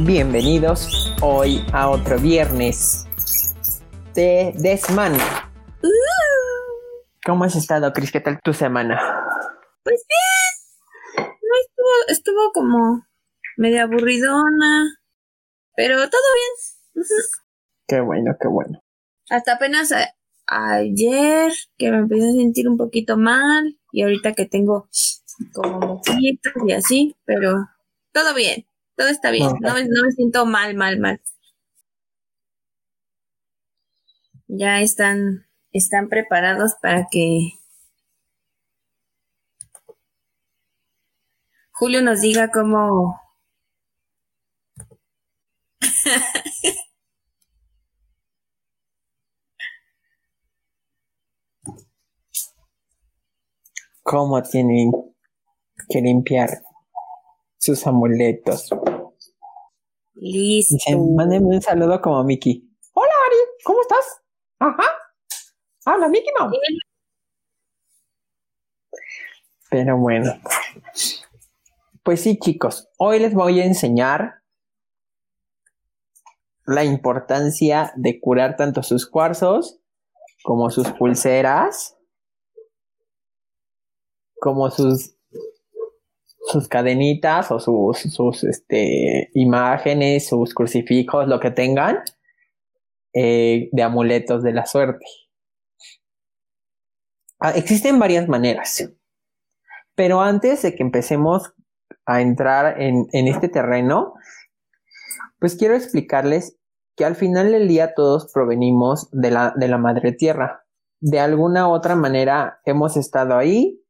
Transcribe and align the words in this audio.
bienvenidos 0.00 1.12
hoy 1.22 1.64
a 1.72 1.88
otro 1.90 2.18
viernes 2.18 3.06
de 4.14 4.52
Desman. 4.56 5.14
Uh. 5.14 5.88
¿Cómo 7.24 7.44
has 7.44 7.56
estado, 7.56 7.92
Cris? 7.92 8.12
¿Qué 8.12 8.20
tal 8.20 8.40
tu 8.42 8.52
semana? 8.52 9.00
Pues 9.82 10.04
bien. 10.08 11.26
No 11.26 11.26
estuvo, 11.60 12.08
estuvo 12.08 12.52
como 12.52 13.06
media 13.56 13.84
aburridona, 13.84 14.98
pero 15.76 15.96
todo 16.10 16.20
bien. 16.94 17.04
Qué 17.86 18.00
bueno, 18.00 18.36
qué 18.40 18.48
bueno. 18.48 18.80
Hasta 19.30 19.54
apenas 19.54 19.92
a- 19.92 20.14
ayer 20.46 21.52
que 21.78 21.90
me 21.90 21.98
empecé 21.98 22.28
a 22.28 22.32
sentir 22.32 22.68
un 22.68 22.76
poquito 22.76 23.16
mal 23.16 23.78
y 23.92 24.02
ahorita 24.02 24.32
que 24.34 24.44
tengo 24.46 24.88
como 25.52 25.78
moquitos 25.78 26.52
y 26.66 26.72
así, 26.72 27.16
pero 27.24 27.66
todo 28.12 28.34
bien, 28.34 28.66
todo 28.96 29.08
está 29.08 29.30
bien. 29.30 29.48
Ok. 29.48 29.58
No 29.60 29.74
me, 29.74 29.84
no 29.84 30.04
me 30.04 30.10
siento 30.12 30.46
mal, 30.46 30.74
mal, 30.74 30.98
mal. 30.98 31.20
Ya 34.48 34.80
están, 34.80 35.46
están 35.72 36.08
preparados 36.08 36.74
para 36.80 37.06
que 37.10 37.50
Julio 41.72 42.02
nos 42.02 42.20
diga 42.20 42.50
cómo 42.52 43.20
¿Cómo 54.02 54.42
tienen 54.42 54.92
que 55.88 56.00
limpiar 56.02 56.63
sus 57.64 57.86
amuletos? 57.86 58.68
listo. 60.14 60.76
Mándenme 61.16 61.56
un 61.56 61.62
saludo 61.62 62.00
como 62.00 62.22
Mickey. 62.24 62.62
Hola, 62.92 63.12
Ari, 63.26 63.36
¿cómo 63.64 63.80
estás? 63.80 64.22
Ajá. 64.58 64.84
Habla, 65.86 66.08
Mickey 66.08 66.30
Mouse. 66.38 66.56
Pero 69.70 69.98
bueno. 69.98 70.32
Pues 72.02 72.20
sí, 72.20 72.38
chicos, 72.38 72.88
hoy 72.98 73.18
les 73.18 73.32
voy 73.32 73.60
a 73.60 73.64
enseñar 73.64 74.42
la 76.66 76.84
importancia 76.84 77.92
de 77.96 78.20
curar 78.20 78.56
tanto 78.56 78.82
sus 78.82 79.08
cuarzos 79.08 79.80
como 80.42 80.70
sus 80.70 80.90
pulseras, 80.92 81.96
como 84.38 84.70
sus 84.70 85.16
sus 86.54 86.68
cadenitas 86.68 87.50
o 87.50 87.58
sus, 87.58 87.98
sus 87.98 88.44
este, 88.44 89.30
imágenes, 89.34 90.28
sus 90.28 90.54
crucifijos, 90.54 91.28
lo 91.28 91.40
que 91.40 91.50
tengan 91.50 91.98
eh, 93.12 93.68
de 93.72 93.82
amuletos 93.82 94.42
de 94.42 94.52
la 94.52 94.64
suerte. 94.64 95.04
Ah, 97.40 97.50
existen 97.50 97.98
varias 97.98 98.28
maneras, 98.28 98.90
pero 99.94 100.22
antes 100.22 100.62
de 100.62 100.74
que 100.74 100.82
empecemos 100.82 101.52
a 102.06 102.20
entrar 102.20 102.80
en, 102.80 103.06
en 103.12 103.28
este 103.28 103.48
terreno, 103.48 104.14
pues 105.38 105.56
quiero 105.56 105.74
explicarles 105.74 106.56
que 106.96 107.04
al 107.04 107.16
final 107.16 107.50
del 107.50 107.68
día 107.68 107.94
todos 107.94 108.30
provenimos 108.32 109.08
de 109.10 109.30
la, 109.30 109.52
de 109.56 109.68
la 109.68 109.78
madre 109.78 110.12
tierra. 110.12 110.64
De 111.00 111.18
alguna 111.20 111.68
otra 111.68 111.96
manera 111.96 112.60
hemos 112.64 112.96
estado 112.96 113.36
ahí 113.36 113.83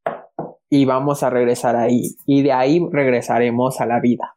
y 0.71 0.85
vamos 0.85 1.23
a 1.23 1.31
regresar 1.31 1.77
ahí 1.77 2.17
y 2.27 2.43
de 2.43 2.53
ahí 2.53 2.81
regresaremos 2.91 3.81
a 3.81 3.87
la 3.87 4.01
vida. 4.01 4.37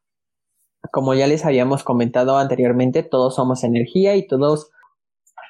Como 0.91 1.13
ya 1.13 1.27
les 1.27 1.45
habíamos 1.45 1.83
comentado 1.83 2.37
anteriormente, 2.37 3.03
todos 3.03 3.35
somos 3.35 3.63
energía 3.63 4.15
y 4.15 4.27
todos 4.27 4.69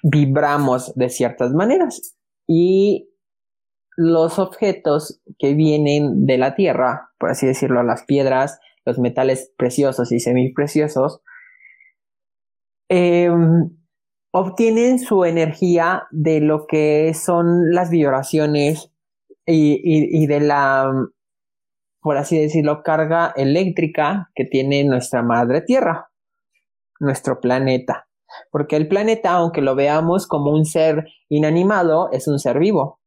vibramos 0.03 0.94
de 0.96 1.09
ciertas 1.09 1.53
maneras 1.53 2.18
y 2.47 3.09
los 3.97 4.38
objetos 4.40 5.22
que 5.40 5.53
vienen 5.53 6.25
de 6.25 6.38
la 6.38 6.56
tierra, 6.56 7.12
por 7.19 7.31
así 7.31 7.47
decirlo, 7.47 7.81
las 7.84 8.03
piedras, 8.03 8.59
los 8.85 9.00
metales 9.00 9.52
preciosos 9.57 10.12
y 10.12 10.19
semipreciosos, 10.19 11.22
eh, 12.90 13.29
obtienen 14.31 15.00
su 15.00 15.25
energía 15.25 16.03
de 16.12 16.41
lo 16.41 16.68
que 16.68 17.13
son 17.16 17.73
las 17.73 17.90
vibraciones 17.90 18.91
y, 19.47 20.24
y, 20.24 20.28
de 20.28 20.41
la, 20.41 20.91
por 22.02 22.18
así 22.18 22.38
decirlo, 22.38 22.84
carga 22.84 23.34
eléctrica 23.35 24.30
que 24.35 24.46
tiene 24.46 24.84
nuestra 24.84 25.24
madre 25.24 25.62
tierra, 25.62 26.09
nuestro 27.00 27.40
planeta. 27.40 28.08
Porque 28.52 28.75
el 28.75 28.88
planeta, 28.88 29.31
aunque 29.31 29.62
lo 29.62 29.75
veamos 29.75 30.28
como 30.28 30.52
un 30.52 30.66
ser 30.66 31.08
inanimado, 31.30 32.12
es 32.12 32.28
un 32.28 32.40
ser 32.40 32.59
vivo. 32.59 33.00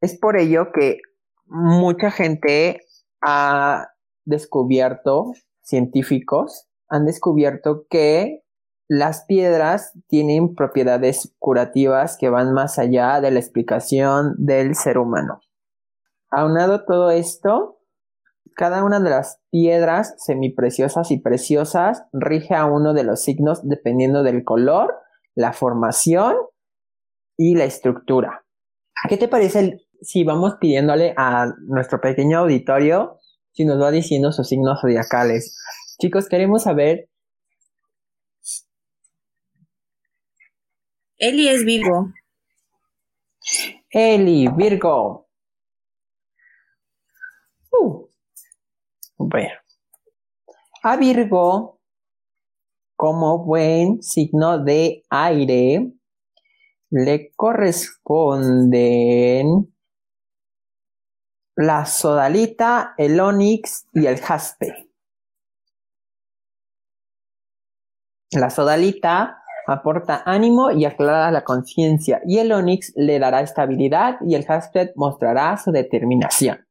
Es 0.00 0.18
por 0.18 0.38
ello 0.38 0.72
que 0.72 0.98
mucha 1.46 2.10
gente 2.10 2.80
ha 3.22 3.88
descubierto, 4.24 5.32
científicos, 5.62 6.68
han 6.88 7.06
descubierto 7.06 7.86
que 7.90 8.39
las 8.90 9.24
piedras 9.24 9.92
tienen 10.08 10.56
propiedades 10.56 11.32
curativas 11.38 12.16
que 12.18 12.28
van 12.28 12.52
más 12.52 12.76
allá 12.76 13.20
de 13.20 13.30
la 13.30 13.38
explicación 13.38 14.34
del 14.36 14.74
ser 14.74 14.98
humano. 14.98 15.38
Aunado 16.28 16.84
todo 16.84 17.12
esto, 17.12 17.78
cada 18.56 18.82
una 18.82 18.98
de 18.98 19.10
las 19.10 19.38
piedras 19.52 20.16
semipreciosas 20.18 21.12
y 21.12 21.20
preciosas 21.20 22.02
rige 22.12 22.56
a 22.56 22.64
uno 22.64 22.92
de 22.92 23.04
los 23.04 23.22
signos 23.22 23.60
dependiendo 23.62 24.24
del 24.24 24.42
color, 24.42 24.92
la 25.36 25.52
formación 25.52 26.34
y 27.36 27.54
la 27.54 27.66
estructura. 27.66 28.44
¿Qué 29.08 29.16
te 29.16 29.28
parece 29.28 29.86
si 30.00 30.24
vamos 30.24 30.56
pidiéndole 30.60 31.14
a 31.16 31.54
nuestro 31.68 32.00
pequeño 32.00 32.40
auditorio 32.40 33.18
si 33.52 33.64
nos 33.64 33.80
va 33.80 33.92
diciendo 33.92 34.32
sus 34.32 34.48
signos 34.48 34.80
zodiacales? 34.80 35.56
Chicos, 36.00 36.28
queremos 36.28 36.64
saber 36.64 37.08
Eli 41.22 41.50
es 41.50 41.66
vivo. 41.66 42.14
Eli, 43.90 44.48
Virgo. 44.56 45.28
Uh. 47.70 48.08
Bueno. 49.18 49.50
A 50.82 50.96
Virgo, 50.96 51.78
como 52.96 53.44
buen 53.44 54.02
signo 54.02 54.64
de 54.64 55.04
aire, 55.10 55.92
le 56.88 57.32
corresponden 57.36 59.74
la 61.54 61.84
sodalita, 61.84 62.94
el 62.96 63.20
onix 63.20 63.86
y 63.92 64.06
el 64.06 64.18
jaspe. 64.18 64.88
La 68.32 68.48
sodalita 68.48 69.39
aporta 69.72 70.22
ánimo 70.26 70.72
y 70.72 70.84
aclara 70.84 71.30
la 71.30 71.44
conciencia 71.44 72.20
y 72.26 72.38
el 72.38 72.50
onix 72.50 72.92
le 72.96 73.18
dará 73.18 73.40
estabilidad 73.40 74.16
y 74.26 74.34
el 74.34 74.44
jaspe 74.44 74.92
mostrará 74.96 75.56
su 75.56 75.70
determinación. 75.70 76.66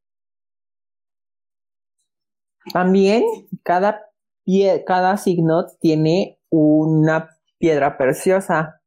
También 2.73 3.23
cada, 3.63 4.01
pie- 4.45 4.83
cada 4.85 5.15
signo 5.17 5.65
tiene 5.79 6.39
una 6.49 7.29
piedra 7.57 7.97
preciosa. 7.97 8.81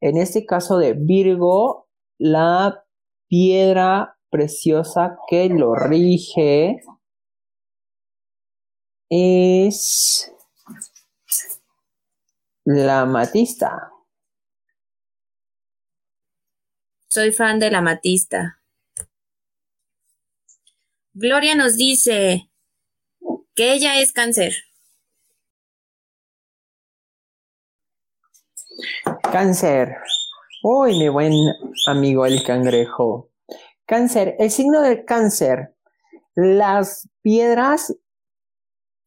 En 0.00 0.16
este 0.16 0.46
caso 0.46 0.78
de 0.78 0.94
Virgo, 0.94 1.88
la 2.18 2.84
piedra 3.28 4.16
preciosa 4.30 5.18
que 5.28 5.48
lo 5.50 5.74
rige 5.74 6.80
es 9.10 10.32
la 12.74 13.04
matista. 13.04 13.90
Soy 17.08 17.32
fan 17.32 17.58
de 17.58 17.72
la 17.72 17.80
Matista. 17.80 18.60
Gloria 21.12 21.56
nos 21.56 21.76
dice 21.76 22.48
que 23.56 23.72
ella 23.72 24.00
es 24.00 24.12
cáncer. 24.12 24.54
Cáncer. 29.32 29.96
Uy, 30.62 30.96
mi 31.00 31.08
buen 31.08 31.32
amigo 31.88 32.26
el 32.26 32.44
cangrejo. 32.44 33.32
Cáncer, 33.86 34.36
el 34.38 34.52
signo 34.52 34.80
del 34.80 35.04
cáncer. 35.04 35.74
Las 36.36 37.08
piedras 37.22 37.96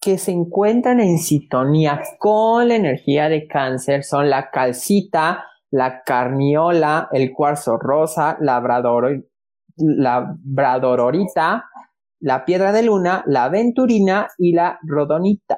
que 0.03 0.17
se 0.17 0.31
encuentran 0.31 0.99
en 0.99 1.17
sintonía 1.17 2.01
con 2.19 2.67
la 2.67 2.75
energía 2.75 3.29
de 3.29 3.47
cáncer 3.47 4.03
son 4.03 4.29
la 4.29 4.49
calcita, 4.51 5.45
la 5.71 6.03
carniola, 6.03 7.07
el 7.11 7.31
cuarzo 7.31 7.77
rosa, 7.77 8.37
labrador, 8.41 9.25
labradorita, 9.77 11.65
la 12.19 12.45
piedra 12.45 12.73
de 12.73 12.83
luna, 12.83 13.23
la 13.27 13.45
aventurina 13.45 14.27
y 14.37 14.53
la 14.53 14.77
rodonita. 14.83 15.57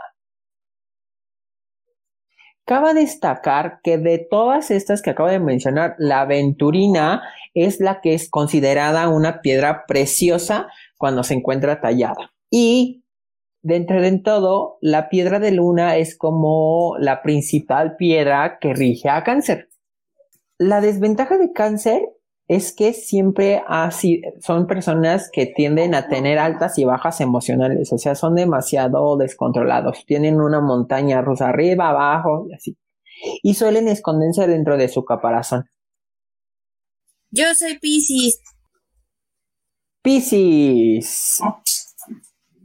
Cabe 2.65 2.93
destacar 2.93 3.79
que 3.83 3.97
de 3.97 4.27
todas 4.29 4.71
estas 4.71 5.01
que 5.01 5.11
acabo 5.11 5.29
de 5.29 5.39
mencionar, 5.39 5.95
la 5.99 6.21
aventurina 6.21 7.21
es 7.53 7.79
la 7.79 8.01
que 8.01 8.13
es 8.13 8.29
considerada 8.29 9.09
una 9.09 9.41
piedra 9.41 9.85
preciosa 9.87 10.67
cuando 10.97 11.23
se 11.23 11.35
encuentra 11.35 11.81
tallada. 11.81 12.31
Y 12.49 13.04
dentro 13.65 13.99
de 13.99 14.19
todo, 14.19 14.77
la 14.79 15.09
piedra 15.09 15.39
de 15.39 15.51
luna 15.51 15.97
es 15.97 16.15
como 16.15 16.95
la 16.99 17.23
principal 17.23 17.95
piedra 17.95 18.59
que 18.61 18.73
rige 18.73 19.09
a 19.09 19.23
cáncer. 19.23 19.69
La 20.59 20.81
desventaja 20.81 21.39
de 21.39 21.51
cáncer 21.51 22.07
es 22.47 22.71
que 22.71 22.93
siempre 22.93 23.63
así 23.67 24.21
son 24.39 24.67
personas 24.67 25.31
que 25.33 25.47
tienden 25.47 25.95
a 25.95 26.07
tener 26.07 26.37
altas 26.37 26.77
y 26.77 26.85
bajas 26.85 27.19
emocionales, 27.21 27.91
o 27.91 27.97
sea, 27.97 28.13
son 28.13 28.35
demasiado 28.35 29.17
descontrolados, 29.17 30.05
tienen 30.05 30.39
una 30.39 30.61
montaña 30.61 31.21
rusa 31.21 31.49
arriba, 31.49 31.89
abajo 31.89 32.45
y 32.47 32.53
así. 32.53 32.77
Y 33.41 33.55
suelen 33.55 33.87
esconderse 33.87 34.45
dentro 34.45 34.77
de 34.77 34.89
su 34.89 35.03
caparazón. 35.03 35.65
Yo 37.31 37.45
soy 37.55 37.79
Piscis. 37.79 38.39
Piscis. 40.03 41.41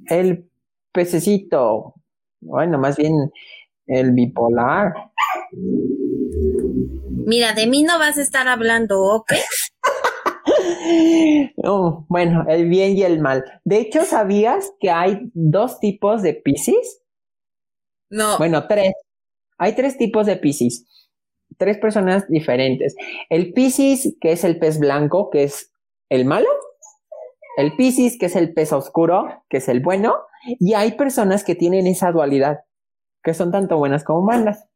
El 0.07 0.50
pececito. 0.93 1.95
Bueno, 2.41 2.79
más 2.79 2.97
bien 2.97 3.33
el 3.87 4.13
bipolar. 4.13 4.95
Mira, 7.27 7.53
de 7.53 7.67
mí 7.67 7.83
no 7.83 7.99
vas 7.99 8.19
a 8.19 8.23
estar 8.23 8.49
hablando, 8.49 9.03
¿ok? 9.03 9.33
bueno, 12.09 12.45
el 12.49 12.69
bien 12.69 12.97
y 12.97 13.03
el 13.03 13.21
mal. 13.21 13.45
De 13.65 13.79
hecho, 13.79 14.05
¿sabías 14.05 14.73
que 14.81 14.91
hay 14.91 15.31
dos 15.35 15.81
tipos 15.81 16.23
de 16.23 16.35
Piscis? 16.35 17.03
No. 18.11 18.39
Bueno, 18.39 18.67
tres. 18.67 18.93
Hay 19.59 19.75
tres 19.75 19.97
tipos 19.97 20.27
de 20.27 20.37
Piscis. 20.37 20.87
Tres 21.59 21.79
personas 21.79 22.29
diferentes. 22.29 22.95
El 23.29 23.53
Piscis, 23.53 24.17
que 24.21 24.33
es 24.33 24.45
el 24.45 24.59
pez 24.59 24.79
blanco, 24.79 25.31
que 25.31 25.45
es 25.45 25.73
el 26.09 26.25
malo. 26.25 26.49
El 27.57 27.77
Piscis, 27.77 28.19
que 28.19 28.27
es 28.27 28.37
el 28.37 28.55
pez 28.55 28.73
oscuro, 28.73 29.45
que 29.49 29.59
es 29.59 29.69
el 29.69 29.81
bueno. 29.81 30.17
Y 30.45 30.75
hay 30.75 30.93
personas 30.93 31.45
que 31.45 31.55
tienen 31.55 31.87
esa 31.87 32.13
dualidad, 32.13 32.61
que 33.23 33.35
son 33.35 33.51
tanto 33.51 33.79
buenas 33.79 34.05
como 34.05 34.23
malas. 34.23 34.67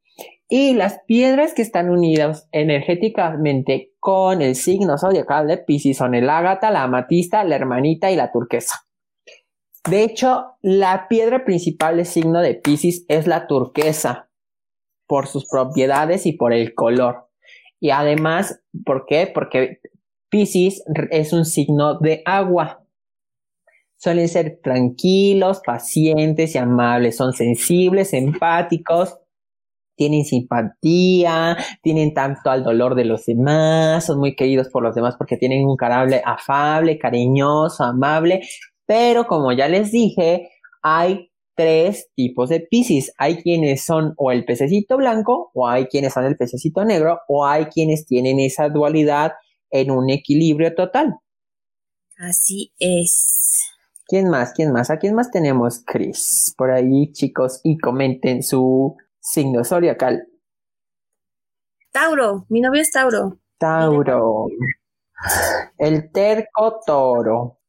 Y 0.47 0.73
las 0.73 0.99
piedras 1.07 1.53
que 1.53 1.63
están 1.63 1.89
unidas 1.89 2.47
energéticamente 2.51 3.93
con 3.99 4.41
el 4.41 4.55
signo 4.55 4.97
zodiacal 4.97 5.47
de 5.47 5.57
Pisces 5.57 5.97
son 5.97 6.13
el 6.13 6.29
ágata, 6.29 6.69
la 6.69 6.83
amatista, 6.83 7.43
la 7.43 7.55
hermanita 7.55 8.11
y 8.11 8.15
la 8.15 8.31
turquesa. 8.31 8.85
De 9.89 10.03
hecho, 10.03 10.57
la 10.61 11.07
piedra 11.07 11.45
principal 11.45 11.97
del 11.97 12.05
signo 12.05 12.41
de 12.41 12.55
Pisces 12.55 13.05
es 13.07 13.27
la 13.27 13.47
turquesa, 13.47 14.29
por 15.07 15.27
sus 15.27 15.47
propiedades 15.47 16.25
y 16.25 16.33
por 16.33 16.53
el 16.53 16.73
color. 16.73 17.29
Y 17.79 17.91
además, 17.91 18.61
¿por 18.85 19.05
qué? 19.05 19.29
Porque 19.31 19.79
Pisces 20.29 20.83
es 21.11 21.33
un 21.33 21.45
signo 21.45 21.99
de 21.99 22.21
agua. 22.25 22.84
Suelen 24.05 24.29
ser 24.29 24.59
tranquilos, 24.61 25.61
pacientes 25.65 26.53
y 26.53 26.59
amables, 26.59 27.17
son 27.17 27.33
sensibles, 27.33 28.13
empáticos, 28.13 29.17
tienen 29.95 30.25
simpatía, 30.25 31.57
tienen 31.81 32.13
tanto 32.13 32.51
al 32.51 32.63
dolor 32.63 32.93
de 32.93 33.05
los 33.05 33.25
demás, 33.25 34.05
son 34.05 34.19
muy 34.19 34.35
queridos 34.35 34.69
por 34.69 34.83
los 34.83 34.93
demás 34.93 35.15
porque 35.17 35.37
tienen 35.37 35.65
un 35.65 35.75
carácter 35.75 36.21
afable, 36.23 36.99
cariñoso, 36.99 37.83
amable, 37.83 38.41
pero 38.85 39.25
como 39.25 39.51
ya 39.53 39.67
les 39.67 39.91
dije, 39.91 40.51
hay 40.83 41.31
tres 41.55 42.11
tipos 42.13 42.49
de 42.49 42.59
piscis. 42.59 43.11
Hay 43.17 43.41
quienes 43.41 43.83
son 43.83 44.13
o 44.17 44.31
el 44.31 44.45
pececito 44.45 44.97
blanco, 44.97 45.49
o 45.55 45.67
hay 45.67 45.87
quienes 45.87 46.13
son 46.13 46.25
el 46.25 46.37
pececito 46.37 46.85
negro, 46.85 47.21
o 47.27 47.43
hay 47.43 47.65
quienes 47.65 48.05
tienen 48.05 48.39
esa 48.39 48.69
dualidad 48.69 49.31
en 49.71 49.89
un 49.89 50.11
equilibrio 50.11 50.75
total. 50.75 51.15
Así 52.19 52.71
es. 52.77 53.74
¿Quién 54.07 54.29
más? 54.29 54.53
¿Quién 54.53 54.71
más? 54.71 54.91
¿A 54.91 54.99
quién 54.99 55.15
más 55.15 55.31
tenemos, 55.31 55.81
Chris? 55.83 56.53
Por 56.57 56.69
ahí, 56.71 57.11
chicos, 57.11 57.59
y 57.63 57.77
comenten 57.79 58.43
su 58.43 58.95
signo 59.19 59.63
zodiacal. 59.63 60.27
Tauro, 61.91 62.45
mi 62.49 62.61
novio 62.61 62.81
es 62.81 62.91
Tauro. 62.91 63.39
Tauro. 63.57 64.47
El 65.77 66.11
terco 66.11 66.79
toro. 66.85 67.59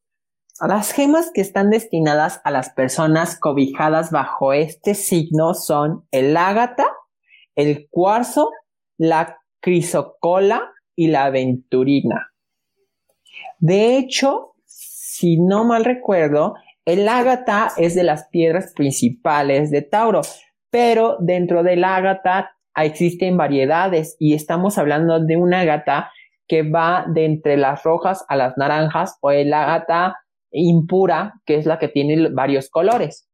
Las 0.60 0.92
gemas 0.92 1.30
que 1.32 1.40
están 1.40 1.70
destinadas 1.70 2.40
a 2.44 2.50
las 2.50 2.70
personas 2.70 3.38
cobijadas 3.38 4.10
bajo 4.10 4.52
este 4.52 4.94
signo 4.94 5.54
son 5.54 6.06
el 6.10 6.36
ágata, 6.36 6.86
el 7.54 7.88
cuarzo, 7.90 8.50
la 8.98 9.38
crisocola 9.60 10.72
y 10.94 11.08
la 11.08 11.26
aventurina. 11.26 12.32
De 13.58 13.96
hecho, 13.96 14.55
si 15.16 15.38
no 15.40 15.64
mal 15.64 15.84
recuerdo, 15.84 16.54
el 16.84 17.08
ágata 17.08 17.72
es 17.78 17.94
de 17.94 18.04
las 18.04 18.28
piedras 18.28 18.74
principales 18.74 19.70
de 19.70 19.80
Tauro, 19.80 20.20
pero 20.70 21.16
dentro 21.20 21.62
del 21.62 21.84
ágata 21.84 22.50
existen 22.76 23.38
variedades 23.38 24.16
y 24.18 24.34
estamos 24.34 24.76
hablando 24.76 25.18
de 25.18 25.36
un 25.38 25.54
ágata 25.54 26.10
que 26.46 26.68
va 26.68 27.06
de 27.08 27.24
entre 27.24 27.56
las 27.56 27.82
rojas 27.82 28.26
a 28.28 28.36
las 28.36 28.58
naranjas 28.58 29.16
o 29.22 29.30
el 29.30 29.54
ágata 29.54 30.16
impura, 30.50 31.40
que 31.46 31.56
es 31.56 31.64
la 31.64 31.78
que 31.78 31.88
tiene 31.88 32.28
varios 32.28 32.68
colores. 32.68 33.26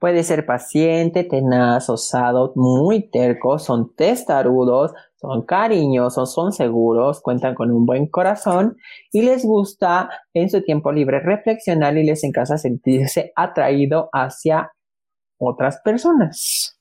Puede 0.00 0.24
ser 0.24 0.44
paciente, 0.46 1.22
tenaz, 1.22 1.88
osado, 1.88 2.52
muy 2.56 3.08
terco, 3.08 3.60
son 3.60 3.94
testarudos, 3.94 4.92
son 5.22 5.42
cariñosos, 5.42 6.34
son 6.34 6.52
seguros, 6.52 7.22
cuentan 7.22 7.54
con 7.54 7.70
un 7.70 7.86
buen 7.86 8.08
corazón 8.08 8.76
y 9.12 9.22
les 9.22 9.44
gusta 9.44 10.10
en 10.34 10.50
su 10.50 10.62
tiempo 10.62 10.90
libre 10.90 11.20
reflexionar 11.20 11.96
y 11.96 12.02
les 12.02 12.24
encanta 12.24 12.58
sentirse 12.58 13.32
atraído 13.36 14.10
hacia 14.12 14.72
otras 15.38 15.80
personas. 15.84 16.76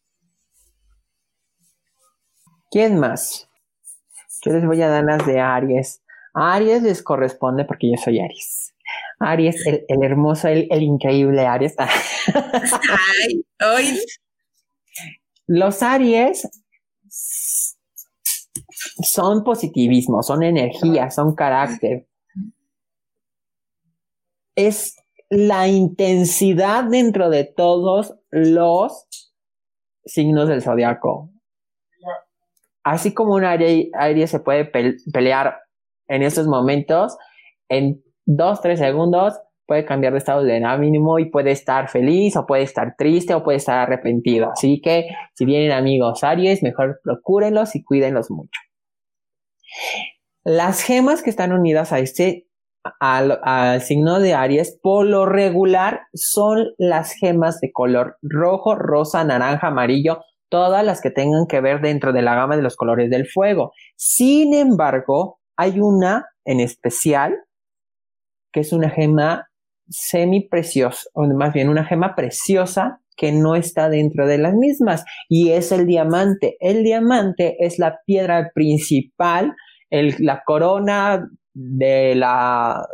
¿Quién 2.72 3.00
más? 3.00 3.48
Yo 4.44 4.54
les 4.54 4.66
voy 4.66 4.82
a 4.82 4.90
dar 4.90 5.04
las 5.04 5.24
de 5.28 5.40
Aries. 5.40 6.02
A 6.34 6.56
Aries 6.56 6.82
les 6.82 7.04
corresponde 7.04 7.64
porque 7.66 7.92
yo 7.92 7.98
soy 8.04 8.20
Aries. 8.20 8.74
Aries, 9.20 9.64
el, 9.68 10.04
hermoso, 10.04 10.48
el, 10.48 10.68
increíble 10.82 11.46
Aries. 11.46 11.76
Ay, 12.34 13.46
hoy. 13.64 14.00
Los 15.46 15.84
Aries 15.84 16.48
son 19.04 19.44
positivismo, 19.44 20.24
son 20.24 20.44
energía, 20.44 21.10
son 21.12 21.36
carácter. 21.36 22.08
Es 24.56 24.96
la 25.30 25.68
intensidad 25.68 26.84
dentro 26.84 27.30
de 27.30 27.46
todos 27.46 28.16
los 28.32 29.08
signos 30.06 30.50
del 30.50 30.62
zodiaco. 30.62 31.32
Así 32.84 33.14
como 33.14 33.36
un 33.36 33.46
aire, 33.46 34.28
se 34.28 34.40
puede 34.40 34.66
pelear 34.66 35.60
en 36.08 36.24
estos 36.24 36.48
momentos, 36.48 37.18
en 37.70 38.04
dos, 38.26 38.62
tres 38.62 38.80
segundos 38.80 39.40
puede 39.72 39.86
cambiar 39.86 40.12
de 40.12 40.18
estado 40.18 40.44
de 40.44 40.62
ánimo 40.66 41.18
y 41.18 41.30
puede 41.30 41.52
estar 41.52 41.88
feliz 41.88 42.36
o 42.36 42.46
puede 42.46 42.64
estar 42.64 42.96
triste 42.98 43.34
o 43.34 43.42
puede 43.42 43.58
estar 43.58 43.80
arrepentido. 43.80 44.52
Así 44.52 44.82
que 44.82 45.08
si 45.34 45.46
vienen 45.46 45.72
amigos 45.72 46.26
Aries, 46.26 46.62
mejor 46.62 47.00
procúrenlos 47.02 47.74
y 47.78 47.82
cuídenlos 47.82 48.30
mucho. 48.30 48.60
Las 50.44 50.82
gemas 50.82 51.22
que 51.22 51.30
están 51.30 51.54
unidas 51.54 51.92
a 51.92 52.00
este 52.00 52.48
al, 53.00 53.82
signo 53.82 54.20
de 54.20 54.34
Aries, 54.34 54.80
por 54.82 55.06
lo 55.06 55.26
regular 55.26 56.02
son 56.14 56.70
las 56.78 57.14
gemas 57.14 57.60
de 57.60 57.72
color 57.72 58.18
rojo, 58.22 58.76
rosa, 58.76 59.24
naranja, 59.24 59.68
amarillo, 59.68 60.22
todas 60.50 60.84
las 60.84 61.02
que 61.02 61.12
tengan 61.12 61.46
que 61.48 61.62
ver 61.62 61.82
dentro 61.82 62.12
de 62.12 62.22
la 62.22 62.36
gama 62.36 62.56
de 62.56 62.64
los 62.64 62.76
colores 62.76 63.10
del 63.10 63.28
fuego. 63.28 63.72
Sin 63.96 64.54
embargo, 64.54 65.40
hay 65.56 65.80
una 65.80 66.26
en 66.44 66.60
especial 66.60 67.38
que 68.52 68.62
es 68.62 68.74
una 68.74 68.90
gema 68.90 69.48
semi 69.88 70.48
preciosa, 70.48 71.08
o 71.14 71.26
más 71.28 71.54
bien 71.54 71.70
una 71.70 71.86
gema 71.86 72.16
preciosa 72.16 73.02
que 73.16 73.32
no 73.32 73.56
está 73.56 73.90
dentro 73.90 74.28
de 74.28 74.38
las 74.38 74.54
mismas 74.54 75.04
y 75.30 75.52
es 75.52 75.72
el 75.72 75.86
diamante. 75.86 76.58
El 76.60 76.84
diamante 76.84 77.58
es 77.60 77.80
la 77.80 78.00
piedra 78.06 78.52
principal, 78.54 79.56
la 79.90 80.44
corona 80.46 81.28
de 81.54 82.16
la, 82.16 82.86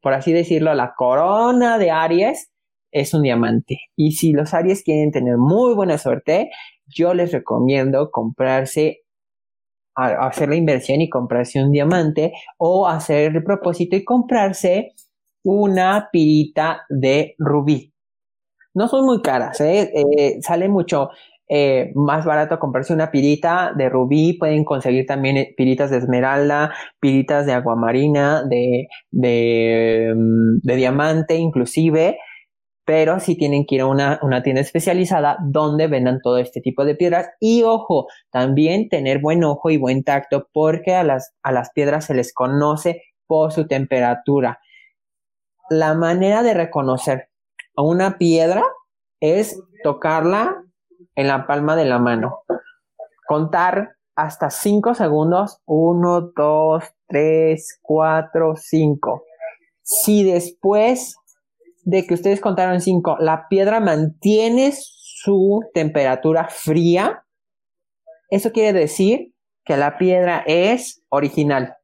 por 0.00 0.12
así 0.12 0.32
decirlo, 0.32 0.74
la 0.74 0.94
corona 0.96 1.78
de 1.78 1.90
Aries 1.90 2.50
es 2.92 3.14
un 3.14 3.22
diamante. 3.22 3.78
Y 3.96 4.12
si 4.12 4.32
los 4.32 4.54
Aries 4.54 4.82
quieren 4.82 5.10
tener 5.10 5.36
muy 5.36 5.74
buena 5.74 5.98
suerte, 5.98 6.50
yo 6.86 7.14
les 7.14 7.32
recomiendo 7.32 8.10
comprarse, 8.10 9.00
hacer 9.94 10.48
la 10.48 10.56
inversión 10.56 11.00
y 11.00 11.08
comprarse 11.08 11.62
un 11.62 11.72
diamante 11.72 12.32
o 12.58 12.88
hacer 12.88 13.36
el 13.36 13.44
propósito 13.44 13.96
y 13.96 14.04
comprarse 14.04 14.92
una 15.42 16.08
pirita 16.12 16.82
de 16.88 17.34
rubí. 17.38 17.89
No 18.74 18.88
son 18.88 19.04
muy 19.04 19.20
caras, 19.22 19.60
¿eh? 19.60 19.90
eh 19.94 20.38
sale 20.42 20.68
mucho 20.68 21.10
eh, 21.52 21.90
más 21.96 22.24
barato 22.24 22.60
comprarse 22.60 22.92
una 22.92 23.10
pirita 23.10 23.72
de 23.76 23.88
rubí, 23.88 24.34
pueden 24.34 24.64
conseguir 24.64 25.04
también 25.06 25.48
piritas 25.56 25.90
de 25.90 25.98
esmeralda, 25.98 26.72
piritas 27.00 27.44
de 27.44 27.52
aguamarina, 27.54 28.44
de, 28.44 28.86
de, 29.10 30.12
mm, 30.14 30.60
de 30.62 30.76
diamante 30.76 31.34
inclusive, 31.34 32.18
pero 32.84 33.18
sí 33.18 33.36
tienen 33.36 33.66
que 33.66 33.76
ir 33.76 33.80
a 33.80 33.86
una, 33.86 34.20
una, 34.22 34.44
tienda 34.44 34.60
especializada 34.60 35.38
donde 35.42 35.88
vendan 35.88 36.20
todo 36.22 36.38
este 36.38 36.60
tipo 36.60 36.84
de 36.84 36.94
piedras. 36.94 37.28
Y 37.40 37.64
ojo, 37.64 38.06
también 38.30 38.88
tener 38.88 39.18
buen 39.20 39.42
ojo 39.42 39.70
y 39.70 39.76
buen 39.76 40.04
tacto 40.04 40.48
porque 40.52 40.94
a 40.94 41.02
las, 41.02 41.32
a 41.42 41.50
las 41.50 41.70
piedras 41.72 42.04
se 42.04 42.14
les 42.14 42.32
conoce 42.32 43.02
por 43.26 43.50
su 43.52 43.66
temperatura. 43.66 44.60
La 45.68 45.94
manera 45.94 46.44
de 46.44 46.54
reconocer 46.54 47.29
a 47.76 47.82
una 47.82 48.18
piedra 48.18 48.64
es 49.20 49.60
tocarla 49.82 50.64
en 51.14 51.28
la 51.28 51.46
palma 51.46 51.76
de 51.76 51.84
la 51.84 51.98
mano. 51.98 52.42
Contar 53.26 53.96
hasta 54.14 54.50
5 54.50 54.94
segundos. 54.94 55.60
1, 55.66 56.32
2, 56.36 56.84
3, 57.06 57.78
4, 57.82 58.54
5. 58.56 59.24
Si 59.82 60.24
después 60.24 61.16
de 61.84 62.06
que 62.06 62.14
ustedes 62.14 62.40
contaron 62.40 62.80
5, 62.80 63.18
la 63.20 63.48
piedra 63.48 63.80
mantiene 63.80 64.72
su 64.74 65.60
temperatura 65.74 66.48
fría, 66.48 67.24
eso 68.28 68.52
quiere 68.52 68.78
decir 68.78 69.34
que 69.64 69.76
la 69.76 69.98
piedra 69.98 70.42
es 70.46 71.02
original. 71.08 71.76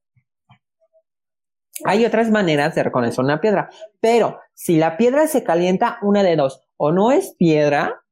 Hay 1.84 2.04
otras 2.04 2.30
maneras 2.30 2.74
de 2.74 2.82
reconocer 2.82 3.24
una 3.24 3.40
piedra, 3.40 3.68
pero 4.00 4.38
si 4.58 4.78
la 4.78 4.96
piedra 4.96 5.26
se 5.26 5.44
calienta, 5.44 5.98
una 6.00 6.22
de 6.22 6.34
dos, 6.34 6.64
o 6.78 6.90
no 6.90 7.12
es 7.12 7.34
piedra 7.38 8.02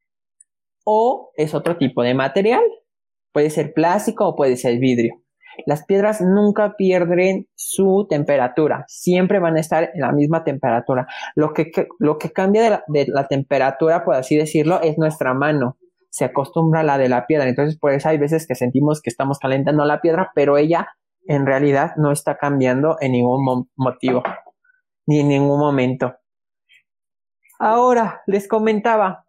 o 0.84 1.30
es 1.36 1.54
otro 1.54 1.78
tipo 1.78 2.02
de 2.02 2.12
material. 2.12 2.62
Puede 3.32 3.48
ser 3.48 3.72
plástico 3.72 4.28
o 4.28 4.36
puede 4.36 4.58
ser 4.58 4.78
vidrio. 4.78 5.22
Las 5.64 5.86
piedras 5.86 6.20
nunca 6.20 6.74
pierden 6.76 7.48
su 7.54 8.06
temperatura, 8.10 8.84
siempre 8.88 9.38
van 9.38 9.56
a 9.56 9.60
estar 9.60 9.90
en 9.94 10.02
la 10.02 10.12
misma 10.12 10.44
temperatura. 10.44 11.06
Lo 11.34 11.54
que, 11.54 11.70
lo 11.98 12.18
que 12.18 12.30
cambia 12.30 12.62
de 12.62 12.70
la, 12.70 12.84
de 12.88 13.06
la, 13.08 13.26
temperatura, 13.26 14.04
por 14.04 14.14
así 14.14 14.36
decirlo, 14.36 14.82
es 14.82 14.98
nuestra 14.98 15.32
mano. 15.32 15.78
Se 16.10 16.26
acostumbra 16.26 16.80
a 16.80 16.84
la 16.84 16.98
de 16.98 17.08
la 17.08 17.26
piedra. 17.26 17.48
Entonces, 17.48 17.78
por 17.78 17.92
eso 17.92 18.10
hay 18.10 18.18
veces 18.18 18.46
que 18.46 18.54
sentimos 18.54 19.00
que 19.00 19.08
estamos 19.08 19.38
calentando 19.38 19.84
la 19.86 20.02
piedra, 20.02 20.30
pero 20.34 20.58
ella 20.58 20.88
en 21.26 21.46
realidad 21.46 21.92
no 21.96 22.12
está 22.12 22.36
cambiando 22.36 22.98
en 23.00 23.12
ningún 23.12 23.70
motivo, 23.76 24.22
ni 25.06 25.20
en 25.20 25.28
ningún 25.28 25.58
momento. 25.58 26.16
Ahora, 27.64 28.22
les 28.26 28.46
comentaba, 28.46 29.24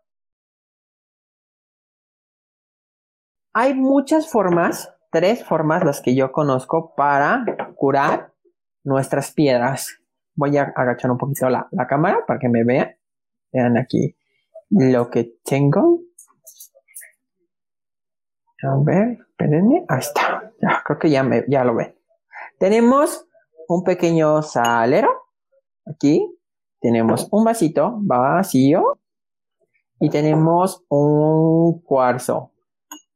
Hay 3.54 3.74
muchas 3.74 4.30
formas, 4.30 4.94
tres 5.10 5.46
formas 5.46 5.86
las 5.86 6.01
que 6.01 6.13
yo 6.13 6.34
conozco 6.34 6.94
para 6.94 7.46
curar 7.77 8.34
nuestras 8.84 9.32
piedras. 9.32 10.01
Voy 10.34 10.58
a 10.58 10.63
agachar 10.75 11.12
un 11.12 11.18
poquito 11.18 11.50
la, 11.50 11.70
cámara 11.88 12.25
para 12.27 12.38
que 12.38 12.50
me 12.50 12.65
vean. 12.65 12.98
Vean 13.54 13.77
aquí 13.77 14.18
lo 14.70 15.10
que 15.10 15.38
tengo. 15.46 16.01
A 18.63 18.75
ver, 18.84 19.20
espérenme. 19.30 19.86
Ahí 19.88 20.00
está. 20.00 20.51
Ya, 20.62 20.84
creo 20.84 21.00
que 21.00 21.10
ya, 21.10 21.24
me, 21.24 21.46
ya 21.48 21.63
lo 21.63 21.75
ven. 21.75 21.98
Tenemos 22.60 23.25
un 23.70 23.86
pequeño 23.86 24.42
salero. 24.42 25.30
Aquí 25.86 26.35
tenemos 26.86 27.27
un 27.32 27.44
vasito 27.44 27.98
vacío. 28.01 29.00
Y 29.98 30.10
tenemos 30.10 30.84
un 30.89 31.82
cuarzo 31.82 32.51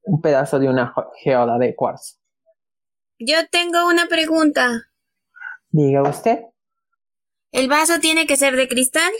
un 0.09 0.21
pedazo 0.21 0.59
de 0.59 0.67
una 0.67 0.93
geoda 1.23 1.57
de 1.57 1.75
cuarzo. 1.75 2.15
Yo 3.19 3.47
tengo 3.51 3.87
una 3.87 4.07
pregunta. 4.07 4.87
Diga 5.69 6.01
usted. 6.01 6.39
¿El 7.51 7.67
vaso 7.67 7.99
tiene 7.99 8.25
que 8.25 8.35
ser 8.35 8.55
de 8.55 8.67
cristal? 8.67 9.11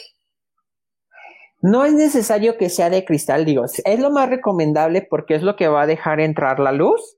No 1.62 1.86
es 1.86 1.94
necesario 1.94 2.58
que 2.58 2.70
sea 2.70 2.90
de 2.90 3.04
cristal, 3.04 3.44
digo, 3.44 3.66
es 3.66 4.00
lo 4.00 4.12
más 4.12 4.30
recomendable 4.30 5.06
porque 5.08 5.36
es 5.36 5.44
lo 5.44 5.58
que 5.58 5.68
va 5.68 5.82
a 5.82 5.88
dejar 5.88 6.22
entrar 6.22 6.60
la 6.60 6.72
luz. 6.72 7.18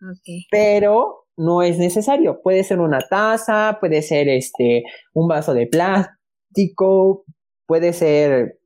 Okay. 0.00 0.46
Pero 0.50 1.23
no 1.36 1.62
es 1.62 1.78
necesario. 1.78 2.40
Puede 2.42 2.64
ser 2.64 2.80
una 2.80 3.00
taza, 3.00 3.78
puede 3.80 4.02
ser 4.02 4.28
este 4.28 4.84
un 5.12 5.28
vaso 5.28 5.54
de 5.54 5.66
plástico, 5.66 7.24
puede 7.66 7.92
ser 7.92 8.58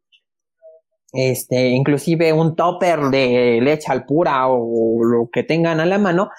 este, 1.12 1.68
inclusive 1.68 2.32
un 2.32 2.54
topper 2.54 3.00
de 3.10 3.60
leche 3.62 3.90
al 3.90 4.04
pura 4.04 4.46
o 4.48 5.02
lo 5.04 5.28
que 5.32 5.42
tengan 5.42 5.80
a 5.80 5.86
la 5.86 5.98
mano. 5.98 6.30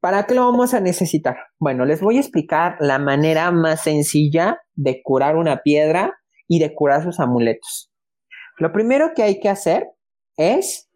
¿Para 0.00 0.26
qué 0.26 0.34
lo 0.34 0.44
vamos 0.44 0.74
a 0.74 0.80
necesitar? 0.80 1.36
Bueno, 1.58 1.84
les 1.84 2.00
voy 2.00 2.18
a 2.18 2.20
explicar 2.20 2.76
la 2.80 2.98
manera 2.98 3.50
más 3.50 3.82
sencilla 3.82 4.58
de 4.74 5.00
curar 5.02 5.36
una 5.36 5.62
piedra 5.62 6.18
y 6.46 6.58
de 6.58 6.74
curar 6.74 7.02
sus 7.02 7.20
amuletos. 7.20 7.90
Lo 8.58 8.72
primero 8.72 9.12
que 9.14 9.22
hay 9.22 9.40
que 9.40 9.48
hacer 9.48 9.88
es 10.36 10.90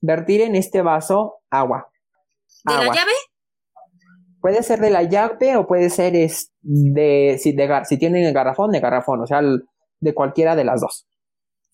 vertir 0.00 0.40
en 0.40 0.54
este 0.54 0.82
vaso 0.82 1.40
agua. 1.50 1.88
¿De 2.64 2.74
la 2.74 2.86
llave? 2.86 3.12
Puede 4.40 4.62
ser 4.62 4.80
de 4.80 4.90
la 4.90 5.02
llave 5.02 5.56
o 5.56 5.66
puede 5.66 5.90
ser 5.90 6.12
de, 6.12 6.28
si, 6.28 7.52
de, 7.52 7.84
si 7.84 7.98
tienen 7.98 8.24
el 8.24 8.32
garrafón, 8.32 8.70
de 8.70 8.80
garrafón, 8.80 9.20
o 9.20 9.26
sea, 9.26 9.40
de 10.00 10.14
cualquiera 10.14 10.54
de 10.54 10.64
las 10.64 10.80
dos. 10.80 11.08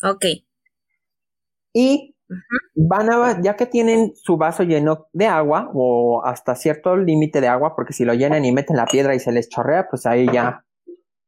Ok. 0.02 0.24
Y 1.72 2.14
van 2.74 3.10
a, 3.10 3.40
ya 3.42 3.56
que 3.56 3.66
tienen 3.66 4.12
su 4.14 4.36
vaso 4.36 4.62
lleno 4.62 5.08
de 5.12 5.26
agua 5.26 5.70
o 5.74 6.22
hasta 6.24 6.54
cierto 6.54 6.96
límite 6.96 7.40
de 7.40 7.48
agua, 7.48 7.74
porque 7.76 7.92
si 7.92 8.04
lo 8.04 8.14
llenan 8.14 8.44
y 8.44 8.52
meten 8.52 8.76
la 8.76 8.86
piedra 8.86 9.14
y 9.14 9.20
se 9.20 9.32
les 9.32 9.48
chorrea, 9.48 9.88
pues 9.88 10.06
ahí 10.06 10.26
ya 10.32 10.64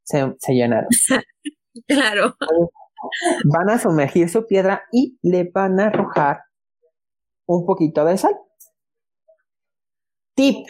se, 0.04 0.34
se 0.38 0.52
llenaron. 0.52 0.88
claro. 1.86 2.36
Van 3.44 3.70
a 3.70 3.78
sumergir 3.78 4.28
su 4.28 4.46
piedra 4.46 4.84
y 4.90 5.18
le 5.22 5.50
van 5.52 5.78
a 5.80 5.86
arrojar 5.86 6.40
un 7.46 7.64
poquito 7.66 8.04
de 8.04 8.16
sal. 8.16 8.34
Tip. 10.34 10.66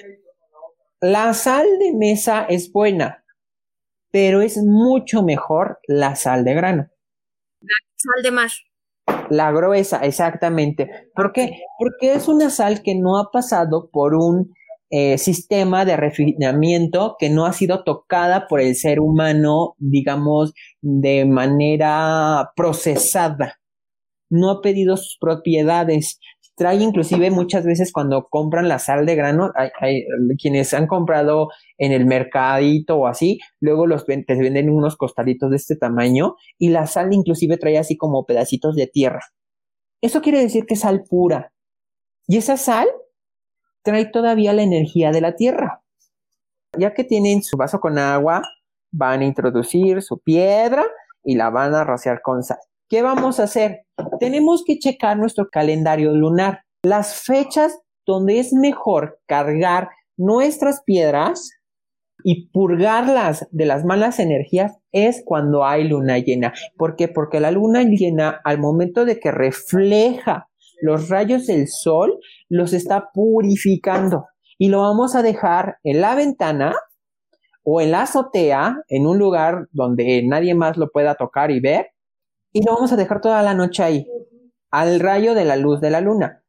La 1.00 1.34
sal 1.34 1.66
de 1.78 1.92
mesa 1.92 2.46
es 2.48 2.72
buena, 2.72 3.22
pero 4.10 4.40
es 4.40 4.56
mucho 4.56 5.22
mejor 5.22 5.78
la 5.86 6.16
sal 6.16 6.42
de 6.42 6.54
grano. 6.54 6.88
La 7.60 7.76
sal 7.96 8.22
de 8.22 8.30
mar. 8.30 8.50
La 9.28 9.52
gruesa, 9.52 9.98
exactamente. 9.98 11.10
¿Por 11.14 11.32
qué? 11.32 11.60
Porque 11.78 12.14
es 12.14 12.28
una 12.28 12.48
sal 12.48 12.82
que 12.82 12.94
no 12.94 13.18
ha 13.18 13.30
pasado 13.30 13.90
por 13.92 14.14
un 14.14 14.54
eh, 14.88 15.18
sistema 15.18 15.84
de 15.84 15.96
refinamiento 15.96 17.16
que 17.18 17.28
no 17.28 17.44
ha 17.44 17.52
sido 17.52 17.84
tocada 17.84 18.46
por 18.46 18.60
el 18.60 18.74
ser 18.74 19.00
humano, 19.00 19.74
digamos, 19.78 20.54
de 20.80 21.26
manera 21.26 22.52
procesada. 22.56 23.56
No 24.30 24.50
ha 24.50 24.60
pedido 24.62 24.96
sus 24.96 25.18
propiedades, 25.20 26.18
trae 26.56 26.76
inclusive 26.76 27.30
muchas 27.30 27.64
veces 27.64 27.92
cuando 27.92 28.28
compran 28.28 28.66
la 28.68 28.78
sal 28.78 29.04
de 29.04 29.14
grano, 29.14 29.52
hay, 29.78 30.04
quienes 30.40 30.72
han 30.72 30.86
comprado 30.86 31.50
en 31.76 31.92
el 31.92 32.06
mercadito 32.06 32.96
o 32.96 33.06
así, 33.06 33.38
luego 33.60 33.86
los 33.86 34.06
te 34.06 34.24
venden 34.26 34.70
unos 34.70 34.96
costaditos 34.96 35.50
de 35.50 35.56
este 35.56 35.76
tamaño 35.76 36.36
y 36.58 36.70
la 36.70 36.86
sal 36.86 37.12
inclusive 37.12 37.58
trae 37.58 37.78
así 37.78 37.96
como 37.96 38.24
pedacitos 38.24 38.74
de 38.74 38.86
tierra. 38.86 39.20
Eso 40.00 40.22
quiere 40.22 40.40
decir 40.40 40.64
que 40.66 40.74
es 40.74 40.80
sal 40.80 41.04
pura. 41.08 41.52
Y 42.26 42.38
esa 42.38 42.56
sal 42.56 42.88
trae 43.82 44.06
todavía 44.06 44.52
la 44.52 44.62
energía 44.62 45.12
de 45.12 45.20
la 45.20 45.36
tierra. 45.36 45.82
Ya 46.78 46.94
que 46.94 47.04
tienen 47.04 47.42
su 47.42 47.56
vaso 47.56 47.80
con 47.80 47.98
agua, 47.98 48.42
van 48.92 49.20
a 49.20 49.26
introducir 49.26 50.02
su 50.02 50.18
piedra 50.20 50.84
y 51.22 51.36
la 51.36 51.50
van 51.50 51.74
a 51.74 51.84
rociar 51.84 52.22
con 52.22 52.42
sal. 52.42 52.58
¿Qué 52.88 53.02
vamos 53.02 53.40
a 53.40 53.44
hacer? 53.44 53.84
Tenemos 54.20 54.62
que 54.64 54.78
checar 54.78 55.16
nuestro 55.16 55.48
calendario 55.50 56.12
lunar. 56.12 56.60
Las 56.84 57.20
fechas 57.20 57.76
donde 58.06 58.38
es 58.38 58.52
mejor 58.52 59.18
cargar 59.26 59.88
nuestras 60.16 60.82
piedras 60.84 61.50
y 62.22 62.48
purgarlas 62.50 63.48
de 63.50 63.66
las 63.66 63.84
malas 63.84 64.20
energías 64.20 64.78
es 64.92 65.22
cuando 65.24 65.64
hay 65.64 65.88
luna 65.88 66.18
llena. 66.18 66.52
¿Por 66.76 66.94
qué? 66.94 67.08
Porque 67.08 67.40
la 67.40 67.50
luna 67.50 67.82
llena, 67.82 68.40
al 68.44 68.60
momento 68.60 69.04
de 69.04 69.18
que 69.18 69.32
refleja 69.32 70.48
los 70.80 71.08
rayos 71.08 71.48
del 71.48 71.66
sol, 71.66 72.20
los 72.48 72.72
está 72.72 73.10
purificando. 73.12 74.26
Y 74.58 74.68
lo 74.68 74.82
vamos 74.82 75.16
a 75.16 75.22
dejar 75.22 75.78
en 75.82 76.00
la 76.00 76.14
ventana 76.14 76.72
o 77.64 77.80
en 77.80 77.90
la 77.90 78.02
azotea, 78.02 78.76
en 78.88 79.08
un 79.08 79.18
lugar 79.18 79.66
donde 79.72 80.22
nadie 80.24 80.54
más 80.54 80.76
lo 80.76 80.88
pueda 80.90 81.16
tocar 81.16 81.50
y 81.50 81.58
ver, 81.58 81.88
y 82.56 82.62
lo 82.62 82.72
vamos 82.72 82.90
a 82.90 82.96
dejar 82.96 83.20
toda 83.20 83.42
la 83.42 83.52
noche 83.52 83.82
ahí, 83.82 84.08
al 84.70 84.98
rayo 84.98 85.34
de 85.34 85.44
la 85.44 85.56
luz 85.56 85.78
de 85.82 85.90
la 85.90 86.00
luna. 86.00 86.42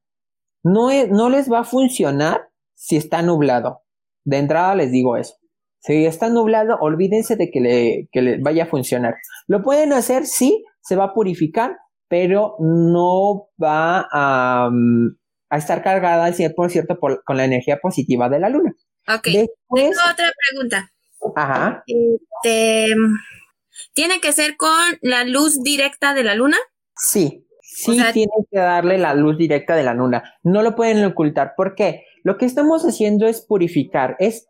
No, 0.64 0.88
no 1.10 1.30
les 1.30 1.52
va 1.52 1.60
a 1.60 1.64
funcionar 1.66 2.48
si 2.76 2.96
está 2.96 3.22
nublado. 3.22 3.82
De 4.24 4.38
entrada 4.38 4.74
les 4.76 4.90
digo 4.90 5.18
eso. 5.18 5.36
Si 5.80 6.06
está 6.06 6.30
nublado, 6.30 6.78
olvídense 6.80 7.36
de 7.36 7.52
que 7.52 7.60
le, 7.60 8.10
que 8.14 8.22
le 8.22 8.38
vaya 8.38 8.64
a 8.64 8.68
funcionar. 8.68 9.16
Lo 9.48 9.62
pueden 9.62 9.92
hacer, 9.92 10.26
sí, 10.26 10.64
se 10.80 10.96
va 10.96 11.04
a 11.06 11.14
purificar, 11.14 11.76
pero 12.08 12.56
no 12.60 13.50
va 13.62 14.08
a, 14.10 14.70
mm, 14.72 15.10
a 15.50 15.58
estar 15.58 15.84
cargada 15.84 16.24
al 16.24 16.36
100% 16.36 16.98
por, 17.02 17.22
con 17.26 17.36
la 17.36 17.44
energía 17.44 17.80
positiva 17.82 18.30
de 18.30 18.40
la 18.40 18.48
luna. 18.48 18.74
Ok. 19.10 19.24
Tengo 19.24 20.00
otra 20.10 20.32
pregunta. 20.50 20.90
Ajá. 21.36 21.84
Este, 21.86 22.96
¿Tiene 23.94 24.20
que 24.20 24.32
ser 24.32 24.58
con 24.58 24.70
la 25.02 25.24
luz 25.24 25.62
directa 25.64 26.14
de 26.14 26.24
la 26.24 26.36
luna? 26.36 26.58
Sí, 26.96 27.46
sí 27.62 28.00
tiene 28.14 28.32
que 28.52 28.60
darle 28.60 28.98
la 28.98 29.14
luz 29.14 29.38
directa 29.38 29.76
de 29.76 29.84
la 29.84 29.94
luna. 29.94 30.24
No 30.44 30.62
lo 30.62 30.76
pueden 30.76 31.04
ocultar. 31.06 31.54
¿Por 31.56 31.76
qué? 31.76 32.06
Lo 32.24 32.38
que 32.38 32.46
estamos 32.46 32.84
haciendo 32.84 33.28
es 33.28 33.42
purificar, 33.42 34.16
es 34.20 34.48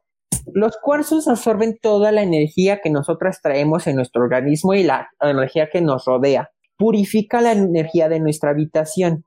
los 0.54 0.78
cuarzos 0.78 1.28
absorben 1.28 1.78
toda 1.82 2.12
la 2.12 2.22
energía 2.22 2.80
que 2.82 2.90
nosotras 2.90 3.42
traemos 3.42 3.88
en 3.88 3.96
nuestro 3.96 4.24
organismo 4.24 4.74
y 4.74 4.84
la 4.84 5.10
energía 5.22 5.70
que 5.72 5.82
nos 5.82 6.06
rodea. 6.06 6.52
Purifica 6.78 7.42
la 7.42 7.52
energía 7.52 8.08
de 8.08 8.20
nuestra 8.20 8.52
habitación. 8.52 9.26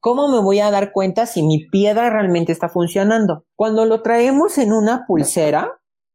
¿Cómo 0.00 0.28
me 0.28 0.40
voy 0.40 0.60
a 0.60 0.70
dar 0.70 0.92
cuenta 0.92 1.26
si 1.26 1.42
mi 1.42 1.66
piedra 1.68 2.08
realmente 2.08 2.52
está 2.52 2.68
funcionando? 2.68 3.44
Cuando 3.56 3.84
lo 3.84 4.02
traemos 4.02 4.56
en 4.58 4.72
una 4.72 5.04
pulsera, 5.06 5.72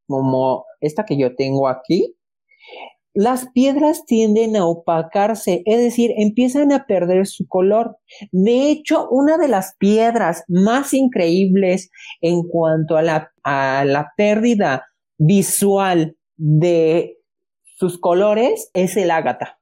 como 0.07 0.65
esta 0.79 1.05
que 1.05 1.17
yo 1.17 1.35
tengo 1.35 1.67
aquí, 1.67 2.15
las 3.13 3.49
piedras 3.51 4.05
tienden 4.05 4.55
a 4.55 4.65
opacarse, 4.65 5.61
es 5.65 5.79
decir, 5.79 6.11
empiezan 6.17 6.71
a 6.71 6.85
perder 6.85 7.27
su 7.27 7.47
color. 7.47 7.97
De 8.31 8.69
hecho, 8.69 9.07
una 9.09 9.37
de 9.37 9.47
las 9.47 9.75
piedras 9.77 10.43
más 10.47 10.93
increíbles 10.93 11.91
en 12.21 12.47
cuanto 12.47 12.97
a 12.97 13.03
la, 13.03 13.31
a 13.43 13.85
la 13.85 14.13
pérdida 14.17 14.85
visual 15.17 16.17
de 16.37 17.19
sus 17.77 17.99
colores 17.99 18.69
es 18.73 18.97
el 18.97 19.11
ágata. 19.11 19.59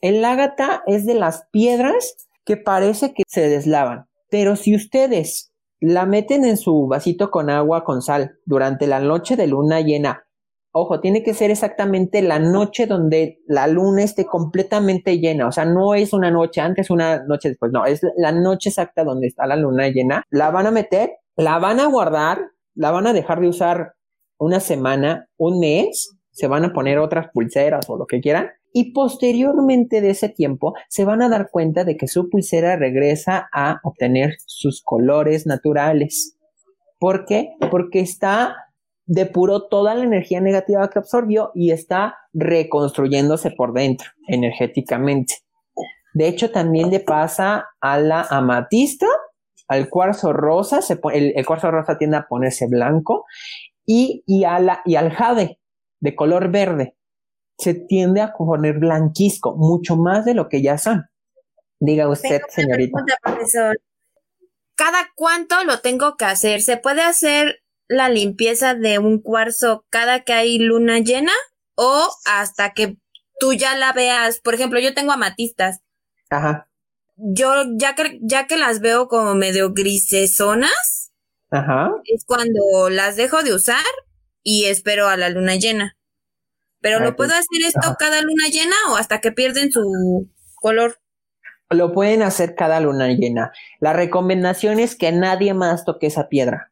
El 0.00 0.24
ágata 0.24 0.82
es 0.86 1.04
de 1.04 1.14
las 1.14 1.46
piedras 1.50 2.28
que 2.44 2.56
parece 2.56 3.12
que 3.12 3.22
se 3.26 3.48
deslavan, 3.48 4.06
pero 4.30 4.56
si 4.56 4.74
ustedes 4.74 5.52
la 5.80 6.06
meten 6.06 6.44
en 6.44 6.56
su 6.56 6.86
vasito 6.86 7.30
con 7.30 7.50
agua 7.50 7.84
con 7.84 8.02
sal 8.02 8.38
durante 8.44 8.86
la 8.86 9.00
noche 9.00 9.36
de 9.36 9.48
luna 9.48 9.80
llena 9.80 10.24
Ojo, 10.74 11.00
tiene 11.00 11.22
que 11.22 11.34
ser 11.34 11.50
exactamente 11.50 12.22
la 12.22 12.38
noche 12.38 12.86
donde 12.86 13.40
la 13.46 13.66
luna 13.66 14.02
esté 14.02 14.24
completamente 14.24 15.18
llena. 15.18 15.46
O 15.46 15.52
sea, 15.52 15.66
no 15.66 15.94
es 15.94 16.14
una 16.14 16.30
noche 16.30 16.62
antes, 16.62 16.88
una 16.88 17.22
noche 17.24 17.50
después. 17.50 17.72
No, 17.72 17.84
es 17.84 18.00
la 18.16 18.32
noche 18.32 18.70
exacta 18.70 19.04
donde 19.04 19.26
está 19.26 19.46
la 19.46 19.56
luna 19.56 19.88
llena. 19.88 20.24
La 20.30 20.50
van 20.50 20.66
a 20.66 20.70
meter, 20.70 21.10
la 21.36 21.58
van 21.58 21.78
a 21.78 21.86
guardar, 21.86 22.38
la 22.74 22.90
van 22.90 23.06
a 23.06 23.12
dejar 23.12 23.42
de 23.42 23.48
usar 23.48 23.92
una 24.38 24.60
semana, 24.60 25.28
un 25.36 25.60
mes. 25.60 26.16
Se 26.30 26.46
van 26.46 26.64
a 26.64 26.72
poner 26.72 26.98
otras 26.98 27.26
pulseras 27.34 27.90
o 27.90 27.98
lo 27.98 28.06
que 28.06 28.22
quieran. 28.22 28.48
Y 28.72 28.92
posteriormente 28.92 30.00
de 30.00 30.08
ese 30.08 30.30
tiempo 30.30 30.72
se 30.88 31.04
van 31.04 31.20
a 31.20 31.28
dar 31.28 31.50
cuenta 31.50 31.84
de 31.84 31.98
que 31.98 32.08
su 32.08 32.30
pulsera 32.30 32.76
regresa 32.76 33.50
a 33.52 33.78
obtener 33.82 34.36
sus 34.46 34.82
colores 34.82 35.46
naturales. 35.46 36.38
¿Por 36.98 37.26
qué? 37.26 37.50
Porque 37.70 38.00
está 38.00 38.56
depuró 39.06 39.68
toda 39.68 39.94
la 39.94 40.04
energía 40.04 40.40
negativa 40.40 40.88
que 40.88 40.98
absorbió 40.98 41.50
y 41.54 41.72
está 41.72 42.16
reconstruyéndose 42.32 43.50
por 43.50 43.72
dentro 43.72 44.10
energéticamente. 44.28 45.34
De 46.14 46.28
hecho, 46.28 46.50
también 46.50 46.90
le 46.90 47.00
pasa 47.00 47.68
a 47.80 47.98
la 47.98 48.22
amatista, 48.22 49.06
al 49.68 49.88
cuarzo 49.88 50.32
rosa, 50.32 50.80
el, 51.12 51.46
cuarzo 51.46 51.70
rosa 51.70 51.96
tiende 51.96 52.18
a 52.18 52.26
ponerse 52.28 52.66
blanco, 52.68 53.24
y, 53.86 54.22
y, 54.26 54.44
a 54.44 54.58
la, 54.60 54.82
y 54.84 54.96
al 54.96 55.10
jade 55.10 55.58
de 56.00 56.14
color 56.14 56.50
verde 56.50 56.96
se 57.58 57.74
tiende 57.74 58.20
a 58.20 58.32
poner 58.32 58.78
blanquisco, 58.78 59.56
mucho 59.56 59.96
más 59.96 60.24
de 60.24 60.34
lo 60.34 60.48
que 60.48 60.62
ya 60.62 60.78
son. 60.78 61.06
Diga 61.80 62.08
usted, 62.08 62.42
señorita. 62.48 63.04
¿Cada 64.74 65.10
cuánto 65.14 65.62
lo 65.64 65.80
tengo 65.80 66.16
que 66.16 66.24
hacer? 66.24 66.62
¿Se 66.62 66.76
puede 66.76 67.02
hacer 67.02 67.62
la 67.92 68.08
limpieza 68.08 68.74
de 68.74 68.98
un 68.98 69.20
cuarzo 69.20 69.84
cada 69.90 70.20
que 70.20 70.32
hay 70.32 70.58
luna 70.58 70.98
llena 70.98 71.32
o 71.74 72.08
hasta 72.24 72.72
que 72.72 72.96
tú 73.38 73.52
ya 73.52 73.76
la 73.76 73.92
veas. 73.92 74.40
Por 74.40 74.54
ejemplo, 74.54 74.80
yo 74.80 74.94
tengo 74.94 75.12
amatistas. 75.12 75.80
Ajá. 76.30 76.68
Yo 77.16 77.64
ya 77.76 77.94
que, 77.94 78.18
ya 78.22 78.46
que 78.46 78.56
las 78.56 78.80
veo 78.80 79.08
como 79.08 79.34
medio 79.34 79.72
grisesonas, 79.72 81.12
Ajá. 81.50 81.90
es 82.04 82.24
cuando 82.24 82.88
las 82.90 83.16
dejo 83.16 83.42
de 83.42 83.54
usar 83.54 83.84
y 84.42 84.64
espero 84.64 85.08
a 85.08 85.16
la 85.16 85.28
luna 85.28 85.56
llena. 85.56 85.96
Pero 86.80 86.98
¿lo 86.98 87.14
puedo 87.14 87.30
hacer 87.30 87.62
esto 87.64 87.94
cada 87.96 88.20
luna 88.22 88.48
llena 88.50 88.74
o 88.90 88.96
hasta 88.96 89.20
que 89.20 89.30
pierden 89.30 89.70
su 89.70 90.28
color? 90.56 90.98
Lo 91.70 91.92
pueden 91.92 92.22
hacer 92.22 92.56
cada 92.56 92.80
luna 92.80 93.06
llena. 93.08 93.52
La 93.78 93.92
recomendación 93.92 94.80
es 94.80 94.96
que 94.96 95.12
nadie 95.12 95.54
más 95.54 95.84
toque 95.84 96.08
esa 96.08 96.28
piedra. 96.28 96.71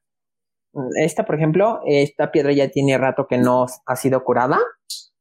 Esta, 0.96 1.24
por 1.24 1.34
ejemplo, 1.34 1.80
esta 1.86 2.30
piedra 2.30 2.52
ya 2.52 2.68
tiene 2.68 2.96
rato 2.96 3.26
que 3.28 3.38
no 3.38 3.66
ha 3.86 3.96
sido 3.96 4.22
curada. 4.24 4.58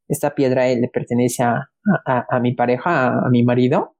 Esta 0.07 0.35
piedra 0.35 0.67
le 0.67 0.87
pertenece 0.87 1.43
a, 1.43 1.69
a, 2.05 2.39
mi 2.39 2.53
pareja, 2.53 3.07
a, 3.07 3.29
mi 3.29 3.43
marido. 3.43 3.95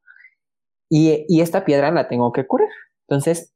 Y, 0.89 1.25
y, 1.27 1.41
esta 1.41 1.65
piedra 1.65 1.91
la 1.91 2.07
tengo 2.07 2.31
que 2.31 2.47
curar. 2.47 2.69
Entonces, 3.09 3.55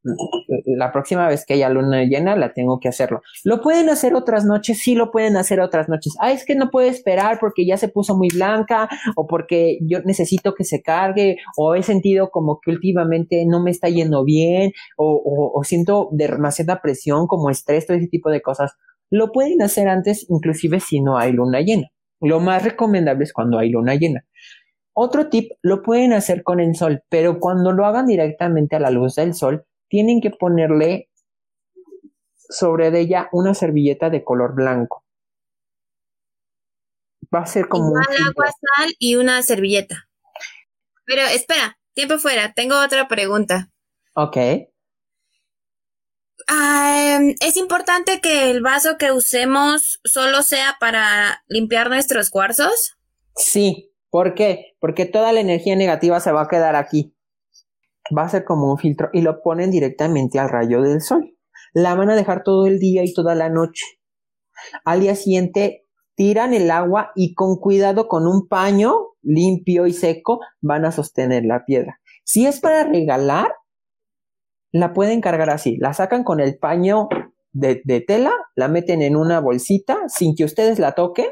la 0.65 0.91
próxima 0.91 1.27
vez 1.27 1.45
que 1.45 1.53
haya 1.53 1.69
luna 1.69 2.03
llena, 2.05 2.35
la 2.35 2.53
tengo 2.53 2.79
que 2.79 2.89
hacerlo. 2.89 3.21
¿Lo 3.43 3.61
pueden 3.61 3.87
hacer 3.89 4.15
otras 4.15 4.45
noches? 4.45 4.79
Sí, 4.79 4.95
lo 4.95 5.11
pueden 5.11 5.37
hacer 5.37 5.59
otras 5.59 5.89
noches. 5.89 6.15
Ah, 6.19 6.31
es 6.31 6.43
que 6.43 6.55
no 6.55 6.71
puedo 6.71 6.89
esperar 6.89 7.37
porque 7.39 7.63
ya 7.63 7.77
se 7.77 7.87
puso 7.87 8.17
muy 8.17 8.29
blanca 8.33 8.89
o 9.15 9.27
porque 9.27 9.77
yo 9.81 9.99
necesito 10.05 10.55
que 10.55 10.63
se 10.63 10.81
cargue 10.81 11.37
o 11.55 11.75
he 11.75 11.83
sentido 11.83 12.31
como 12.31 12.59
que 12.63 12.71
últimamente 12.71 13.45
no 13.47 13.61
me 13.61 13.69
está 13.69 13.89
yendo 13.89 14.23
bien 14.23 14.71
o, 14.97 15.51
o 15.53 15.63
siento 15.63 16.09
demasiada 16.11 16.81
presión 16.81 17.27
como 17.27 17.51
estrés, 17.51 17.85
todo 17.85 17.97
ese 17.97 18.07
tipo 18.07 18.31
de 18.31 18.41
cosas. 18.41 18.71
Lo 19.11 19.31
pueden 19.31 19.61
hacer 19.61 19.87
antes, 19.87 20.25
inclusive 20.29 20.79
si 20.79 20.99
no 20.99 21.19
hay 21.19 21.31
luna 21.31 21.61
llena. 21.61 21.89
Lo 22.19 22.39
más 22.39 22.63
recomendable 22.63 23.25
es 23.25 23.33
cuando 23.33 23.59
hay 23.59 23.69
luna 23.69 23.93
llena. 23.93 24.25
Otro 24.93 25.29
tip, 25.29 25.51
lo 25.62 25.82
pueden 25.82 26.13
hacer 26.13 26.43
con 26.43 26.60
el 26.60 26.75
sol, 26.75 27.03
pero 27.10 27.39
cuando 27.39 27.71
lo 27.71 27.86
hagan 27.86 28.06
directamente 28.06 28.75
a 28.75 28.79
la 28.79 28.91
luz 28.91 29.15
del 29.15 29.34
sol, 29.34 29.65
tienen 29.88 30.21
que 30.21 30.29
ponerle 30.29 31.10
sobre 32.36 32.91
de 32.91 33.01
ella 33.01 33.29
una 33.32 33.53
servilleta 33.53 34.10
de 34.10 34.23
color 34.23 34.53
blanco. 34.53 35.03
Va 37.34 37.39
a 37.39 37.45
ser 37.47 37.67
como... 37.67 37.89
Igual 37.89 38.27
agua, 38.27 38.45
sal 38.45 38.93
y 38.99 39.15
una 39.15 39.41
servilleta. 39.41 40.08
Pero 41.06 41.23
espera, 41.23 41.79
tiempo 41.93 42.19
fuera, 42.19 42.53
tengo 42.53 42.79
otra 42.79 43.08
pregunta. 43.08 43.71
Ok. 44.15 44.38
¿Es 47.39 47.58
importante 47.58 48.19
que 48.21 48.51
el 48.51 48.62
vaso 48.62 48.97
que 48.97 49.12
usemos 49.12 49.99
solo 50.03 50.43
sea 50.43 50.77
para 50.79 51.43
limpiar 51.47 51.89
nuestros 51.89 52.29
cuarzos? 52.29 52.97
Sí, 53.36 53.92
¿Por 54.13 54.36
qué? 54.36 54.76
Porque 54.80 55.08
toda 55.08 55.32
la 55.32 55.39
energía 55.39 55.76
negativa 55.76 56.19
se 56.19 56.32
va 56.32 56.43
a 56.43 56.47
quedar 56.47 56.76
aquí. 56.76 57.15
Va 58.15 58.21
a 58.21 58.30
ser 58.30 58.45
como 58.45 58.69
un 58.69 58.78
filtro 58.78 59.10
y 59.12 59.21
lo 59.21 59.41
ponen 59.41 59.71
directamente 59.71 60.38
al 60.38 60.49
rayo 60.49 60.84
del 60.84 61.02
sol. 61.02 61.36
La 61.73 61.95
van 61.95 62.12
a 62.12 62.15
dejar 62.15 62.43
todo 62.43 62.67
el 62.67 62.78
día 62.78 63.04
y 63.04 63.12
toda 63.12 63.34
la 63.34 63.49
noche. 63.49 63.84
Al 64.86 64.99
día 64.99 65.15
siguiente 65.15 65.88
tiran 66.13 66.54
el 66.54 66.69
agua 66.69 67.12
y 67.15 67.34
con 67.34 67.56
cuidado 67.56 68.08
con 68.08 68.28
un 68.28 68.47
paño 68.47 68.93
limpio 69.23 69.88
y 69.88 69.93
seco 69.93 70.41
van 70.62 70.86
a 70.86 70.91
sostener 70.91 71.43
la 71.45 71.65
piedra. 71.65 71.99
Si 72.23 72.45
es 72.45 72.60
para 72.60 72.84
regalar, 72.84 73.52
la 74.71 74.93
pueden 74.93 75.21
cargar 75.21 75.49
así. 75.49 75.78
La 75.78 75.95
sacan 75.95 76.23
con 76.23 76.39
el 76.39 76.60
paño 76.60 77.10
de, 77.52 77.82
de 77.84 78.02
tela, 78.02 78.32
la 78.54 78.67
meten 78.67 79.02
en 79.02 79.15
una 79.15 79.39
bolsita 79.39 80.08
sin 80.08 80.36
que 80.36 80.45
ustedes 80.45 80.78
la 80.78 80.91
toquen, 80.91 81.32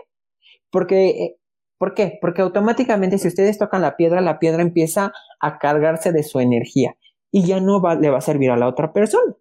porque 0.72 1.10
eh, 1.10 1.41
¿Por 1.82 1.96
qué? 1.96 2.20
Porque 2.22 2.44
automáticamente 2.44 3.18
si 3.18 3.28
ustedes 3.28 3.58
tocan 3.58 3.82
la 3.82 3.98
piedra, 3.98 4.22
la 4.22 4.38
piedra 4.38 4.62
empieza 4.62 5.14
a 5.40 5.58
cargarse 5.58 6.12
de 6.12 6.22
su 6.22 6.40
energía 6.40 6.96
y 7.32 7.44
ya 7.48 7.60
no 7.60 7.82
le 8.00 8.12
va 8.12 8.20
a 8.20 8.22
servir 8.22 8.52
a 8.52 8.56
la 8.56 8.68
otra 8.68 8.94
persona. 8.94 9.34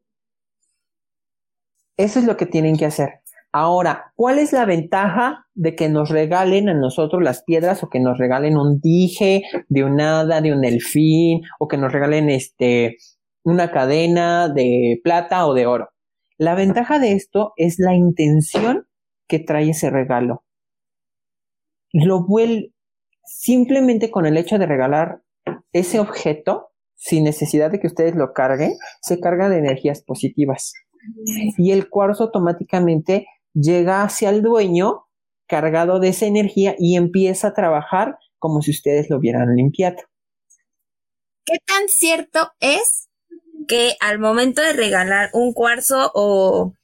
Eso 1.98 2.18
es 2.18 2.24
lo 2.24 2.38
que 2.38 2.46
tienen 2.46 2.78
que 2.78 2.86
hacer. 2.86 3.20
Ahora, 3.52 4.14
¿cuál 4.16 4.38
es 4.38 4.54
la 4.54 4.64
ventaja 4.64 5.48
de 5.52 5.76
que 5.76 5.90
nos 5.90 6.08
regalen 6.08 6.70
a 6.70 6.72
nosotros 6.72 7.22
las 7.22 7.42
piedras 7.42 7.82
o 7.82 7.90
que 7.90 8.00
nos 8.00 8.16
regalen 8.16 8.56
un 8.56 8.80
dije 8.80 9.42
de 9.68 9.84
un 9.84 10.00
hada, 10.00 10.40
de 10.40 10.54
un 10.54 10.64
elfín 10.64 11.42
o 11.58 11.68
que 11.68 11.76
nos 11.76 11.92
regalen 11.92 12.30
este 12.30 12.96
una 13.44 13.70
cadena 13.70 14.48
de 14.48 14.98
plata 15.04 15.46
o 15.46 15.52
de 15.52 15.66
oro? 15.66 15.90
La 16.38 16.54
ventaja 16.54 16.98
de 16.98 17.12
esto 17.12 17.52
es 17.56 17.78
la 17.78 17.94
intención 17.94 18.86
que 19.28 19.40
trae 19.40 19.68
ese 19.68 19.90
regalo 19.90 20.42
lo 21.92 22.24
vuelve 22.24 22.72
simplemente 23.24 24.10
con 24.10 24.26
el 24.26 24.36
hecho 24.36 24.58
de 24.58 24.66
regalar 24.66 25.22
ese 25.72 26.00
objeto, 26.00 26.70
sin 26.96 27.24
necesidad 27.24 27.70
de 27.70 27.80
que 27.80 27.86
ustedes 27.86 28.14
lo 28.14 28.32
carguen, 28.32 28.72
se 29.00 29.20
carga 29.20 29.48
de 29.48 29.58
energías 29.58 30.02
positivas. 30.02 30.74
Y 31.56 31.70
el 31.70 31.88
cuarzo 31.88 32.24
automáticamente 32.24 33.26
llega 33.54 34.02
hacia 34.02 34.30
el 34.30 34.42
dueño 34.42 35.06
cargado 35.46 35.98
de 35.98 36.08
esa 36.08 36.26
energía 36.26 36.74
y 36.78 36.96
empieza 36.96 37.48
a 37.48 37.54
trabajar 37.54 38.18
como 38.38 38.62
si 38.62 38.70
ustedes 38.70 39.08
lo 39.10 39.18
hubieran 39.18 39.54
limpiado. 39.54 39.98
¿Qué 41.44 41.58
tan 41.66 41.88
cierto 41.88 42.52
es 42.60 43.08
que 43.66 43.94
al 44.00 44.18
momento 44.18 44.62
de 44.62 44.72
regalar 44.72 45.30
un 45.32 45.52
cuarzo 45.52 46.10
o 46.14 46.74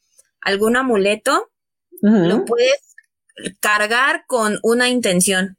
algún 0.40 0.76
amuleto, 0.76 1.50
lo 2.00 2.44
puedes 2.44 2.95
cargar 3.60 4.24
con 4.26 4.58
una 4.62 4.88
intención? 4.88 5.58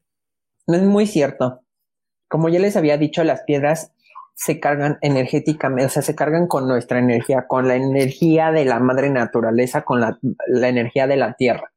No 0.68 0.76
es 0.76 0.84
muy 0.84 1.08
cierto. 1.08 1.62
Como 2.28 2.50
ya 2.50 2.60
les 2.60 2.76
había 2.76 2.98
dicho, 2.98 3.24
las 3.24 3.44
piedras 3.44 3.92
se 4.38 4.60
cargan 4.60 5.00
energéticamente, 5.02 5.86
o 5.86 5.90
sea, 5.90 6.04
se 6.04 6.16
cargan 6.16 6.48
con 6.48 6.68
nuestra 6.68 7.00
energía, 7.00 7.48
con 7.48 7.68
la 7.68 7.76
energía 7.76 8.52
de 8.52 8.66
la 8.66 8.80
madre 8.80 9.10
naturaleza, 9.10 9.82
con 9.82 10.00
la, 10.00 10.20
energía 10.48 11.08
de 11.08 11.18
la 11.18 11.34
tierra. 11.34 11.72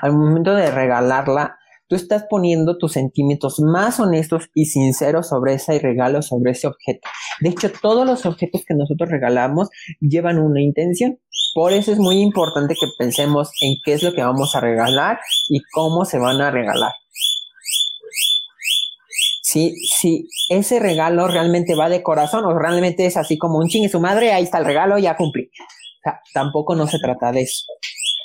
Al 0.00 0.12
momento 0.12 0.54
de 0.54 0.70
regalarla, 0.70 1.58
tú 1.88 1.96
estás 1.96 2.24
poniendo 2.28 2.78
tus 2.78 2.92
sentimientos 2.92 3.60
más 3.60 4.00
honestos 4.00 4.48
y 4.54 4.66
sinceros 4.66 5.28
sobre 5.28 5.54
ese 5.54 5.78
regalo, 5.78 6.22
sobre 6.22 6.52
ese 6.52 6.66
objeto. 6.66 7.08
De 7.40 7.50
hecho, 7.50 7.70
todos 7.80 8.06
los 8.06 8.24
objetos 8.26 8.64
que 8.66 8.74
nosotros 8.74 9.10
regalamos 9.10 9.68
llevan 10.00 10.38
una 10.38 10.62
intención. 10.62 11.18
Por 11.54 11.72
eso 11.72 11.92
es 11.92 11.98
muy 11.98 12.20
importante 12.20 12.74
que 12.74 12.86
pensemos 12.98 13.50
en 13.60 13.76
qué 13.84 13.92
es 13.92 14.02
lo 14.02 14.12
que 14.12 14.22
vamos 14.22 14.56
a 14.56 14.60
regalar 14.60 15.18
y 15.48 15.60
cómo 15.72 16.04
se 16.04 16.18
van 16.18 16.40
a 16.40 16.50
regalar. 16.50 16.92
Si, 19.42 19.72
si 19.86 20.28
ese 20.48 20.80
regalo 20.80 21.28
realmente 21.28 21.76
va 21.76 21.88
de 21.88 22.02
corazón 22.02 22.44
o 22.44 22.58
realmente 22.58 23.06
es 23.06 23.16
así 23.16 23.38
como 23.38 23.58
un 23.58 23.68
chingue 23.68 23.88
su 23.88 24.00
madre, 24.00 24.32
ahí 24.32 24.42
está 24.42 24.58
el 24.58 24.64
regalo, 24.64 24.98
ya 24.98 25.16
cumplí. 25.16 25.44
O 25.44 26.02
sea, 26.02 26.20
tampoco 26.32 26.74
no 26.74 26.88
se 26.88 26.98
trata 26.98 27.30
de 27.30 27.42
eso. 27.42 27.64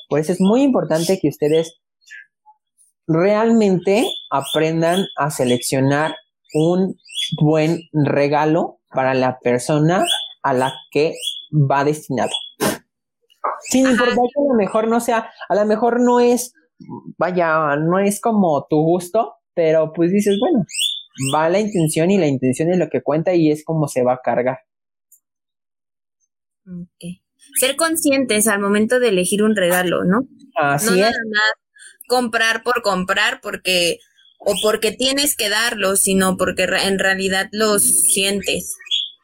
Por 0.08 0.20
eso 0.20 0.32
es 0.32 0.42
muy 0.42 0.64
importante 0.64 1.20
que 1.22 1.28
ustedes 1.28 1.78
realmente 3.10 4.06
aprendan 4.30 5.06
a 5.18 5.32
seleccionar 5.32 6.16
un 6.54 6.96
buen 7.42 7.82
regalo 7.92 8.80
para 8.90 9.16
la 9.16 9.40
persona 9.40 10.06
a 10.44 10.54
la 10.54 10.74
que 10.92 11.16
va 11.52 11.84
destinado. 11.84 12.30
Sin 13.62 13.88
importar 13.88 14.14
que 14.14 14.40
a 14.40 14.48
lo 14.48 14.56
mejor 14.56 14.88
no 14.88 15.00
sea, 15.00 15.32
a 15.50 15.56
lo 15.56 15.66
mejor 15.66 16.00
no 16.00 16.20
es, 16.20 16.54
vaya, 17.18 17.76
no 17.78 18.00
es 18.00 18.22
como 18.22 18.66
tu 18.70 18.78
gusto, 18.78 19.34
pero 19.56 19.92
pues 19.92 20.12
dices, 20.12 20.38
bueno, 20.40 20.64
va 21.34 21.50
la 21.50 21.60
intención 21.60 22.12
y 22.12 22.18
la 22.20 22.28
intención 22.28 22.70
es 22.70 22.78
lo 22.78 22.90
que 22.90 23.02
cuenta 23.02 23.34
y 23.34 23.52
es 23.52 23.66
como 23.66 23.88
se 23.88 24.04
va 24.04 24.14
a 24.14 24.22
cargar. 24.24 24.60
Ser 27.60 27.76
conscientes 27.76 28.48
al 28.48 28.62
momento 28.62 29.00
de 29.00 29.10
elegir 29.10 29.42
un 29.42 29.56
regalo, 29.56 30.04
¿no? 30.04 30.28
Así 30.56 31.02
es 31.02 31.16
comprar 32.10 32.64
por 32.64 32.82
comprar 32.82 33.40
porque 33.42 34.00
o 34.40 34.54
porque 34.62 34.92
tienes 34.92 35.36
que 35.36 35.50
darlo, 35.50 35.96
sino 35.96 36.36
porque 36.38 36.64
en 36.64 37.00
realidad 37.00 37.48
los 37.52 37.84
sientes 37.84 38.76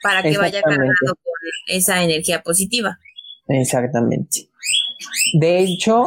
para 0.02 0.22
que 0.22 0.38
vaya 0.38 0.62
cargado 0.62 0.92
con 1.08 1.34
esa 1.68 2.04
energía 2.04 2.42
positiva. 2.44 3.00
Exactamente. 3.48 4.50
De 5.40 5.60
hecho, 5.60 6.06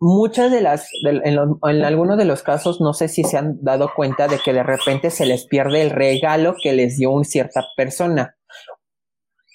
muchas 0.00 0.50
de 0.50 0.60
las, 0.60 0.88
en, 1.04 1.38
en, 1.38 1.84
algunos 1.84 2.18
de 2.18 2.24
los 2.24 2.42
casos, 2.42 2.80
no 2.80 2.92
sé 2.92 3.08
si 3.08 3.24
se 3.24 3.38
han 3.38 3.62
dado 3.62 3.92
cuenta 3.94 4.26
de 4.28 4.38
que 4.38 4.52
de 4.52 4.62
repente 4.62 5.10
se 5.10 5.24
les 5.24 5.46
pierde 5.46 5.82
el 5.82 5.90
regalo 5.90 6.56
que 6.60 6.72
les 6.72 6.98
dio 6.98 7.10
una 7.12 7.24
cierta 7.24 7.64
persona. 7.76 8.36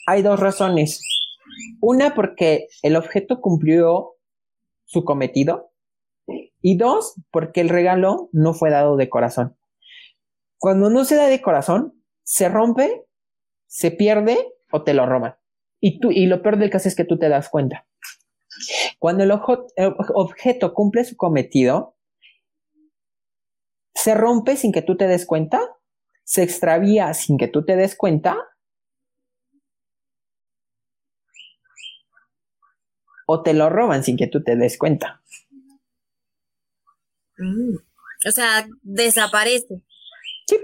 Hay 0.08 0.22
dos 0.22 0.40
razones. 0.40 1.02
Una, 1.82 2.16
porque 2.16 2.68
el 2.82 2.96
objeto 2.96 3.42
cumplió 3.42 4.14
su 4.86 5.04
cometido 5.04 5.67
y 6.70 6.76
dos, 6.76 7.16
porque 7.32 7.62
el 7.62 7.70
regalo 7.70 8.28
no 8.34 8.54
fue 8.54 8.70
dado 8.70 8.98
de 8.98 9.08
corazón. 9.08 9.58
Cuando 10.58 10.90
no 10.90 11.06
se 11.06 11.16
da 11.16 11.28
de 11.28 11.42
corazón, 11.42 12.04
se 12.24 12.50
rompe, 12.50 13.06
se 13.68 13.90
pierde 13.90 14.54
o 14.74 14.84
te 14.84 14.94
lo 14.94 15.06
roban. 15.06 15.38
Y, 15.80 16.02
tú, 16.02 16.12
y 16.12 16.26
lo 16.26 16.42
peor 16.42 16.58
del 16.58 16.70
caso 16.70 16.90
es 16.90 16.96
que 16.98 17.06
tú 17.06 17.18
te 17.18 17.30
das 17.30 17.48
cuenta. 17.48 17.88
Cuando 19.00 19.24
el, 19.24 19.32
el 19.78 19.96
objeto 20.14 20.74
cumple 20.74 21.06
su 21.06 21.16
cometido, 21.16 21.96
se 23.96 24.14
rompe 24.14 24.58
sin 24.58 24.74
que 24.74 24.82
tú 24.82 24.98
te 24.98 25.08
des 25.08 25.26
cuenta, 25.26 25.62
se 26.26 26.44
extravía 26.44 27.14
sin 27.14 27.38
que 27.38 27.48
tú 27.48 27.64
te 27.64 27.78
des 27.78 27.96
cuenta, 27.96 28.36
o 33.26 33.42
te 33.42 33.54
lo 33.54 33.70
roban 33.70 34.04
sin 34.04 34.18
que 34.18 34.28
tú 34.28 34.44
te 34.44 34.58
des 34.58 34.78
cuenta. 34.78 35.22
Mm. 37.38 37.76
O 38.28 38.32
sea, 38.32 38.68
desaparece. 38.82 39.82
Sí. 40.48 40.58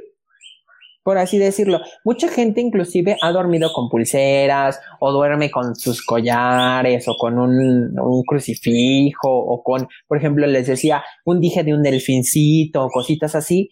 Por 1.04 1.18
así 1.18 1.38
decirlo. 1.38 1.82
Mucha 2.04 2.30
gente 2.30 2.62
inclusive 2.62 3.18
ha 3.22 3.32
dormido 3.32 3.72
con 3.74 3.90
pulseras 3.90 4.80
o 5.00 5.12
duerme 5.12 5.52
con 5.52 5.76
sus 5.76 6.04
collares 6.06 7.08
o 7.08 7.16
con 7.18 7.38
un, 7.40 8.24
crucifijo 8.26 9.30
o 9.30 9.64
con, 9.64 9.88
por 10.08 10.18
ejemplo, 10.18 10.48
les 10.48 10.68
decía, 10.68 11.04
un 11.26 11.40
dije 11.42 11.64
de 11.64 11.74
un 11.74 11.84
delfincito 11.84 12.84
o 12.84 12.90
cositas 12.90 13.36
así. 13.36 13.70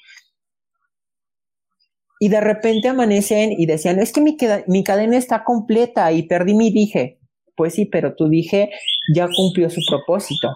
Y 2.19 2.29
de 2.29 2.41
repente 2.41 2.87
amanecen 2.87 3.51
y 3.57 3.65
decían, 3.65 3.99
es 3.99 4.11
que 4.13 4.21
mi 4.21 4.83
cadena 4.83 5.17
está 5.17 5.43
completa 5.43 6.11
y 6.11 6.23
perdí 6.23 6.53
mi 6.53 6.71
dije. 6.71 7.19
Pues 7.55 7.73
sí, 7.73 7.85
pero 7.85 8.15
tu 8.15 8.29
dije 8.29 8.69
ya 9.15 9.27
cumplió 9.27 9.69
su 9.69 9.81
propósito 9.89 10.49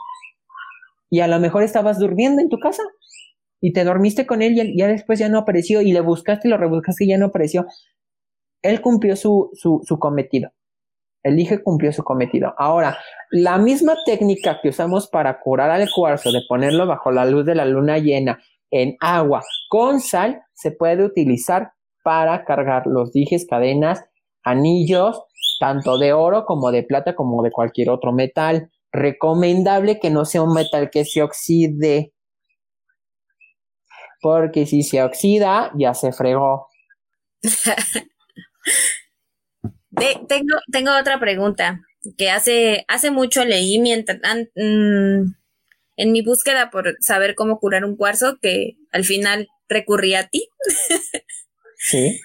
y 1.10 1.20
a 1.20 1.28
lo 1.28 1.40
mejor 1.40 1.64
estabas 1.64 2.00
durmiendo 2.00 2.42
en 2.42 2.50
tu 2.50 2.58
casa 2.60 2.84
y 3.62 3.74
te 3.74 3.84
dormiste 3.84 4.26
con 4.26 4.42
él 4.42 4.54
y 4.58 4.78
ya 4.78 4.88
después 4.88 5.20
ya 5.20 5.30
no 5.30 5.40
apareció 5.40 5.82
y 5.82 5.92
le 5.92 6.02
buscaste 6.02 6.48
y 6.48 6.52
lo 6.52 6.58
rebuscaste 6.58 7.06
y 7.06 7.10
ya 7.10 7.18
no 7.18 7.28
apareció. 7.28 7.66
Él 8.62 8.82
cumplió 8.82 9.16
su, 9.16 9.52
su, 9.54 9.82
su 9.84 10.00
cometido. 10.00 10.52
El 11.24 11.36
dije 11.36 11.64
cumplió 11.64 11.92
su 11.92 12.04
cometido. 12.04 12.54
Ahora, 12.58 12.98
la 13.32 13.58
misma 13.58 13.96
técnica 14.06 14.60
que 14.62 14.70
usamos 14.70 15.08
para 15.08 15.40
curar 15.40 15.72
al 15.72 15.90
cuarzo, 15.90 16.32
de 16.32 16.42
ponerlo 16.48 16.86
bajo 16.86 17.12
la 17.12 17.26
luz 17.26 17.46
de 17.46 17.56
la 17.56 17.66
luna 17.66 17.98
llena 17.98 18.40
en 18.70 18.96
agua 19.00 19.42
con 19.70 20.00
sal, 20.00 20.44
se 20.54 20.72
puede 20.72 21.04
utilizar 21.04 21.72
para 22.04 22.46
cargar 22.46 22.86
los 22.86 23.12
dijes, 23.12 23.48
cadenas, 23.50 24.06
anillos, 24.44 25.24
tanto 25.60 25.98
de 25.98 26.14
oro 26.14 26.46
como 26.46 26.72
de 26.72 26.84
plata 26.84 27.16
como 27.16 27.42
de 27.42 27.52
cualquier 27.52 27.90
otro 27.90 28.12
metal. 28.12 28.70
Recomendable 28.96 30.00
que 30.00 30.10
no 30.10 30.26
sea 30.26 30.42
un 30.42 30.54
metal 30.54 30.90
que 30.90 31.06
se 31.06 31.22
oxide. 31.22 32.14
Porque 34.22 34.66
si 34.66 34.84
se 34.84 35.04
oxida, 35.04 35.72
ya 35.78 35.94
se 35.94 36.14
fregó. 36.14 36.68
tengo, 40.28 40.58
tengo 40.72 40.98
otra 40.98 41.20
pregunta 41.20 41.82
que 42.18 42.30
hace, 42.30 42.86
hace 42.88 43.12
mucho 43.12 43.44
leí 43.44 43.80
mientras, 43.80 44.20
mm, 44.56 45.34
en 45.98 46.12
mi 46.12 46.22
búsqueda 46.22 46.70
por 46.70 46.96
saber 47.00 47.36
cómo 47.36 47.60
curar 47.60 47.86
un 47.86 47.96
cuarzo 47.96 48.38
que 48.42 48.78
al 48.92 49.04
final 49.04 49.48
recurrí 49.68 50.16
a 50.16 50.28
ti. 50.28 50.48
sí. 51.78 52.20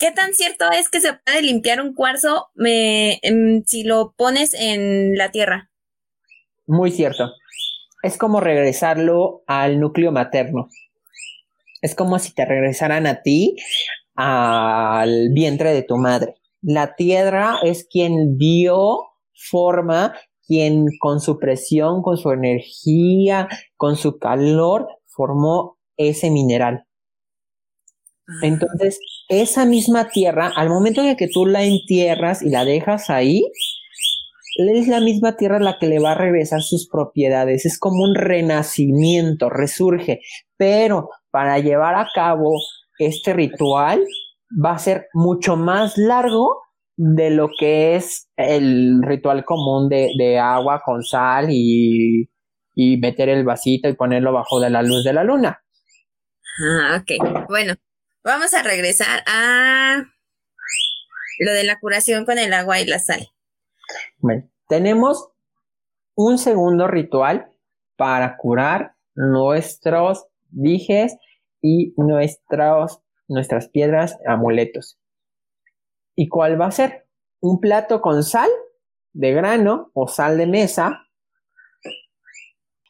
¿Qué 0.00 0.12
tan 0.12 0.32
cierto 0.32 0.64
es 0.70 0.88
que 0.88 1.02
se 1.02 1.12
puede 1.12 1.42
limpiar 1.42 1.82
un 1.82 1.94
cuarzo 1.94 2.46
em, 2.56 3.62
si 3.66 3.84
lo 3.84 4.14
pones 4.16 4.54
en 4.54 5.14
la 5.18 5.30
tierra? 5.30 5.70
Muy 6.66 6.90
cierto. 6.90 7.30
Es 8.02 8.16
como 8.16 8.40
regresarlo 8.40 9.42
al 9.46 9.78
núcleo 9.78 10.10
materno. 10.10 10.70
Es 11.82 11.94
como 11.94 12.18
si 12.18 12.32
te 12.32 12.46
regresaran 12.46 13.06
a 13.06 13.20
ti 13.20 13.56
al 14.14 15.32
vientre 15.34 15.74
de 15.74 15.82
tu 15.82 15.98
madre. 15.98 16.36
La 16.62 16.94
tierra 16.94 17.58
es 17.62 17.86
quien 17.86 18.38
dio 18.38 19.00
forma, 19.50 20.14
quien 20.46 20.86
con 20.98 21.20
su 21.20 21.38
presión, 21.38 22.00
con 22.00 22.16
su 22.16 22.30
energía, 22.30 23.48
con 23.76 23.96
su 23.96 24.18
calor, 24.18 24.88
formó 25.08 25.76
ese 25.98 26.30
mineral. 26.30 26.86
Entonces, 28.42 29.00
esa 29.28 29.64
misma 29.64 30.08
tierra, 30.08 30.52
al 30.54 30.68
momento 30.68 31.02
en 31.02 31.16
que 31.16 31.28
tú 31.28 31.46
la 31.46 31.64
entierras 31.64 32.42
y 32.42 32.50
la 32.50 32.64
dejas 32.64 33.10
ahí, 33.10 33.44
es 34.56 34.88
la 34.88 35.00
misma 35.00 35.36
tierra 35.36 35.58
la 35.58 35.78
que 35.78 35.86
le 35.86 35.98
va 35.98 36.12
a 36.12 36.18
regresar 36.18 36.62
sus 36.62 36.88
propiedades. 36.88 37.66
Es 37.66 37.78
como 37.78 38.02
un 38.02 38.14
renacimiento, 38.14 39.48
resurge. 39.48 40.20
Pero 40.56 41.08
para 41.30 41.58
llevar 41.58 41.94
a 41.94 42.08
cabo 42.14 42.52
este 42.98 43.32
ritual 43.32 44.04
va 44.64 44.72
a 44.72 44.78
ser 44.78 45.06
mucho 45.14 45.56
más 45.56 45.96
largo 45.96 46.62
de 46.96 47.30
lo 47.30 47.48
que 47.58 47.96
es 47.96 48.28
el 48.36 49.00
ritual 49.02 49.44
común 49.44 49.88
de, 49.88 50.38
agua 50.38 50.82
con 50.84 51.02
sal 51.02 51.46
y, 51.50 52.28
y 52.74 52.96
meter 52.98 53.30
el 53.30 53.44
vasito 53.44 53.88
y 53.88 53.94
ponerlo 53.94 54.32
bajo 54.32 54.60
de 54.60 54.68
la 54.68 54.82
luz 54.82 55.02
de 55.02 55.12
la 55.14 55.24
luna. 55.24 55.62
Ah, 56.62 57.00
ok. 57.00 57.48
Bueno, 57.48 57.74
Vamos 58.22 58.52
a 58.52 58.62
regresar 58.62 59.22
a 59.26 60.04
lo 61.38 61.52
de 61.52 61.64
la 61.64 61.80
curación 61.80 62.26
con 62.26 62.36
el 62.36 62.52
agua 62.52 62.78
y 62.78 62.84
la 62.84 62.98
sal. 62.98 63.26
Bueno, 64.18 64.46
tenemos 64.68 65.30
un 66.14 66.36
segundo 66.36 66.86
ritual 66.86 67.50
para 67.96 68.36
curar 68.36 68.94
nuestros 69.14 70.26
dijes 70.50 71.16
y 71.62 71.94
nuestros, 71.96 73.00
nuestras 73.26 73.68
piedras 73.70 74.18
amuletos. 74.26 74.98
¿Y 76.14 76.28
cuál 76.28 76.60
va 76.60 76.66
a 76.66 76.72
ser? 76.72 77.06
Un 77.40 77.58
plato 77.58 78.02
con 78.02 78.22
sal 78.22 78.50
de 79.14 79.32
grano 79.32 79.90
o 79.94 80.08
sal 80.08 80.36
de 80.36 80.46
mesa. 80.46 81.06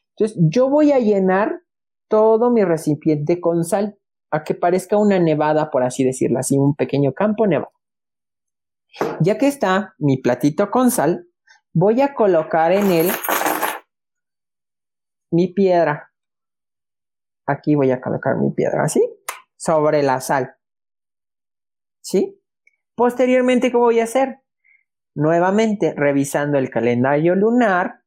Entonces 0.09 0.37
yo 0.41 0.69
voy 0.69 0.91
a 0.91 0.99
llenar 0.99 1.61
todo 2.09 2.51
mi 2.51 2.65
recipiente 2.65 3.39
con 3.39 3.63
sal 3.63 3.97
a 4.31 4.43
que 4.43 4.55
parezca 4.55 4.97
una 4.97 5.19
nevada, 5.19 5.69
por 5.69 5.83
así 5.83 6.03
decirlo, 6.03 6.39
así 6.39 6.57
un 6.57 6.75
pequeño 6.75 7.13
campo 7.13 7.45
nevado. 7.45 7.73
Ya 9.19 9.37
que 9.37 9.47
está 9.47 9.93
mi 9.99 10.17
platito 10.17 10.71
con 10.71 10.89
sal, 10.91 11.27
voy 11.73 12.01
a 12.01 12.13
colocar 12.13 12.71
en 12.71 12.91
él 12.91 13.11
mi 15.31 15.53
piedra. 15.53 16.11
Aquí 17.45 17.75
voy 17.75 17.91
a 17.91 18.01
colocar 18.01 18.37
mi 18.37 18.51
piedra, 18.51 18.83
así, 18.83 19.01
sobre 19.57 20.03
la 20.03 20.21
sal. 20.21 20.55
¿Sí? 22.01 22.41
Posteriormente, 22.95 23.71
¿qué 23.71 23.77
voy 23.77 23.99
a 23.99 24.05
hacer? 24.05 24.41
Nuevamente, 25.15 25.93
revisando 25.95 26.57
el 26.57 26.69
calendario 26.69 27.35
lunar, 27.35 28.00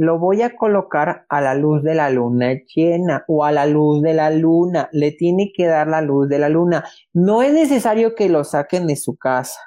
lo 0.00 0.18
voy 0.18 0.40
a 0.40 0.56
colocar 0.56 1.26
a 1.28 1.42
la 1.42 1.54
luz 1.54 1.82
de 1.82 1.94
la 1.94 2.08
luna 2.08 2.54
llena 2.74 3.22
o 3.28 3.44
a 3.44 3.52
la 3.52 3.66
luz 3.66 4.00
de 4.00 4.14
la 4.14 4.30
luna. 4.30 4.88
Le 4.92 5.12
tiene 5.12 5.52
que 5.54 5.66
dar 5.66 5.88
la 5.88 6.00
luz 6.00 6.26
de 6.26 6.38
la 6.38 6.48
luna. 6.48 6.84
No 7.12 7.42
es 7.42 7.52
necesario 7.52 8.14
que 8.14 8.30
lo 8.30 8.42
saquen 8.44 8.86
de 8.86 8.96
su 8.96 9.18
casa. 9.18 9.60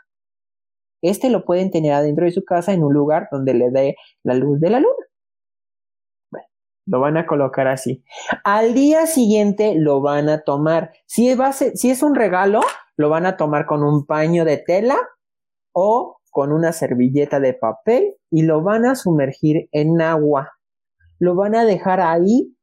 Este 1.04 1.30
lo 1.30 1.46
pueden 1.46 1.70
tener 1.70 1.94
adentro 1.94 2.26
de 2.26 2.32
su 2.32 2.44
casa 2.44 2.74
en 2.74 2.84
un 2.84 2.92
lugar 2.92 3.28
donde 3.32 3.54
le 3.54 3.70
dé 3.70 3.96
la 4.24 4.34
luz 4.34 4.60
de 4.60 4.72
la 4.72 4.80
luna. 4.80 5.06
Bueno, 6.32 6.48
lo 6.88 7.00
van 7.00 7.18
a 7.18 7.28
colocar 7.28 7.68
así. 7.68 8.04
Al 8.44 8.74
día 8.74 9.06
siguiente 9.06 9.76
lo 9.78 10.02
van 10.02 10.30
a 10.30 10.42
tomar. 10.42 10.94
Si 11.06 11.32
si 11.76 11.92
es 11.92 12.02
un 12.02 12.16
regalo, 12.16 12.62
lo 12.98 13.10
van 13.10 13.28
a 13.28 13.38
tomar 13.38 13.68
con 13.68 13.84
un 13.84 14.08
paño 14.08 14.46
de 14.46 14.58
tela 14.58 14.98
o 15.74 16.18
con 16.34 16.52
una 16.52 16.72
servilleta 16.72 17.40
de 17.40 17.54
papel 17.54 18.16
y 18.32 18.42
lo 18.42 18.64
van 18.64 18.86
a 18.86 18.96
sumergir 18.96 19.70
en 19.72 20.02
agua. 20.02 20.54
Lo 21.20 21.36
van 21.36 21.54
a 21.54 21.64
dejar 21.64 22.02
ahí 22.02 22.58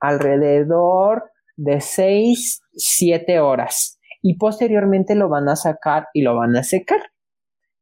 alrededor 0.00 1.30
de 1.56 1.80
6, 1.80 2.62
7 2.72 3.38
horas 3.38 4.00
y 4.22 4.38
posteriormente 4.38 5.14
lo 5.14 5.28
van 5.28 5.48
a 5.48 5.54
sacar 5.54 6.08
y 6.14 6.22
lo 6.22 6.34
van 6.34 6.56
a 6.56 6.64
secar. 6.64 7.00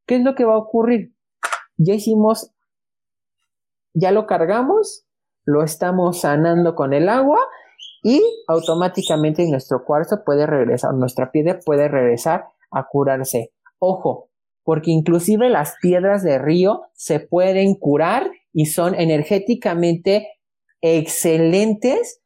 ¿Qué 0.07 0.17
es 0.17 0.23
lo 0.23 0.35
que 0.35 0.45
va 0.45 0.55
a 0.55 0.59
ocurrir? 0.59 1.15
Ya 1.79 1.95
hicimos, 1.95 2.53
ya 3.95 4.13
lo 4.13 4.27
cargamos, 4.27 5.07
lo 5.47 5.65
estamos 5.65 6.21
sanando 6.21 6.75
con 6.75 6.93
el 6.93 7.09
agua 7.09 7.41
y 8.03 8.23
automáticamente 8.47 9.51
nuestro 9.51 9.87
cuarzo 9.87 10.23
puede 10.23 10.47
regresar, 10.47 10.93
nuestra 10.93 11.31
piedra 11.31 11.61
puede 11.65 11.89
regresar 11.89 12.45
a 12.71 12.87
curarse. 12.87 13.55
Ojo, 13.79 14.29
porque 14.65 14.91
inclusive 14.91 15.49
las 15.51 15.77
piedras 15.81 16.25
de 16.25 16.39
río 16.39 16.83
se 16.95 17.21
pueden 17.21 17.75
curar 17.75 18.31
y 18.53 18.67
son 18.67 18.95
energéticamente 18.95 20.29
excelentes 20.81 22.21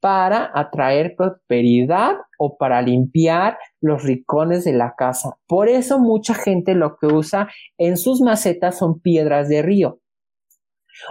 para 0.00 0.50
atraer 0.54 1.14
prosperidad 1.16 2.16
o 2.36 2.58
para 2.58 2.82
limpiar 2.82 3.56
los 3.80 4.02
rincones 4.02 4.64
de 4.64 4.74
la 4.74 4.94
casa. 4.98 5.38
Por 5.46 5.70
eso 5.70 5.98
mucha 5.98 6.34
gente 6.34 6.74
lo 6.74 6.98
que 6.98 7.06
usa 7.06 7.48
en 7.78 7.96
sus 7.96 8.20
macetas 8.20 8.76
son 8.76 9.00
piedras 9.00 9.48
de 9.48 9.62
río. 9.62 10.00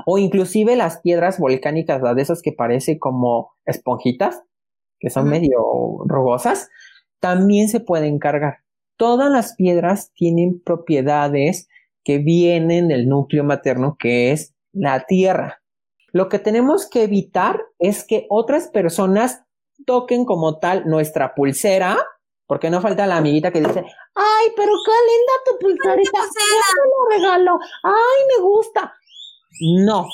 O 0.06 0.18
inclusive 0.18 0.76
las 0.76 1.00
piedras 1.02 1.40
volcánicas, 1.40 2.02
de 2.16 2.22
esas 2.22 2.42
que 2.42 2.52
parecen 2.52 3.00
como 3.00 3.54
esponjitas, 3.66 4.44
que 5.00 5.10
son 5.10 5.28
medio 5.28 5.60
rugosas, 6.06 6.70
también 7.20 7.70
se 7.70 7.80
pueden 7.80 8.20
cargar. 8.20 8.63
Todas 9.04 9.30
las 9.30 9.56
piedras 9.56 10.14
tienen 10.14 10.62
propiedades 10.64 11.68
que 12.06 12.20
vienen 12.20 12.88
del 12.88 13.10
núcleo 13.10 13.44
materno, 13.44 13.98
que 14.00 14.32
es 14.32 14.56
la 14.72 15.06
tierra. 15.06 15.62
Lo 16.14 16.30
que 16.30 16.40
tenemos 16.40 16.90
que 16.90 17.04
evitar 17.04 17.66
es 17.80 18.06
que 18.06 18.26
otras 18.30 18.70
personas 18.70 19.44
toquen 19.86 20.24
como 20.24 20.60
tal 20.60 20.88
nuestra 20.88 21.36
pulsera, 21.36 21.98
porque 22.48 22.70
no 22.70 22.80
falta 22.80 23.06
la 23.06 23.18
amiguita 23.18 23.52
que 23.52 23.60
dice, 23.60 23.84
ay, 24.16 24.48
pero 24.56 24.72
qué 24.86 24.92
linda 25.12 25.34
tu 25.48 25.60
pulserita, 25.60 26.20
te 26.22 26.80
lo 26.88 27.18
regalo, 27.18 27.60
ay, 27.84 28.38
me 28.38 28.42
gusta. 28.42 28.94
No. 29.86 30.08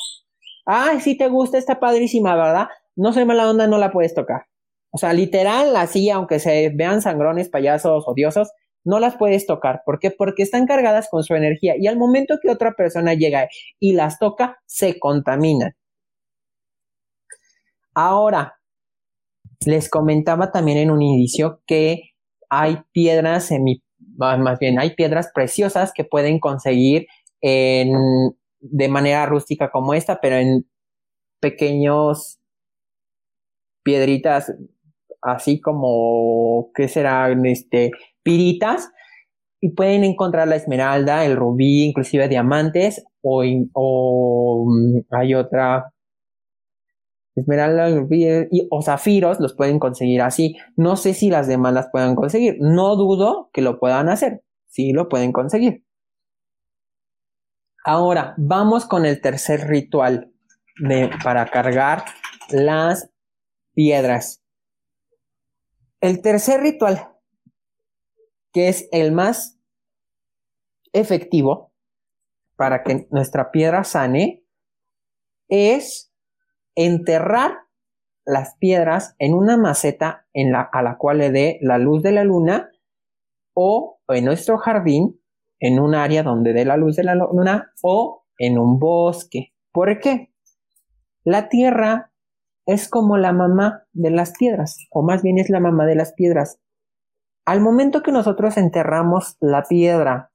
Ay, 0.65 0.99
si 0.99 1.15
te 1.15 1.29
gusta, 1.29 1.59
está 1.59 1.79
padrísima, 1.79 2.35
¿verdad? 2.35 2.69
No 2.95 3.13
soy 3.13 3.25
mala 3.25 3.47
onda, 3.47 3.67
no 3.67 3.77
la 3.77 3.91
puedes 3.91 4.15
tocar. 4.15 4.47
O 4.89 4.97
sea, 4.97 5.13
literal, 5.13 5.75
así, 5.75 6.09
aunque 6.09 6.39
se 6.39 6.71
vean 6.73 7.03
sangrones, 7.03 7.49
payasos, 7.49 8.05
odiosos, 8.07 8.49
no 8.83 8.99
las 8.99 9.17
puedes 9.17 9.45
tocar. 9.45 9.81
¿Por 9.85 9.99
qué? 9.99 10.11
Porque 10.11 10.43
están 10.43 10.65
cargadas 10.65 11.07
con 11.09 11.23
su 11.23 11.35
energía 11.35 11.75
y 11.77 11.87
al 11.87 11.97
momento 11.97 12.37
que 12.41 12.49
otra 12.49 12.73
persona 12.73 13.13
llega 13.13 13.47
y 13.79 13.93
las 13.93 14.19
toca, 14.19 14.59
se 14.65 14.99
contaminan. 14.99 15.73
Ahora, 17.93 18.55
les 19.65 19.89
comentaba 19.89 20.51
también 20.51 20.77
en 20.77 20.91
un 20.91 21.01
inicio 21.01 21.61
que 21.65 22.11
hay 22.49 22.77
piedras 22.91 23.45
semi, 23.47 23.83
más 24.17 24.59
bien 24.59 24.79
hay 24.79 24.95
piedras 24.95 25.31
preciosas 25.33 25.91
que 25.93 26.03
pueden 26.03 26.39
conseguir 26.39 27.07
de 27.41 28.87
manera 28.89 29.25
rústica 29.25 29.69
como 29.69 29.93
esta, 29.93 30.19
pero 30.21 30.37
en 30.37 30.65
pequeños 31.39 32.39
piedritas 33.83 34.53
así 35.21 35.59
como, 35.59 36.71
¿qué 36.73 36.87
serán? 36.87 37.45
Este, 37.45 37.91
piritas, 38.23 38.91
y 39.61 39.71
pueden 39.71 40.03
encontrar 40.03 40.47
la 40.47 40.55
esmeralda, 40.55 41.25
el 41.25 41.35
rubí, 41.35 41.83
inclusive 41.83 42.29
diamantes, 42.29 43.03
o, 43.21 44.65
mm, 44.65 45.01
hay 45.11 45.35
otra 45.35 45.91
Esmeralda 47.35 47.89
y, 47.89 48.67
o 48.69 48.81
zafiros 48.81 49.39
los 49.39 49.53
pueden 49.53 49.79
conseguir 49.79 50.21
así. 50.21 50.57
No 50.75 50.95
sé 50.97 51.13
si 51.13 51.29
las 51.29 51.47
demás 51.47 51.73
las 51.73 51.89
puedan 51.89 52.15
conseguir. 52.15 52.57
No 52.59 52.95
dudo 52.95 53.49
que 53.53 53.61
lo 53.61 53.79
puedan 53.79 54.09
hacer. 54.09 54.43
Sí 54.67 54.91
lo 54.91 55.07
pueden 55.07 55.31
conseguir. 55.31 55.85
Ahora, 57.85 58.33
vamos 58.37 58.85
con 58.85 59.05
el 59.05 59.21
tercer 59.21 59.67
ritual 59.67 60.33
para 61.23 61.45
cargar 61.45 62.03
las 62.49 63.09
piedras. 63.73 64.43
El 66.01 66.21
tercer 66.21 66.61
ritual, 66.61 67.09
que 68.51 68.69
es 68.69 68.87
el 68.91 69.11
más 69.11 69.59
efectivo 70.93 71.73
para 72.55 72.83
que 72.83 73.07
nuestra 73.11 73.51
piedra 73.51 73.83
sane, 73.83 74.43
es 75.47 76.13
enterrar 76.75 77.53
las 78.25 78.55
piedras 78.57 79.15
en 79.17 79.33
una 79.33 79.57
maceta 79.57 80.27
a 80.71 80.81
la 80.81 80.97
cual 80.97 81.17
le 81.19 81.31
dé 81.31 81.57
la 81.61 81.77
luz 81.77 82.03
de 82.03 82.11
la 82.11 82.23
luna 82.23 82.69
o 83.53 83.99
en 84.07 84.25
nuestro 84.25 84.57
jardín, 84.57 85.19
en 85.59 85.79
un 85.79 85.95
área 85.95 86.23
donde 86.23 86.53
dé 86.53 86.65
la 86.65 86.77
luz 86.77 86.95
de 86.95 87.03
la 87.03 87.15
luna 87.15 87.73
o 87.81 88.25
en 88.37 88.57
un 88.57 88.79
bosque. 88.79 89.53
¿Por 89.71 89.99
qué? 89.99 90.33
La 91.23 91.49
tierra 91.49 92.11
es 92.65 92.87
como 92.87 93.17
la 93.17 93.33
mamá 93.33 93.83
de 93.93 94.11
las 94.11 94.33
piedras, 94.37 94.77
o 94.91 95.01
más 95.01 95.23
bien 95.23 95.39
es 95.39 95.49
la 95.49 95.59
mamá 95.59 95.85
de 95.85 95.95
las 95.95 96.13
piedras. 96.13 96.59
Al 97.45 97.61
momento 97.61 98.03
que 98.03 98.11
nosotros 98.11 98.57
enterramos 98.57 99.37
la 99.39 99.63
piedra 99.63 100.31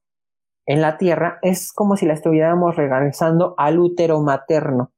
en 0.65 0.81
la 0.81 0.97
tierra, 0.97 1.39
es 1.41 1.71
como 1.71 1.95
si 1.95 2.05
la 2.05 2.13
estuviéramos 2.13 2.75
regresando 2.75 3.53
al 3.57 3.79
útero 3.79 4.21
materno 4.21 4.91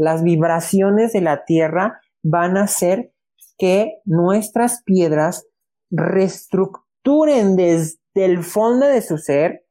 las 0.00 0.22
vibraciones 0.22 1.12
de 1.12 1.20
la 1.20 1.44
Tierra 1.44 2.00
van 2.22 2.56
a 2.56 2.62
hacer 2.62 3.12
que 3.58 4.00
nuestras 4.06 4.82
piedras 4.82 5.46
reestructuren 5.90 7.54
desde 7.54 7.98
el 8.14 8.42
fondo 8.42 8.86
de 8.86 9.02
su 9.02 9.18
ser 9.18 9.66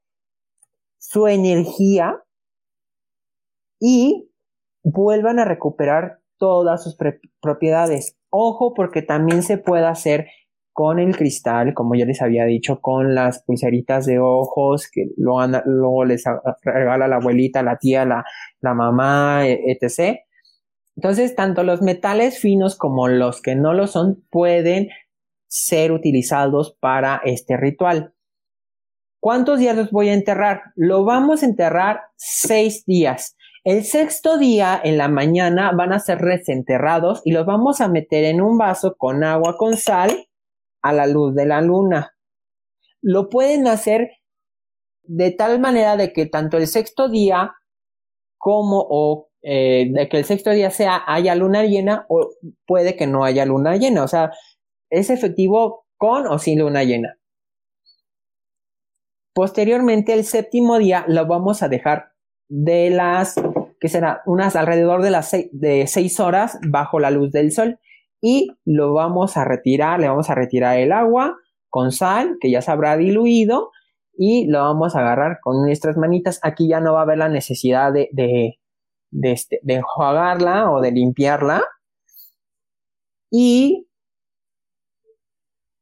su 1.00 1.28
energía 1.28 2.24
y 3.80 4.30
vuelvan 4.84 5.40
a 5.40 5.46
recuperar 5.46 6.22
todas 6.38 6.84
sus 6.84 6.96
propiedades. 7.42 8.16
Ojo 8.30 8.76
porque 8.76 9.02
también 9.02 9.42
se 9.42 9.58
puede 9.58 9.88
hacer 9.88 10.28
con 10.80 10.98
el 10.98 11.18
cristal, 11.18 11.74
como 11.74 11.96
ya 11.96 12.06
les 12.06 12.22
había 12.22 12.46
dicho, 12.46 12.80
con 12.80 13.14
las 13.14 13.44
pulseritas 13.44 14.06
de 14.06 14.18
ojos 14.18 14.90
que 14.90 15.08
luego, 15.18 16.06
les 16.06 16.24
regala 16.64 17.06
la 17.10 17.18
abuelita, 17.18 17.62
la 17.62 17.76
tía, 17.76 18.06
la, 18.06 18.24
la 18.62 18.74
mamá, 18.74 19.46
e, 19.46 19.60
etc. 19.74 20.20
Entonces, 20.96 21.36
tanto 21.36 21.64
los 21.64 21.82
metales 21.82 22.40
finos 22.40 22.78
como 22.78 23.10
los 23.10 23.42
que 23.42 23.58
no 23.58 23.74
lo 23.74 23.88
son 23.88 24.24
pueden 24.30 24.88
ser 25.50 25.92
utilizados 25.92 26.78
para 26.80 27.20
este 27.26 27.58
ritual. 27.58 28.14
¿Cuántos 29.20 29.60
días 29.60 29.76
los 29.76 29.92
voy 29.92 30.08
a 30.08 30.14
enterrar? 30.14 30.62
Lo 30.78 31.04
vamos 31.04 31.44
a 31.44 31.48
enterrar 31.48 32.04
seis 32.16 32.86
días. 32.86 33.36
El 33.66 33.84
sexto 33.84 34.38
día 34.38 34.80
en 34.82 34.98
la 34.98 35.10
mañana 35.10 35.74
van 35.74 35.92
a 35.92 36.00
ser 36.00 36.20
desenterrados 36.20 37.22
y 37.26 37.34
los 37.34 37.46
vamos 37.46 37.82
a 37.82 37.90
meter 37.90 38.24
en 38.24 38.40
un 38.40 38.58
vaso 38.58 38.96
con 38.98 39.26
agua 39.26 39.58
con 39.58 39.76
sal 39.76 40.29
a 40.82 40.94
la 40.94 41.08
luz 41.08 41.36
de 41.36 41.46
la 41.46 41.62
luna. 41.62 42.16
Lo 43.02 43.30
pueden 43.30 43.68
hacer 43.68 44.10
de 45.04 45.32
tal 45.32 45.60
manera 45.60 45.98
de 45.98 46.14
que 46.14 46.26
tanto 46.26 46.58
el 46.58 46.68
sexto 46.68 47.10
día 47.10 47.56
como 48.38 48.86
o 48.90 49.30
eh, 49.42 49.90
de 49.92 50.10
que 50.10 50.18
el 50.18 50.26
sexto 50.26 50.52
día 50.52 50.70
sea 50.70 51.02
haya 51.08 51.34
luna 51.36 51.64
llena 51.64 52.06
o 52.10 52.30
puede 52.66 52.96
que 52.96 53.08
no 53.08 53.24
haya 53.24 53.46
luna 53.46 53.78
llena. 53.78 54.04
O 54.04 54.08
sea, 54.08 54.32
es 54.90 55.10
efectivo 55.10 55.86
con 55.98 56.28
o 56.28 56.40
sin 56.40 56.60
luna 56.60 56.84
llena. 56.84 57.18
Posteriormente, 59.34 60.14
el 60.14 60.26
séptimo 60.26 60.78
día 60.78 61.06
lo 61.08 61.26
vamos 61.26 61.64
a 61.64 61.70
dejar 61.70 62.12
de 62.50 62.90
las, 62.90 63.36
que 63.80 63.88
será 63.88 64.22
unas 64.26 64.56
alrededor 64.56 65.02
de 65.02 65.12
las 65.12 65.32
de 65.32 65.88
seis 65.88 66.20
horas 66.20 66.60
bajo 66.68 67.00
la 67.00 67.12
luz 67.12 67.32
del 67.32 67.52
sol 67.52 67.80
y 68.22 68.52
lo 68.66 68.94
vamos 68.94 69.38
a 69.38 69.46
retirar, 69.46 70.00
le 70.00 70.08
vamos 70.08 70.30
a 70.30 70.36
retirar 70.36 70.78
el 70.78 70.92
agua 70.92 71.38
con 71.70 71.92
sal 71.92 72.38
que 72.42 72.52
ya 72.52 72.62
se 72.62 72.72
habrá 72.72 72.98
diluido 72.98 73.72
y 74.18 74.48
lo 74.48 74.60
vamos 74.60 74.96
a 74.96 75.00
agarrar 75.00 75.40
con 75.42 75.62
nuestras 75.62 75.96
manitas. 75.96 76.40
Aquí 76.44 76.68
ya 76.68 76.82
no 76.82 76.94
va 76.94 77.00
a 77.00 77.04
haber 77.04 77.20
la 77.20 77.30
necesidad 77.30 77.94
de, 77.94 78.10
de, 78.12 78.60
de, 79.12 79.32
este, 79.32 79.60
de 79.64 79.76
enjuagarla 79.76 80.72
o 80.72 80.82
de 80.82 80.92
limpiarla. 80.92 81.64
Y 83.32 83.88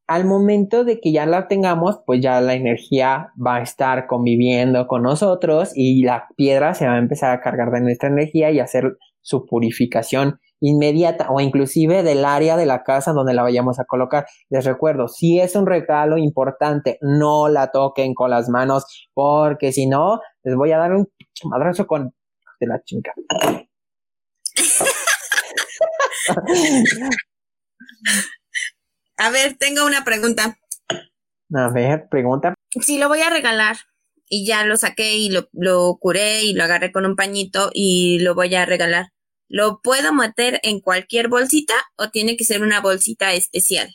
al 0.08 0.26
momento 0.26 0.84
de 0.86 1.00
que 1.02 1.12
ya 1.12 1.26
la 1.26 1.48
tengamos, 1.48 2.00
pues 2.06 2.22
ya 2.22 2.40
la 2.40 2.54
energía 2.54 3.32
va 3.44 3.58
a 3.58 3.62
estar 3.62 4.08
conviviendo 4.08 4.88
con 4.88 5.04
nosotros 5.04 5.72
y 5.76 6.04
la 6.04 6.28
piedra 6.36 6.74
se 6.74 6.88
va 6.88 6.94
a 6.94 7.00
empezar 7.00 7.32
a 7.32 7.42
cargar 7.42 7.72
de 7.72 7.82
nuestra 7.82 8.10
energía 8.10 8.52
y 8.52 8.60
hacer 8.60 8.98
su 9.22 9.46
purificación 9.46 10.40
inmediata 10.60 11.28
o 11.30 11.40
inclusive 11.40 12.04
del 12.04 12.26
área 12.26 12.58
de 12.58 12.66
la 12.66 12.84
casa 12.84 13.14
donde 13.14 13.34
la 13.34 13.44
vayamos 13.44 13.80
a 13.80 13.86
colocar. 13.86 14.28
Les 14.50 14.66
recuerdo, 14.66 15.08
si 15.08 15.40
es 15.40 15.56
un 15.56 15.66
regalo 15.66 16.18
importante, 16.18 16.98
no 17.02 17.48
la 17.48 17.72
toquen 17.72 18.14
con 18.14 18.32
las 18.32 18.50
manos 18.50 19.10
porque 19.14 19.72
si 19.72 19.88
no, 19.88 20.20
les 20.44 20.56
voy 20.56 20.72
a 20.72 20.78
dar 20.78 20.94
un 20.94 21.08
madrazo 21.44 21.88
con 21.88 22.14
de 22.60 22.68
la 22.68 22.82
chinga. 22.84 23.14
a 29.18 29.30
ver, 29.30 29.56
tengo 29.60 29.86
una 29.86 30.04
pregunta. 30.04 30.58
A 31.54 31.70
ver, 31.70 32.08
pregunta. 32.10 32.56
Si 32.82 32.98
lo 32.98 33.08
voy 33.08 33.22
a 33.22 33.30
regalar 33.30 33.78
y 34.28 34.46
ya 34.46 34.66
lo 34.66 34.76
saqué 34.76 35.18
y 35.18 35.30
lo, 35.30 35.48
lo 35.54 35.98
curé 36.00 36.44
y 36.44 36.54
lo 36.54 36.64
agarré 36.64 36.92
con 36.92 37.06
un 37.06 37.16
pañito 37.16 37.70
y 37.74 38.20
lo 38.20 38.36
voy 38.36 38.54
a 38.56 38.66
regalar 38.66 39.12
¿Lo 39.50 39.80
puedo 39.82 40.14
meter 40.14 40.60
en 40.64 40.80
cualquier 40.80 41.30
bolsita 41.30 41.74
o 41.98 42.10
tiene 42.10 42.36
que 42.36 42.44
ser 42.44 42.62
una 42.62 42.82
bolsita 42.82 43.34
especial? 43.34 43.90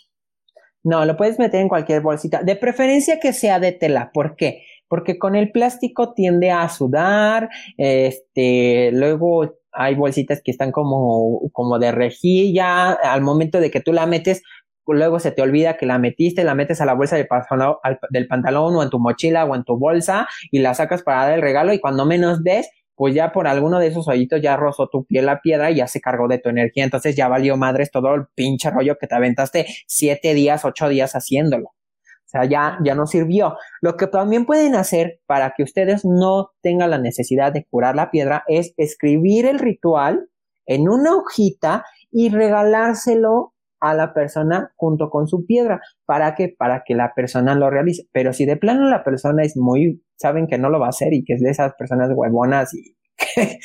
No, 0.82 1.04
lo 1.04 1.16
puedes 1.16 1.38
meter 1.38 1.60
en 1.60 1.68
cualquier 1.68 2.00
bolsita. 2.00 2.42
De 2.42 2.56
preferencia 2.56 3.20
que 3.20 3.32
sea 3.32 3.60
de 3.60 3.72
tela. 3.72 4.10
¿Por 4.12 4.34
qué? 4.36 4.64
Porque 4.88 5.18
con 5.18 5.36
el 5.36 5.52
plástico 5.52 6.12
tiende 6.14 6.50
a 6.50 6.68
sudar. 6.68 7.48
Este, 7.76 8.90
luego 8.92 9.58
hay 9.72 9.94
bolsitas 9.94 10.40
que 10.42 10.50
están 10.50 10.72
como, 10.72 11.40
como 11.52 11.78
de 11.78 11.92
rejilla. 11.92 12.92
Al 12.92 13.20
momento 13.20 13.60
de 13.60 13.70
que 13.70 13.80
tú 13.80 13.92
la 13.92 14.06
metes, 14.06 14.42
luego 14.86 15.20
se 15.20 15.30
te 15.30 15.42
olvida 15.42 15.76
que 15.76 15.86
la 15.86 15.98
metiste, 15.98 16.44
la 16.44 16.54
metes 16.54 16.80
a 16.80 16.84
la 16.84 16.94
bolsa 16.94 17.16
del 17.16 17.26
pantalón, 17.26 17.76
del 18.10 18.26
pantalón 18.26 18.76
o 18.76 18.82
en 18.82 18.90
tu 18.90 18.98
mochila 18.98 19.44
o 19.44 19.54
en 19.54 19.64
tu 19.64 19.78
bolsa 19.78 20.26
y 20.50 20.58
la 20.58 20.74
sacas 20.74 21.02
para 21.02 21.24
dar 21.24 21.34
el 21.34 21.42
regalo 21.42 21.72
y 21.72 21.80
cuando 21.80 22.04
menos 22.04 22.42
ves, 22.42 22.68
pues 23.02 23.16
ya 23.16 23.32
por 23.32 23.48
alguno 23.48 23.80
de 23.80 23.88
esos 23.88 24.06
hoyitos 24.06 24.40
ya 24.40 24.56
rozó 24.56 24.88
tu 24.88 25.04
piel 25.04 25.26
la 25.26 25.40
piedra 25.40 25.72
y 25.72 25.78
ya 25.78 25.88
se 25.88 26.00
cargó 26.00 26.28
de 26.28 26.38
tu 26.38 26.50
energía. 26.50 26.84
Entonces 26.84 27.16
ya 27.16 27.26
valió 27.26 27.56
madres 27.56 27.90
todo 27.90 28.14
el 28.14 28.26
pinche 28.36 28.70
rollo 28.70 28.96
que 28.96 29.08
te 29.08 29.16
aventaste 29.16 29.66
siete 29.88 30.34
días, 30.34 30.64
ocho 30.64 30.88
días 30.88 31.16
haciéndolo. 31.16 31.70
O 31.70 32.26
sea, 32.26 32.44
ya, 32.44 32.78
ya 32.84 32.94
no 32.94 33.08
sirvió. 33.08 33.56
Lo 33.80 33.96
que 33.96 34.06
también 34.06 34.46
pueden 34.46 34.76
hacer 34.76 35.18
para 35.26 35.52
que 35.56 35.64
ustedes 35.64 36.04
no 36.04 36.50
tengan 36.60 36.90
la 36.90 36.98
necesidad 36.98 37.52
de 37.52 37.66
curar 37.68 37.96
la 37.96 38.12
piedra 38.12 38.44
es 38.46 38.72
escribir 38.76 39.46
el 39.46 39.58
ritual 39.58 40.28
en 40.66 40.88
una 40.88 41.16
hojita 41.16 41.84
y 42.12 42.28
regalárselo 42.28 43.52
a 43.80 43.94
la 43.94 44.14
persona 44.14 44.72
junto 44.76 45.10
con 45.10 45.26
su 45.26 45.44
piedra. 45.44 45.80
¿Para 46.06 46.36
qué? 46.36 46.54
Para 46.56 46.84
que 46.86 46.94
la 46.94 47.14
persona 47.16 47.56
lo 47.56 47.68
realice. 47.68 48.04
Pero 48.12 48.32
si 48.32 48.46
de 48.46 48.56
plano 48.56 48.88
la 48.88 49.02
persona 49.02 49.42
es 49.42 49.56
muy, 49.56 50.04
saben 50.22 50.46
que 50.46 50.58
no 50.58 50.70
lo 50.70 50.80
va 50.80 50.86
a 50.86 50.90
hacer 50.90 51.12
y 51.12 51.24
que 51.24 51.34
es 51.34 51.40
de 51.40 51.50
esas 51.50 51.74
personas 51.74 52.10
huevonas 52.14 52.72
y 52.74 52.96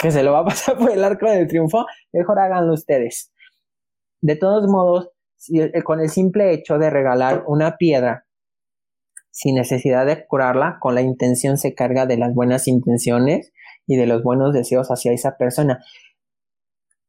que, 0.00 0.10
se 0.10 0.22
lo 0.22 0.32
va 0.32 0.40
a 0.40 0.44
pasar 0.44 0.76
por 0.76 0.90
el 0.90 1.02
arco 1.02 1.30
del 1.30 1.48
triunfo, 1.48 1.86
mejor 2.12 2.38
háganlo 2.38 2.74
ustedes. 2.74 3.32
De 4.20 4.36
todos 4.36 4.68
modos, 4.68 5.10
eh, 5.54 5.82
con 5.82 6.00
el 6.00 6.10
simple 6.10 6.52
hecho 6.52 6.78
de 6.78 6.90
regalar 6.90 7.44
una 7.46 7.76
piedra 7.76 8.26
sin 9.30 9.54
necesidad 9.54 10.04
de 10.04 10.26
curarla, 10.26 10.78
con 10.80 10.94
la 10.94 11.00
intención 11.00 11.56
se 11.56 11.74
carga 11.74 12.04
de 12.04 12.18
las 12.18 12.34
buenas 12.34 12.68
intenciones 12.68 13.52
y 13.86 13.96
de 13.96 14.06
los 14.06 14.22
buenos 14.22 14.52
deseos 14.52 14.88
hacia 14.88 15.12
esa 15.12 15.36
persona. 15.38 15.82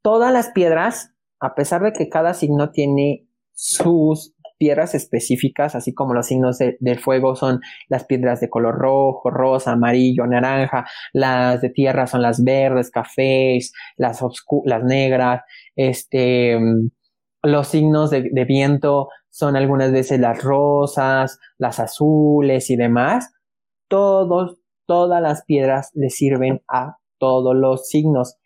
Todas 0.01 0.31
las 0.31 0.49
piedras 0.51 1.11
a 1.41 1.55
pesar 1.55 1.81
de 1.81 1.91
que 1.91 2.07
cada 2.07 2.33
signo 2.33 2.71
tiene 2.71 3.27
sus 3.53 4.35
piedras 4.61 4.93
específicas, 4.93 5.73
así 5.73 5.91
como 5.91 6.13
los 6.13 6.27
signos 6.27 6.59
de, 6.59 6.77
del 6.79 6.99
fuego 6.99 7.35
son 7.35 7.61
las 7.89 8.05
piedras 8.05 8.41
de 8.41 8.47
color 8.47 8.75
rojo, 8.75 9.31
rosa, 9.31 9.71
amarillo, 9.71 10.27
naranja, 10.27 10.85
las 11.13 11.61
de 11.61 11.71
tierra 11.71 12.05
son 12.05 12.21
las 12.21 12.43
verdes, 12.43 12.91
cafés, 12.91 13.73
las, 13.97 14.21
las 14.65 14.83
negras, 14.83 15.41
este, 15.75 16.59
los 17.41 17.67
signos 17.69 18.11
de, 18.11 18.29
de 18.31 18.45
viento 18.45 19.07
son 19.31 19.55
algunas 19.55 19.91
veces 19.91 20.19
las 20.19 20.43
rosas, 20.43 21.39
las 21.57 21.79
azules 21.79 22.69
y 22.69 22.75
demás. 22.75 23.33
Todos, 23.87 24.59
todas 24.85 25.23
las 25.23 25.43
piedras 25.43 25.89
le 25.95 26.11
sirven 26.11 26.61
a 26.67 26.97
todos 27.17 27.55
los 27.55 27.87
signos 27.87 28.37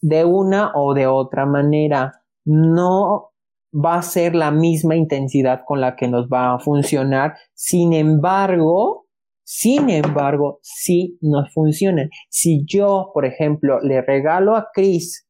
de 0.00 0.24
una 0.24 0.70
o 0.76 0.94
de 0.94 1.08
otra 1.08 1.46
manera. 1.46 2.22
No 2.44 3.33
va 3.74 3.96
a 3.96 4.02
ser 4.02 4.34
la 4.34 4.50
misma 4.50 4.96
intensidad 4.96 5.62
con 5.66 5.80
la 5.80 5.96
que 5.96 6.08
nos 6.08 6.28
va 6.28 6.54
a 6.54 6.58
funcionar. 6.58 7.34
Sin 7.54 7.92
embargo, 7.92 9.06
sin 9.42 9.90
embargo, 9.90 10.60
sí 10.62 11.18
nos 11.20 11.52
funcionan. 11.52 12.08
Si 12.30 12.64
yo, 12.66 13.10
por 13.12 13.26
ejemplo, 13.26 13.80
le 13.80 14.00
regalo 14.00 14.56
a 14.56 14.68
Chris 14.72 15.28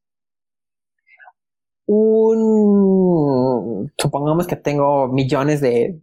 un, 1.87 3.11
supongamos 3.97 4.47
que 4.47 4.55
tengo 4.55 5.07
millones 5.07 5.61
de, 5.61 5.99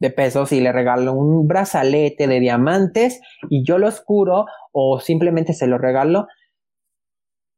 de 0.00 0.10
pesos 0.10 0.52
y 0.52 0.60
le 0.60 0.72
regalo 0.72 1.12
un 1.12 1.46
brazalete 1.46 2.26
de 2.26 2.40
diamantes 2.40 3.20
y 3.48 3.64
yo 3.64 3.78
lo 3.78 3.88
curo 4.04 4.46
o 4.72 4.98
simplemente 5.00 5.52
se 5.52 5.66
lo 5.66 5.78
regalo, 5.78 6.26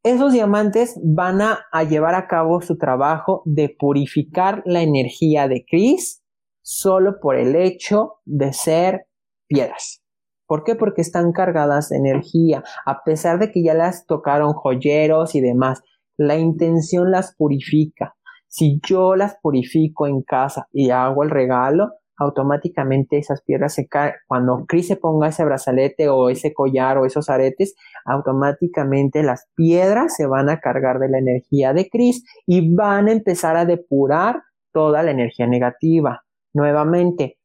esos 0.03 0.33
diamantes 0.33 0.99
van 1.03 1.41
a, 1.43 1.61
llevar 1.89 2.15
a 2.15 2.27
cabo 2.29 2.61
su 2.61 2.77
trabajo 2.77 3.43
de 3.45 3.75
purificar 3.77 4.63
la 4.65 4.83
energía 4.83 5.49
de 5.49 5.65
Chris 5.69 6.23
solo 6.63 7.19
por 7.21 7.37
el 7.37 7.57
hecho 7.57 8.15
de 8.25 8.53
ser 8.53 9.07
piedras. 9.49 10.03
¿Por 10.47 10.65
qué? 10.65 10.77
Porque 10.77 11.03
están 11.03 11.33
cargadas 11.33 11.89
de 11.91 11.99
energía, 11.99 12.63
a 12.87 13.03
pesar 13.05 13.39
de 13.39 13.51
que 13.51 13.63
ya 13.63 13.75
las 13.75 14.07
tocaron 14.07 14.53
joyeros 14.53 15.35
y 15.35 15.41
demás. 15.41 15.83
La 16.17 16.37
intención 16.37 17.11
las 17.11 17.35
purifica. 17.37 18.15
Si 18.47 18.81
yo 18.87 19.15
las 19.15 19.37
purifico 19.43 20.07
en 20.07 20.23
casa 20.23 20.69
y 20.73 20.91
hago 20.91 21.23
el 21.23 21.31
regalo, 21.31 21.91
automáticamente 22.19 23.17
esas 23.17 23.43
piedras 23.43 23.75
se 23.75 23.87
caen. 23.87 24.15
Cuando 24.27 24.65
Chris 24.67 24.89
se 24.89 24.97
ponga 24.97 25.29
ese 25.29 25.45
brazalete 25.45 26.09
o 26.09 26.29
ese 26.29 26.53
collar 26.53 26.99
o 26.99 27.07
esos 27.07 27.31
aretes, 27.31 27.75
automáticamente 28.05 29.23
las 29.23 29.47
piedras 29.55 30.17
se 30.17 30.27
van 30.27 30.49
a 30.49 30.61
cargar 30.61 30.99
de 30.99 31.09
la 31.09 31.19
energía 31.19 31.73
de 31.73 31.89
Chris 31.89 32.25
y 32.47 32.75
van 32.75 33.09
a 33.09 33.13
empezar 33.13 33.57
a 33.57 33.65
depurar 33.65 34.43
toda 34.73 35.03
la 35.03 35.13
energía 35.13 35.47
negativa. 35.47 36.25
Nuevamente, 36.53 37.39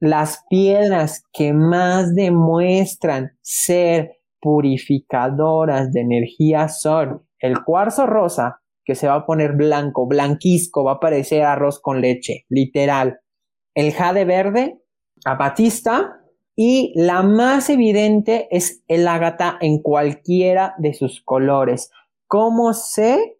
las 0.00 0.44
piedras 0.48 1.24
que 1.32 1.52
más 1.52 2.14
demuestran 2.14 3.32
ser 3.40 4.18
purificadoras 4.40 5.90
de 5.92 6.00
energía 6.02 6.68
son 6.68 7.22
el 7.40 7.64
cuarzo 7.64 8.06
rosa, 8.06 8.60
que 8.84 8.94
se 8.94 9.08
va 9.08 9.14
a 9.14 9.26
poner 9.26 9.52
blanco, 9.52 10.06
blanquisco, 10.06 10.84
va 10.84 10.92
a 10.92 11.00
parecer 11.00 11.42
arroz 11.42 11.80
con 11.80 12.00
leche, 12.00 12.44
literal 12.48 13.18
el 13.78 13.92
jade 13.92 14.24
verde, 14.24 14.82
apatista 15.24 16.20
y 16.56 16.92
la 16.96 17.22
más 17.22 17.70
evidente 17.70 18.48
es 18.50 18.82
el 18.88 19.06
ágata 19.06 19.56
en 19.60 19.80
cualquiera 19.80 20.74
de 20.78 20.94
sus 20.94 21.22
colores. 21.22 21.92
¿Cómo 22.26 22.72
sé 22.72 23.38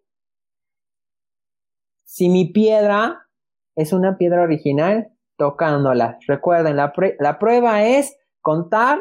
si 2.05 2.29
mi 2.29 2.53
piedra 2.53 3.27
es 3.75 3.91
una 3.91 4.17
piedra 4.17 4.43
original? 4.43 5.09
Tocándola. 5.35 6.17
Recuerden, 6.25 6.77
la, 6.77 6.93
la 7.19 7.37
prueba 7.37 7.83
es 7.83 8.15
contar 8.39 8.97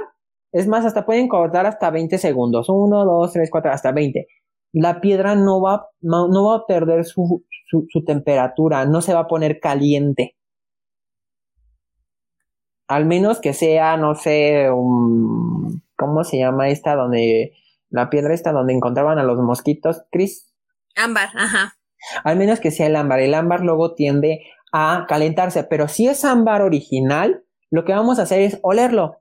Es 0.51 0.67
más, 0.67 0.85
hasta 0.85 1.07
pueden 1.07 1.29
cortar 1.29 1.67
hasta 1.67 1.91
20 1.91 2.19
segundos. 2.19 2.69
1, 2.69 3.05
2, 3.05 3.33
3, 3.33 3.49
4, 3.49 3.71
hasta 3.71 3.93
20. 3.93 4.27
La 4.73 5.01
piedra 5.01 5.37
no 5.37 5.63
va, 5.63 5.87
no, 6.01 6.49
va 6.49 6.57
a 6.57 6.67
perder 6.67 7.05
su, 7.05 7.45
su, 7.69 8.05
temperatura, 8.05 8.87
no 8.87 9.03
se 9.03 9.15
va 9.15 9.21
a 9.21 9.29
poner 9.29 9.61
caliente. 9.61 10.38
Al 12.89 13.07
menos 13.07 13.41
que 13.41 13.53
sea, 13.53 13.97
no 13.97 14.15
sé, 14.15 14.71
un, 14.71 15.83
¿cómo 15.97 16.25
se 16.25 16.39
llama 16.39 16.69
esta? 16.69 16.95
Donde 16.97 17.53
la 17.91 18.11
piedra 18.11 18.35
esta 18.35 18.53
donde 18.53 18.73
encontraban 18.75 19.19
a 19.19 19.23
los 19.23 19.39
mosquitos, 19.39 20.03
Chris. 20.11 20.53
Ámbar, 20.97 21.29
ajá. 21.35 21.75
Al 22.25 22.37
menos 22.37 22.61
que 22.61 22.71
sea 22.71 22.87
el 22.87 22.97
ámbar. 22.97 23.21
El 23.21 23.35
ámbar 23.35 23.61
luego 23.61 23.95
tiende 23.95 24.41
a 24.73 25.07
calentarse, 25.09 25.65
pero 25.65 25.89
si 25.89 26.09
es 26.09 26.25
ámbar 26.25 26.63
original, 26.63 27.45
lo 27.71 27.85
que 27.85 27.93
vamos 27.93 28.19
a 28.19 28.23
hacer 28.23 28.41
es 28.41 28.59
olerlo, 28.63 29.17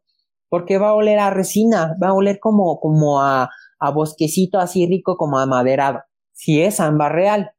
porque 0.50 0.78
va 0.78 0.90
a 0.90 0.94
oler 0.94 1.20
a 1.20 1.30
resina, 1.30 1.96
va 2.02 2.10
a 2.10 2.14
oler 2.14 2.40
como, 2.40 2.80
como 2.80 3.22
a, 3.22 3.50
a 3.80 3.92
bosquecito 3.92 4.60
así 4.60 4.88
rico 4.88 5.18
como 5.18 5.40
a 5.40 5.46
maderado, 5.46 6.02
si 6.34 6.62
es 6.62 6.80
ámbar 6.80 7.14
real. 7.14 7.52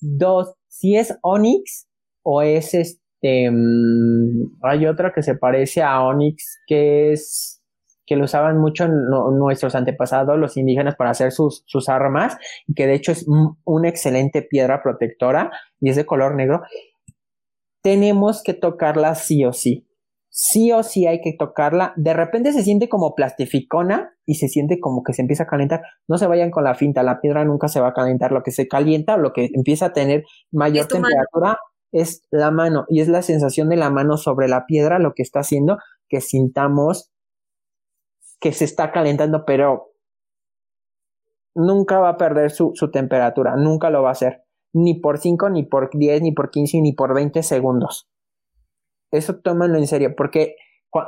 Dos, 0.00 0.54
si 0.68 0.96
es 0.96 1.18
onix 1.22 1.88
o 2.22 2.42
es 2.42 2.74
este, 2.74 3.02
mm, 3.22 4.58
hay 4.62 4.86
otra 4.86 5.12
que 5.12 5.22
se 5.22 5.34
parece 5.34 5.82
a 5.82 6.00
onix 6.02 6.60
que 6.66 7.12
es 7.12 7.60
que 8.10 8.16
lo 8.16 8.24
usaban 8.24 8.58
mucho 8.58 8.88
nuestros 8.88 9.76
antepasados, 9.76 10.36
los 10.36 10.56
indígenas, 10.56 10.96
para 10.96 11.10
hacer 11.10 11.30
sus, 11.30 11.62
sus 11.66 11.88
armas, 11.88 12.36
y 12.66 12.74
que 12.74 12.88
de 12.88 12.94
hecho 12.94 13.12
es 13.12 13.24
una 13.64 13.88
excelente 13.88 14.42
piedra 14.42 14.82
protectora 14.82 15.52
y 15.80 15.90
es 15.90 15.96
de 15.96 16.06
color 16.06 16.34
negro, 16.34 16.62
tenemos 17.84 18.42
que 18.42 18.52
tocarla 18.52 19.14
sí 19.14 19.44
o 19.44 19.52
sí. 19.52 19.86
Sí 20.28 20.72
o 20.72 20.82
sí 20.82 21.06
hay 21.06 21.20
que 21.20 21.36
tocarla. 21.38 21.92
De 21.96 22.12
repente 22.12 22.52
se 22.52 22.64
siente 22.64 22.88
como 22.88 23.14
plastificona 23.14 24.12
y 24.26 24.34
se 24.34 24.48
siente 24.48 24.80
como 24.80 25.04
que 25.04 25.12
se 25.12 25.22
empieza 25.22 25.44
a 25.44 25.46
calentar. 25.46 25.82
No 26.08 26.18
se 26.18 26.26
vayan 26.26 26.50
con 26.50 26.64
la 26.64 26.74
finta, 26.74 27.04
la 27.04 27.20
piedra 27.20 27.44
nunca 27.44 27.68
se 27.68 27.80
va 27.80 27.88
a 27.88 27.94
calentar. 27.94 28.32
Lo 28.32 28.42
que 28.42 28.50
se 28.50 28.66
calienta, 28.66 29.16
lo 29.16 29.32
que 29.32 29.50
empieza 29.54 29.86
a 29.86 29.92
tener 29.92 30.24
mayor 30.50 30.86
temperatura 30.86 31.58
es 31.92 32.22
la 32.30 32.50
mano 32.50 32.84
y 32.88 33.00
es 33.00 33.08
la 33.08 33.22
sensación 33.22 33.68
de 33.68 33.76
la 33.76 33.90
mano 33.90 34.16
sobre 34.16 34.48
la 34.48 34.66
piedra 34.66 34.98
lo 34.98 35.12
que 35.14 35.22
está 35.22 35.40
haciendo 35.40 35.78
que 36.08 36.20
sintamos 36.20 37.10
que 38.40 38.52
se 38.52 38.64
está 38.64 38.90
calentando, 38.90 39.44
pero 39.44 39.92
nunca 41.54 41.98
va 41.98 42.10
a 42.10 42.16
perder 42.16 42.50
su, 42.50 42.72
temperatura, 42.90 43.54
nunca 43.56 43.90
lo 43.90 44.02
va 44.02 44.08
a 44.08 44.12
hacer, 44.12 44.44
ni 44.72 44.98
por 44.98 45.18
5, 45.18 45.50
ni 45.50 45.64
por 45.64 45.90
10, 45.92 46.22
ni 46.22 46.32
por 46.32 46.50
15, 46.50 46.80
ni 46.80 46.94
por 46.94 47.14
20 47.14 47.42
segundos. 47.42 48.08
Eso 49.12 49.40
tómalo 49.40 49.76
en 49.76 49.86
serio, 49.86 50.14
porque 50.16 50.56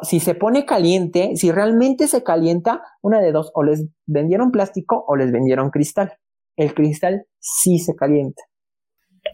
si 0.02 0.20
se 0.20 0.34
pone 0.34 0.66
caliente, 0.66 1.36
si 1.36 1.50
realmente 1.50 2.06
se 2.06 2.22
calienta, 2.22 2.82
una 3.00 3.20
de 3.20 3.32
dos, 3.32 3.50
o 3.54 3.62
les 3.62 3.86
vendieron 4.06 4.50
plástico 4.50 5.04
o 5.08 5.16
les 5.16 5.32
vendieron 5.32 5.70
cristal. 5.70 6.12
El 6.56 6.74
cristal 6.74 7.26
sí 7.38 7.78
se 7.78 7.96
calienta. 7.96 8.42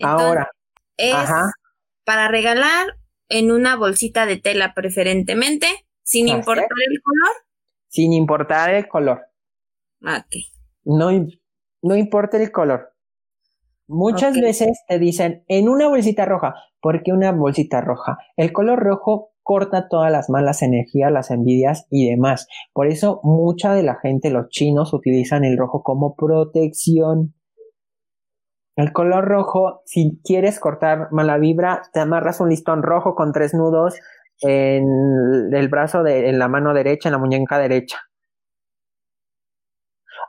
Ahora, 0.03 0.51
es 0.99 1.15
para 2.05 2.29
regalar 2.29 2.99
en 3.31 3.51
una 3.51 3.77
bolsita 3.77 4.27
de 4.27 4.37
tela 4.37 4.75
preferentemente, 4.75 5.67
sin 6.03 6.29
importar 6.29 6.65
el 6.65 7.01
color 7.03 7.49
sin 7.89 8.13
importar 8.13 8.75
el 8.75 8.87
color. 8.87 9.23
Ok. 10.03 10.37
No, 10.85 11.09
no 11.83 11.97
importa 11.97 12.41
el 12.41 12.53
color. 12.53 12.93
Muchas 13.89 14.39
veces 14.39 14.85
te 14.87 14.99
dicen 14.99 15.45
en 15.49 15.69
una 15.69 15.89
bolsita 15.89 16.27
roja. 16.27 16.55
¿Por 16.81 17.03
qué 17.03 17.13
una 17.13 17.33
bolsita 17.33 17.81
roja? 17.81 18.19
El 18.37 18.53
color 18.53 18.79
rojo 18.79 19.33
corta 19.43 19.89
todas 19.89 20.13
las 20.13 20.29
malas 20.29 20.61
energías, 20.61 21.11
las 21.11 21.31
envidias 21.31 21.87
y 21.91 22.09
demás. 22.09 22.47
Por 22.75 22.87
eso 22.87 23.21
mucha 23.23 23.73
de 23.73 23.83
la 23.83 23.97
gente, 23.97 24.31
los 24.31 24.49
chinos, 24.51 24.93
utilizan 24.93 25.45
el 25.45 25.57
rojo 25.57 25.83
como 25.83 26.15
protección. 26.15 27.35
El 28.79 28.93
color 28.93 29.25
rojo, 29.25 29.83
si 29.87 30.21
quieres 30.23 30.61
cortar 30.61 31.09
mala 31.11 31.37
vibra, 31.37 31.83
te 31.93 31.99
amarras 31.99 32.41
un 32.41 32.51
listón 32.51 32.85
rojo 32.85 33.17
con 33.17 33.33
tres 33.33 33.53
nudos 33.53 33.99
en 34.41 35.53
el 35.53 35.69
brazo 35.69 36.05
de, 36.05 36.29
en 36.29 36.39
la 36.39 36.47
mano 36.47 36.73
derecha, 36.73 37.09
en 37.09 37.15
la 37.15 37.19
muñeca 37.19 37.59
derecha. 37.59 37.99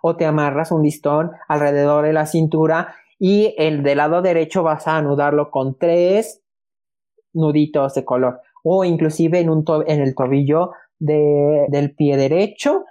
O 0.02 0.16
te 0.16 0.26
amarras 0.26 0.72
un 0.72 0.82
listón 0.82 1.30
alrededor 1.48 2.04
de 2.04 2.14
la 2.14 2.26
cintura 2.26 2.96
y 3.20 3.54
el 3.60 3.84
del 3.84 3.98
lado 3.98 4.24
derecho 4.24 4.64
vas 4.64 4.88
a 4.88 4.98
anudarlo 4.98 5.52
con 5.52 5.78
tres 5.78 6.42
nuditos 7.34 7.94
de 7.94 8.04
color. 8.04 8.42
O 8.64 8.84
inclusive 8.84 9.42
en, 9.42 9.52
un 9.52 9.64
en 9.86 10.02
el 10.02 10.16
tobillo 10.16 10.72
del 10.98 11.94
pie 11.96 12.18
derecho, 12.18 12.86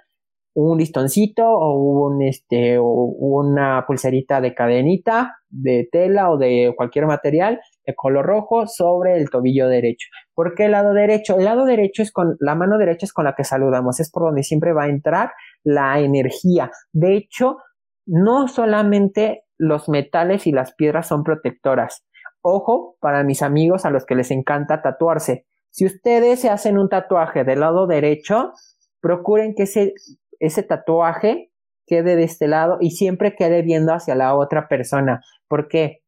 un 0.53 0.77
listoncito 0.77 1.47
o, 1.47 2.07
un, 2.07 2.21
este, 2.21 2.77
o 2.77 2.83
una 2.83 3.85
pulserita 3.87 4.41
de 4.41 4.53
cadenita 4.53 5.39
de 5.49 5.87
tela 5.91 6.29
o 6.29 6.37
de 6.37 6.73
cualquier 6.75 7.05
material 7.07 7.59
de 7.85 7.95
color 7.95 8.25
rojo 8.25 8.67
sobre 8.67 9.17
el 9.17 9.29
tobillo 9.29 9.67
derecho. 9.67 10.07
¿Por 10.33 10.53
qué 10.55 10.65
el 10.65 10.71
lado 10.71 10.93
derecho? 10.93 11.37
El 11.37 11.45
lado 11.45 11.65
derecho 11.65 12.01
es 12.01 12.11
con 12.11 12.37
la 12.39 12.55
mano 12.55 12.77
derecha 12.77 13.05
es 13.05 13.13
con 13.13 13.25
la 13.25 13.35
que 13.35 13.43
saludamos, 13.43 13.99
es 13.99 14.11
por 14.11 14.23
donde 14.23 14.43
siempre 14.43 14.73
va 14.73 14.83
a 14.83 14.89
entrar 14.89 15.31
la 15.63 15.99
energía. 15.99 16.71
De 16.91 17.15
hecho, 17.15 17.57
no 18.05 18.47
solamente 18.47 19.43
los 19.57 19.89
metales 19.89 20.47
y 20.47 20.51
las 20.51 20.73
piedras 20.73 21.07
son 21.07 21.23
protectoras. 21.23 22.05
Ojo 22.41 22.95
para 22.99 23.23
mis 23.23 23.41
amigos 23.41 23.85
a 23.85 23.89
los 23.89 24.05
que 24.05 24.15
les 24.15 24.31
encanta 24.31 24.81
tatuarse. 24.81 25.45
Si 25.71 25.85
ustedes 25.85 26.39
se 26.39 26.49
hacen 26.49 26.77
un 26.77 26.89
tatuaje 26.89 27.43
del 27.43 27.59
lado 27.59 27.85
derecho, 27.85 28.53
procuren 29.01 29.53
que 29.55 29.63
ese, 29.63 29.93
ese 30.39 30.63
tatuaje 30.63 31.51
quede 31.85 32.15
de 32.15 32.23
este 32.23 32.47
lado 32.47 32.77
y 32.79 32.91
siempre 32.91 33.35
quede 33.35 33.61
viendo 33.61 33.93
hacia 33.93 34.15
la 34.15 34.35
otra 34.35 34.67
persona. 34.67 35.21
¿Por 35.47 35.67
qué? 35.67 36.03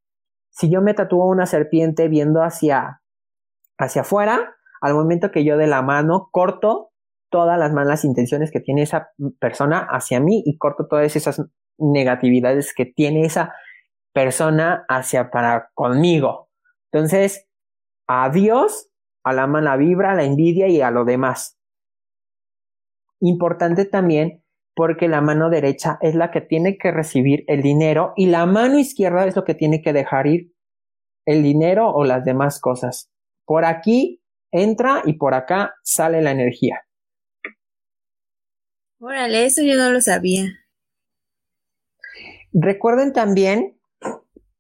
si 0.52 0.70
yo 0.70 0.82
me 0.82 0.94
tatúo 0.94 1.26
una 1.26 1.46
serpiente 1.46 2.08
viendo 2.08 2.44
hacia, 2.44 3.02
hacia 3.78 4.02
afuera, 4.02 4.56
al 4.82 4.94
momento 4.94 5.32
que 5.32 5.44
yo 5.44 5.58
de 5.58 5.68
la 5.68 5.82
mano 5.82 6.30
corto 6.32 6.92
todas 7.30 7.58
las 7.58 7.72
malas 7.72 8.04
intenciones 8.04 8.52
que 8.52 8.60
tiene 8.60 8.82
esa 8.82 9.12
persona 9.40 9.88
hacia 9.90 10.20
mí 10.20 10.44
y 10.46 10.58
corto 10.58 10.88
todas 10.88 11.16
esas 11.16 11.42
negatividades 11.78 12.74
que 12.76 12.86
tiene 12.86 13.22
esa 13.26 13.56
persona 14.14 14.86
hacia 14.90 15.32
para 15.32 15.70
conmigo. 15.74 16.50
Entonces, 16.92 17.48
adiós 18.08 18.90
a 19.24 19.32
la 19.32 19.48
mala 19.48 19.78
vibra, 19.78 20.12
a 20.12 20.16
la 20.16 20.26
envidia 20.26 20.68
y 20.68 20.82
a 20.82 20.92
lo 20.92 21.06
demás. 21.06 21.58
Importante 23.22 23.86
también 23.86 24.44
porque 24.76 25.08
la 25.08 25.22
mano 25.22 25.50
derecha 25.50 25.98
es 26.02 26.16
la 26.16 26.32
que 26.32 26.42
tiene 26.42 26.78
que 26.78 26.92
recibir 26.92 27.44
el 27.48 27.62
dinero 27.62 28.14
y 28.16 28.26
la 28.26 28.46
mano 28.46 28.80
izquierda 28.80 29.26
es 29.26 29.36
lo 29.36 29.44
que 29.44 29.54
tiene 29.54 29.82
que 29.82 29.94
dejar 29.94 30.28
ir 30.28 30.54
el 31.26 31.44
dinero 31.44 31.90
o 31.90 32.04
las 32.04 32.26
demás 32.26 32.60
cosas. 32.60 33.12
Por 33.46 33.64
aquí 33.64 34.22
entra 34.52 35.02
y 35.06 35.14
por 35.14 35.34
acá 35.34 35.76
sale 35.84 36.22
la 36.22 36.32
energía. 36.32 36.82
Órale, 39.00 39.46
eso 39.46 39.62
yo 39.64 39.76
no 39.76 39.92
lo 39.92 40.02
sabía. 40.02 40.46
Recuerden 42.54 43.14
también 43.14 43.80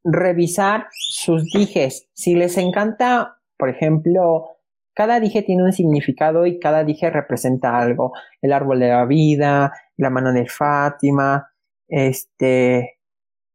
revisar 0.04 0.88
sus 0.92 1.46
dijes. 1.52 2.10
Si 2.14 2.36
les 2.36 2.58
encanta, 2.58 3.40
por 3.58 3.70
ejemplo, 3.70 4.58
cada 4.94 5.20
dije 5.20 5.44
tiene 5.44 5.64
un 5.64 5.74
significado 5.74 6.46
y 6.46 6.60
cada 6.60 6.84
dije 6.84 7.10
representa 7.10 7.78
algo. 7.78 8.14
El 8.42 8.54
árbol 8.54 8.80
de 8.80 8.90
la 8.90 9.06
vida, 9.06 9.72
la 9.98 10.10
mano 10.10 10.34
de 10.34 10.48
Fátima, 10.48 11.50
este, 11.88 13.00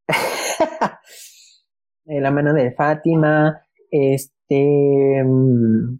la 2.04 2.30
mano 2.30 2.52
de 2.52 2.72
Fátima, 2.72 3.60
este, 3.90 5.22
mm, 5.24 5.98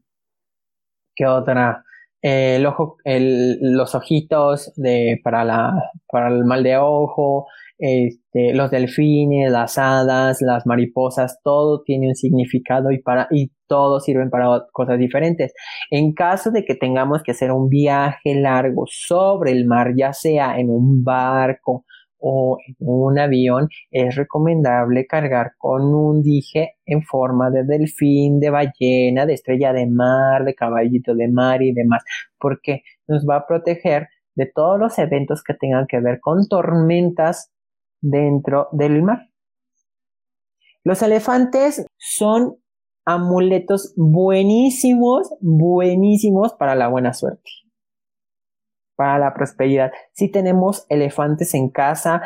¿qué 1.15 1.27
otra? 1.27 1.86
El 2.29 2.67
ojo, 2.67 2.97
los 3.05 3.95
ojitos 3.95 4.73
para, 5.23 5.45
la, 5.45 5.73
para 6.11 6.27
el 6.27 6.45
mal 6.45 6.65
de 6.65 6.77
ojo, 6.77 7.47
este, 7.79 8.53
los 8.53 8.73
delfines, 8.73 9.49
las 9.53 9.79
hadas, 9.79 10.39
las 10.41 10.67
mariposas, 10.67 11.39
todo 11.45 11.83
tiene 11.85 12.09
un 12.09 12.17
significado 12.17 12.91
y, 12.91 13.01
para, 13.01 13.29
y 13.31 13.53
todo 13.69 14.01
sirven 14.01 14.29
para 14.29 14.65
cosas 14.73 14.99
diferentes. 14.99 15.53
En 15.93 16.15
caso 16.15 16.51
de 16.51 16.65
que 16.65 16.75
tengamos 16.75 17.23
que 17.23 17.31
hacer 17.31 17.53
un 17.53 17.69
viaje 17.69 18.35
largo 18.35 18.87
sobre 18.89 19.53
el 19.53 19.65
mar, 19.65 19.93
ya 19.97 20.13
sea 20.13 20.59
en 20.59 20.69
un 20.69 21.05
barco 21.05 21.85
o 22.29 22.59
en 22.67 22.75
un 22.81 23.19
avión, 23.21 23.69
es 23.93 24.17
recomendable 24.17 25.07
cargar 25.07 25.53
con 25.59 25.83
un 25.95 26.23
dije 26.23 26.75
en 26.85 27.03
forma 27.03 27.51
de 27.51 27.63
delfín, 27.63 28.41
de 28.41 28.51
ballena, 28.51 29.27
de 29.27 29.35
estrella 29.35 29.73
de 29.73 29.87
mar, 29.87 30.45
de 30.45 30.57
caballito 30.57 31.15
de 31.15 31.29
mar 31.29 31.63
y 31.63 31.73
demás, 31.73 32.03
porque 32.37 32.83
nos 33.07 33.25
va 33.29 33.37
a 33.37 33.47
proteger 33.47 34.09
de 34.35 34.51
todos 34.53 34.77
los 34.77 34.99
eventos 34.99 35.45
que 35.45 35.55
tengan 35.55 35.87
que 35.87 36.01
ver 36.01 36.19
con 36.21 36.49
tormentas 36.49 37.53
dentro 38.01 38.69
del 38.73 39.03
mar. 39.05 39.29
Los 40.83 41.03
elefantes 41.03 41.87
son 41.97 42.57
amuletos 43.05 43.95
buenísimos, 43.97 45.33
buenísimos 45.41 46.55
para 46.55 46.75
la 46.75 46.89
buena 46.89 47.15
suerte. 47.15 47.66
Para 48.97 49.19
la 49.19 49.35
prosperidad. 49.35 49.93
Si 50.13 50.31
tenemos 50.31 50.87
elefantes 50.89 51.55
en 51.55 51.71
casa, 51.71 52.23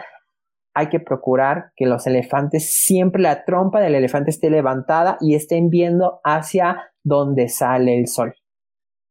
hay 0.74 0.88
que 0.88 1.00
procurar 1.00 1.72
que 1.76 1.86
los 1.86 2.06
elefantes 2.06 2.72
siempre 2.72 3.20
la 3.20 3.44
trompa 3.44 3.80
del 3.80 3.96
elefante 3.96 4.30
esté 4.30 4.50
levantada 4.50 5.18
y 5.20 5.34
estén 5.34 5.68
viendo 5.68 6.20
hacia 6.24 6.92
donde 7.02 7.48
sale 7.48 7.98
el 7.98 8.06
sol. 8.06 8.34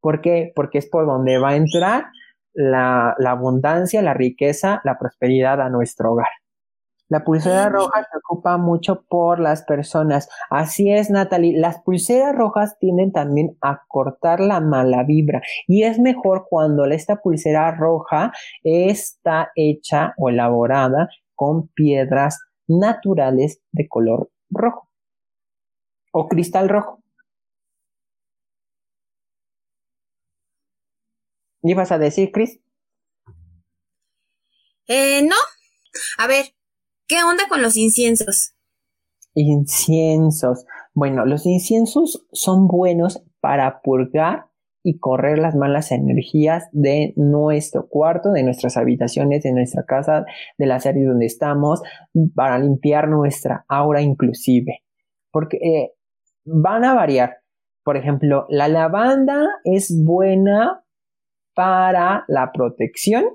¿Por 0.01 0.21
qué? 0.21 0.51
Porque 0.55 0.77
es 0.77 0.87
por 0.87 1.05
donde 1.05 1.37
va 1.37 1.49
a 1.49 1.55
entrar 1.57 2.05
la, 2.53 3.13
la 3.19 3.31
abundancia, 3.31 4.01
la 4.01 4.13
riqueza, 4.13 4.81
la 4.85 4.97
prosperidad 4.97 5.61
a 5.61 5.69
nuestro 5.69 6.13
hogar. 6.13 6.29
La 7.09 7.23
pulsera 7.23 7.69
roja 7.69 8.03
se 8.03 8.17
ocupa 8.17 8.57
mucho 8.57 9.03
por 9.09 9.39
las 9.39 9.63
personas. 9.63 10.29
Así 10.51 10.91
es, 10.91 11.09
Natalie. 11.09 11.59
Las 11.59 11.81
pulseras 11.81 12.35
rojas 12.35 12.77
tienden 12.79 13.11
también 13.11 13.57
a 13.61 13.81
cortar 13.87 14.39
la 14.39 14.61
mala 14.61 15.03
vibra. 15.03 15.41
Y 15.67 15.83
es 15.83 15.97
mejor 15.99 16.45
cuando 16.47 16.85
esta 16.85 17.15
pulsera 17.17 17.71
roja 17.71 18.31
está 18.63 19.51
hecha 19.55 20.13
o 20.17 20.29
elaborada 20.29 21.09
con 21.33 21.67
piedras 21.69 22.39
naturales 22.67 23.59
de 23.71 23.87
color 23.87 24.29
rojo 24.51 24.87
o 26.11 26.27
cristal 26.27 26.69
rojo. 26.69 27.01
¿Y 31.63 31.73
vas 31.73 31.91
a 31.91 31.97
decir, 31.97 32.31
Cris? 32.31 32.59
Eh, 34.87 35.21
no. 35.23 35.35
A 36.17 36.27
ver, 36.27 36.45
¿Qué 37.09 37.23
onda 37.23 37.45
con 37.49 37.63
los 37.63 37.75
inciensos? 37.75 38.53
Inciensos. 39.33 40.67
Bueno, 40.93 41.25
los 41.25 41.47
inciensos 41.47 42.27
son 42.31 42.67
buenos 42.67 43.25
para 43.41 43.81
purgar 43.81 44.45
y 44.83 44.99
correr 44.99 45.39
las 45.39 45.55
malas 45.55 45.91
energías 45.91 46.69
de 46.71 47.13
nuestro 47.15 47.89
cuarto, 47.89 48.31
de 48.31 48.43
nuestras 48.43 48.77
habitaciones, 48.77 49.41
de 49.41 49.53
nuestra 49.53 49.85
casa, 49.85 50.25
de 50.59 50.65
las 50.67 50.85
áreas 50.85 51.07
donde 51.07 51.25
estamos, 51.25 51.81
para 52.35 52.59
limpiar 52.59 53.09
nuestra 53.09 53.65
aura 53.67 54.03
inclusive. 54.03 54.83
Porque 55.31 55.57
eh, 55.57 55.93
van 56.45 56.85
a 56.85 56.93
variar. 56.93 57.37
Por 57.83 57.97
ejemplo, 57.97 58.45
la 58.49 58.67
lavanda 58.67 59.47
es 59.63 59.99
buena 60.05 60.83
para 61.55 62.23
la 62.27 62.51
protección 62.51 63.25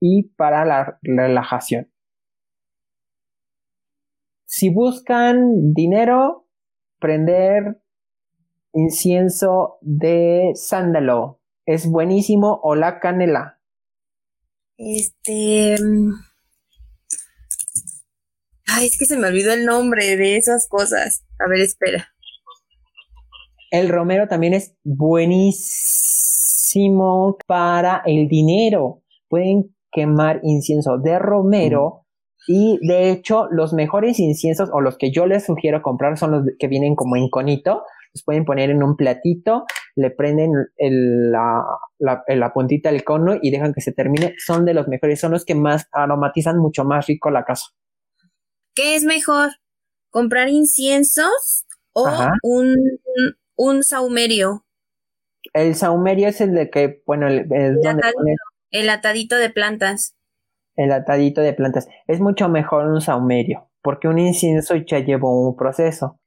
y 0.00 0.28
para 0.36 0.64
la 0.64 1.00
relajación. 1.02 1.88
Si 4.46 4.70
buscan 4.70 5.74
dinero, 5.74 6.46
prender 7.00 7.82
incienso 8.72 9.78
de 9.80 10.52
sándalo. 10.54 11.40
Es 11.66 11.90
buenísimo 11.90 12.60
o 12.62 12.76
la 12.76 13.00
canela. 13.00 13.60
Este... 14.76 15.76
Mm, 15.82 16.12
ay, 18.66 18.86
es 18.86 18.96
que 18.98 19.06
se 19.06 19.16
me 19.16 19.26
olvidó 19.26 19.52
el 19.52 19.64
nombre 19.64 20.16
de 20.16 20.36
esas 20.36 20.68
cosas. 20.68 21.24
A 21.44 21.48
ver, 21.48 21.60
espera. 21.60 22.08
El 23.72 23.88
romero 23.88 24.28
también 24.28 24.54
es 24.54 24.76
buenísimo 24.84 25.66
para 27.48 28.02
el 28.06 28.28
dinero. 28.28 29.02
Pueden 29.28 29.74
quemar 29.90 30.38
incienso 30.44 30.98
de 30.98 31.18
romero 31.18 32.05
y 32.46 32.78
de 32.86 33.10
hecho, 33.10 33.48
los 33.50 33.72
mejores 33.72 34.20
inciensos 34.20 34.70
o 34.72 34.80
los 34.80 34.96
que 34.96 35.10
yo 35.10 35.26
les 35.26 35.46
sugiero 35.46 35.82
comprar 35.82 36.16
son 36.16 36.30
los 36.30 36.44
que 36.58 36.68
vienen 36.68 36.94
como 36.94 37.16
en 37.16 37.28
conito. 37.28 37.82
Los 38.14 38.22
pueden 38.24 38.44
poner 38.44 38.70
en 38.70 38.82
un 38.82 38.96
platito, 38.96 39.64
le 39.94 40.10
prenden 40.10 40.52
la, 40.78 41.64
la, 41.98 42.52
puntita 42.54 42.90
del 42.90 43.04
cono 43.04 43.34
y 43.42 43.50
dejan 43.50 43.74
que 43.74 43.80
se 43.80 43.92
termine. 43.92 44.34
Son 44.38 44.64
de 44.64 44.74
los 44.74 44.88
mejores, 44.88 45.20
son 45.20 45.32
los 45.32 45.44
que 45.44 45.54
más 45.54 45.88
aromatizan 45.92 46.58
mucho 46.58 46.84
más 46.84 47.06
rico 47.06 47.30
la 47.30 47.44
casa. 47.44 47.66
¿Qué 48.74 48.94
es 48.94 49.04
mejor? 49.04 49.50
¿Comprar 50.10 50.48
inciensos 50.48 51.66
o 51.92 52.08
un, 52.42 52.74
un 53.56 53.82
saumerio? 53.82 54.64
El 55.52 55.74
saumerio 55.74 56.28
es 56.28 56.40
el 56.40 56.54
de 56.54 56.70
que, 56.70 57.02
bueno, 57.06 57.26
el, 57.28 57.46
el 58.70 58.88
atadito 58.88 59.36
de 59.36 59.50
plantas 59.50 60.16
el 60.76 60.92
atadito 60.92 61.40
de 61.40 61.52
plantas. 61.52 61.88
Es 62.06 62.20
mucho 62.20 62.48
mejor 62.48 62.86
un 62.86 63.00
saumerio, 63.00 63.68
porque 63.82 64.08
un 64.08 64.18
incienso 64.18 64.76
ya 64.76 65.00
llevó 65.00 65.48
un 65.48 65.56
proceso. 65.56 66.18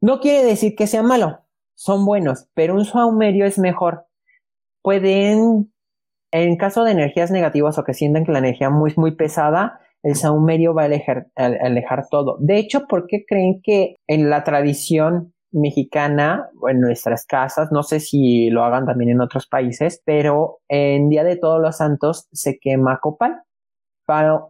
No 0.00 0.20
quiere 0.20 0.44
decir 0.44 0.74
que 0.74 0.86
sea 0.86 1.02
malo, 1.02 1.40
son 1.74 2.04
buenos, 2.04 2.48
pero 2.54 2.74
un 2.74 2.84
saumerio 2.84 3.46
es 3.46 3.58
mejor. 3.58 4.06
Pueden, 4.82 5.72
en 6.32 6.56
caso 6.56 6.84
de 6.84 6.92
energías 6.92 7.30
negativas 7.30 7.78
o 7.78 7.84
que 7.84 7.94
sientan 7.94 8.24
que 8.24 8.32
la 8.32 8.40
energía 8.40 8.68
es 8.68 8.72
muy, 8.72 8.92
muy 8.96 9.14
pesada, 9.14 9.80
el 10.02 10.16
saumerio 10.16 10.74
va 10.74 10.82
a 10.82 10.86
alejar, 10.86 11.28
a 11.36 11.44
alejar 11.44 12.08
todo. 12.10 12.36
De 12.40 12.58
hecho, 12.58 12.86
¿por 12.88 13.06
qué 13.06 13.24
creen 13.26 13.60
que 13.62 13.96
en 14.08 14.30
la 14.30 14.42
tradición 14.42 15.32
mexicana 15.52 16.48
en 16.68 16.80
nuestras 16.80 17.26
casas, 17.26 17.70
no 17.70 17.82
sé 17.82 18.00
si 18.00 18.50
lo 18.50 18.64
hagan 18.64 18.86
también 18.86 19.10
en 19.10 19.20
otros 19.20 19.46
países, 19.46 20.02
pero 20.04 20.60
en 20.68 21.08
Día 21.08 21.24
de 21.24 21.36
Todos 21.36 21.60
los 21.60 21.76
Santos 21.76 22.26
se 22.32 22.58
quema 22.58 22.98
copal 23.00 23.42
para 24.04 24.40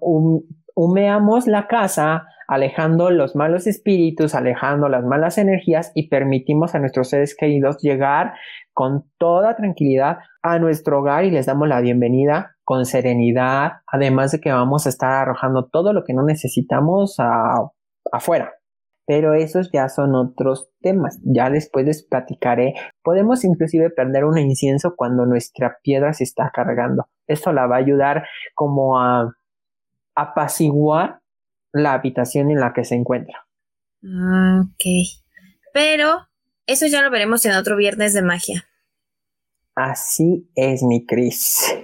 humeamos 0.75 1.47
la 1.47 1.67
casa, 1.67 2.27
alejando 2.49 3.11
los 3.11 3.37
malos 3.37 3.67
espíritus, 3.67 4.35
alejando 4.35 4.89
las 4.89 5.05
malas 5.05 5.39
energías 5.39 5.93
y 5.95 6.09
permitimos 6.09 6.75
a 6.75 6.79
nuestros 6.79 7.09
seres 7.09 7.35
queridos 7.37 7.79
llegar 7.81 8.35
con 8.73 9.05
toda 9.19 9.57
tranquilidad 9.57 10.19
a 10.43 10.59
nuestro 10.59 11.01
hogar 11.01 11.25
y 11.25 11.31
les 11.31 11.47
damos 11.47 11.69
la 11.69 11.81
bienvenida 11.81 12.57
con 12.65 12.87
serenidad, 12.87 13.73
además 13.87 14.33
de 14.33 14.41
que 14.41 14.53
vamos 14.53 14.87
a 14.87 14.89
estar 14.89 15.13
arrojando 15.13 15.69
todo 15.69 15.93
lo 15.93 16.05
que 16.05 16.15
no 16.15 16.23
necesitamos 16.23 17.17
afuera. 18.11 18.53
Pero 19.05 19.35
esos 19.35 19.71
ya 19.73 19.89
son 19.89 20.15
otros 20.15 20.71
temas, 20.81 21.21
ya 21.25 21.51
después 21.51 21.85
les 21.85 22.07
platicaré. 22.07 22.75
Podemos 23.03 23.45
inclusive 23.45 23.91
perder 23.91 24.25
un 24.25 24.39
incienso 24.39 24.95
cuando 24.97 25.27
nuestra 25.27 25.79
piedra 25.83 26.13
se 26.13 26.25
está 26.25 26.51
cargando. 26.55 27.09
Esto 27.27 27.53
la 27.53 27.67
va 27.67 27.77
a 27.77 27.81
ayudar 27.81 28.25
como 28.55 29.01
a 29.01 29.33
apaciguar 30.15 31.21
la 31.73 31.95
habitación 31.95 32.51
en 32.51 32.61
la 32.61 32.73
que 32.73 32.85
se 32.85 32.95
encuentra. 32.95 33.47
Ah, 34.05 34.63
ok. 34.65 34.85
Pero 35.73 36.29
eso 36.67 36.87
ya 36.87 37.03
lo 37.03 37.11
veremos 37.11 37.45
en 37.47 37.53
otro 37.53 37.77
viernes 37.77 38.15
de 38.15 38.23
magia. 38.23 38.69
Así 39.75 40.51
es, 40.55 40.83
mi 40.83 41.07
Cris. 41.07 41.75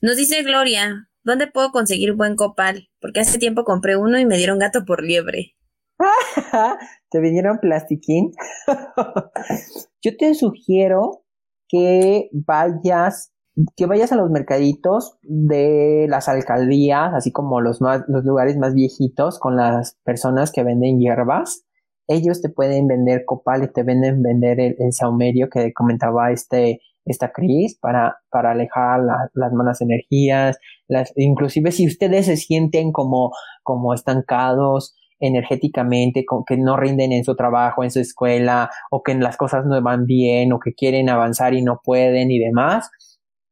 Nos 0.00 0.16
dice 0.16 0.42
Gloria, 0.42 1.08
¿dónde 1.24 1.46
puedo 1.46 1.72
conseguir 1.72 2.14
buen 2.14 2.36
copal? 2.36 2.90
Porque 3.00 3.20
hace 3.20 3.38
tiempo 3.38 3.64
compré 3.64 3.96
uno 3.96 4.18
y 4.18 4.26
me 4.26 4.36
dieron 4.36 4.58
gato 4.58 4.84
por 4.84 5.02
liebre. 5.02 5.56
¿Te 7.10 7.20
vinieron 7.20 7.58
plastiquín? 7.58 8.32
Yo 10.02 10.16
te 10.16 10.34
sugiero 10.34 11.24
que 11.68 12.28
vayas 12.32 13.32
que 13.76 13.86
vayas 13.86 14.12
a 14.12 14.16
los 14.16 14.30
mercaditos 14.30 15.18
de 15.22 16.06
las 16.08 16.28
alcaldías, 16.28 17.12
así 17.14 17.32
como 17.32 17.60
los, 17.60 17.80
más, 17.80 18.02
los 18.08 18.24
lugares 18.24 18.56
más 18.56 18.74
viejitos 18.74 19.38
con 19.38 19.56
las 19.56 19.98
personas 20.04 20.52
que 20.52 20.64
venden 20.64 20.98
hierbas. 20.98 21.64
Ellos 22.08 22.40
te 22.40 22.48
pueden 22.48 22.86
vender 22.86 23.24
copal 23.26 23.64
y 23.64 23.72
te 23.72 23.82
venden 23.82 24.22
vender 24.22 24.58
el, 24.60 24.92
saumerio 24.92 25.48
que 25.50 25.72
comentaba 25.72 26.32
este, 26.32 26.80
esta 27.04 27.30
Cris 27.30 27.78
para, 27.78 28.16
para 28.30 28.52
alejar 28.52 29.00
las 29.34 29.52
malas 29.52 29.80
energías. 29.80 30.58
Las, 30.88 31.12
inclusive 31.16 31.72
si 31.72 31.86
ustedes 31.86 32.26
se 32.26 32.36
sienten 32.36 32.90
como, 32.90 33.32
como 33.62 33.94
estancados 33.94 34.94
energéticamente, 35.20 36.24
que 36.46 36.56
no 36.56 36.76
rinden 36.76 37.12
en 37.12 37.22
su 37.22 37.36
trabajo, 37.36 37.84
en 37.84 37.92
su 37.92 38.00
escuela, 38.00 38.70
o 38.90 39.02
que 39.04 39.14
las 39.14 39.36
cosas 39.36 39.64
no 39.64 39.80
van 39.80 40.04
bien, 40.04 40.52
o 40.52 40.58
que 40.58 40.74
quieren 40.74 41.08
avanzar 41.08 41.54
y 41.54 41.62
no 41.62 41.80
pueden 41.84 42.32
y 42.32 42.40
demás, 42.40 42.90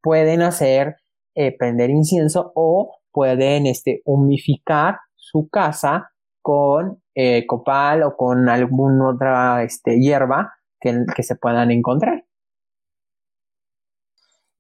pueden 0.03 0.43
hacer 0.43 0.97
eh, 1.35 1.57
prender 1.57 1.91
incienso 1.91 2.53
o 2.55 2.97
pueden 3.13 3.67
este, 3.67 4.03
humificar 4.05 4.99
su 5.17 5.49
casa 5.49 6.11
con 6.43 7.03
eh, 7.15 7.47
copal 7.47 8.03
o 8.03 8.17
con 8.17 8.49
alguna 8.49 9.11
otra 9.11 9.63
este, 9.63 10.01
hierba 10.01 10.55
que, 10.81 11.05
que 11.15 11.23
se 11.23 11.37
puedan 11.37 11.71
encontrar. 11.71 12.25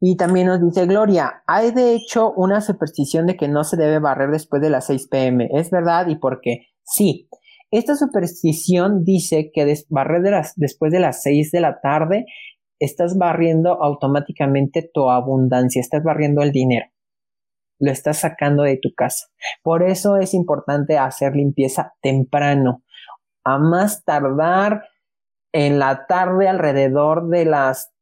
Y 0.02 0.16
también 0.16 0.46
nos 0.46 0.62
dice 0.62 0.86
Gloria, 0.86 1.42
hay 1.46 1.72
de 1.72 1.94
hecho 1.94 2.32
una 2.32 2.62
superstición 2.62 3.26
de 3.26 3.36
que 3.36 3.48
no 3.48 3.64
se 3.64 3.76
debe 3.76 3.98
barrer 3.98 4.30
después 4.30 4.62
de 4.62 4.70
las 4.70 4.86
6 4.86 5.08
pm. 5.08 5.50
¿Es 5.52 5.70
verdad? 5.70 6.08
¿Y 6.08 6.16
por 6.16 6.40
qué? 6.40 6.68
Sí. 6.82 7.28
Esta 7.70 7.94
superstición 7.94 9.04
dice 9.04 9.50
que 9.52 9.74
barrer 9.90 10.22
después 10.56 10.90
de 10.90 11.00
las 11.00 11.22
6 11.22 11.50
de 11.52 11.60
la 11.60 11.80
tarde 11.80 12.24
estás 12.80 13.16
barriendo 13.16 13.80
automáticamente 13.82 14.90
tu 14.92 15.10
abundancia, 15.10 15.80
estás 15.80 16.02
barriendo 16.02 16.42
el 16.42 16.50
dinero, 16.50 16.86
lo 17.78 17.92
estás 17.92 18.18
sacando 18.18 18.64
de 18.64 18.78
tu 18.78 18.92
casa. 18.96 19.26
Por 19.62 19.84
eso 19.84 20.16
es 20.16 20.34
importante 20.34 20.98
hacer 20.98 21.36
limpieza 21.36 21.92
temprano, 22.02 22.82
a 23.44 23.58
más 23.58 24.04
tardar 24.04 24.82
en 25.52 25.78
la 25.78 26.06
tarde 26.06 26.48
alrededor 26.48 27.28
de 27.28 27.44
las 27.44 27.92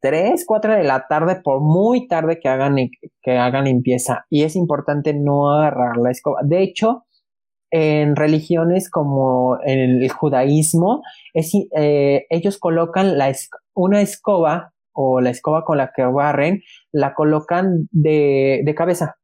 3, 0.00 0.44
4 0.46 0.74
de 0.74 0.84
la 0.84 1.06
tarde, 1.06 1.40
por 1.42 1.60
muy 1.60 2.08
tarde 2.08 2.40
que 2.40 2.48
hagan, 2.48 2.76
que 3.22 3.38
hagan 3.38 3.64
limpieza. 3.66 4.24
Y 4.30 4.42
es 4.42 4.56
importante 4.56 5.14
no 5.14 5.52
agarrar 5.52 5.96
la 5.96 6.10
escoba. 6.10 6.40
De 6.42 6.62
hecho, 6.62 7.04
en 7.70 8.16
religiones 8.16 8.90
como 8.90 9.58
el 9.64 10.10
judaísmo, 10.10 11.02
eh, 11.34 12.26
ellos 12.28 12.58
colocan 12.58 13.16
la 13.16 13.30
una 13.74 14.00
escoba 14.00 14.72
o 14.94 15.20
la 15.20 15.30
escoba 15.30 15.64
con 15.64 15.78
la 15.78 15.92
que 15.94 16.04
barren, 16.04 16.62
la 16.92 17.14
colocan 17.14 17.88
de, 17.90 18.62
de 18.64 18.74
cabeza. 18.74 19.16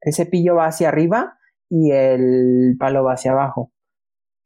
El 0.00 0.14
cepillo 0.14 0.56
va 0.56 0.66
hacia 0.66 0.88
arriba 0.88 1.38
y 1.70 1.92
el 1.92 2.76
palo 2.78 3.04
va 3.04 3.14
hacia 3.14 3.32
abajo 3.32 3.72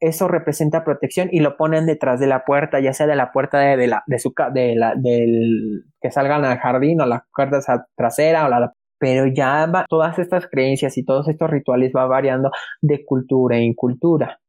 eso 0.04 0.28
representa 0.28 0.84
protección 0.84 1.28
y 1.32 1.40
lo 1.40 1.56
ponen 1.56 1.86
detrás 1.86 2.20
de 2.20 2.26
la 2.26 2.44
puerta, 2.44 2.80
ya 2.80 2.92
sea 2.92 3.06
de 3.06 3.16
la 3.16 3.32
puerta 3.32 3.58
de, 3.58 3.86
la, 3.86 4.02
de 4.06 4.18
su, 4.18 4.34
de 4.52 4.74
la, 4.76 4.94
del, 4.96 5.84
que 6.00 6.10
salgan 6.10 6.44
al 6.44 6.58
jardín 6.58 7.00
o 7.00 7.06
la 7.06 7.24
puerta 7.34 7.60
trasera 7.96 8.44
o 8.44 8.48
la, 8.48 8.72
pero 8.98 9.26
ya 9.26 9.66
va, 9.66 9.86
todas 9.88 10.18
estas 10.18 10.46
creencias 10.48 10.98
y 10.98 11.04
todos 11.04 11.28
estos 11.28 11.50
rituales 11.50 11.92
va 11.96 12.06
variando 12.06 12.50
de 12.82 13.04
cultura 13.04 13.58
en 13.58 13.74
cultura. 13.74 14.40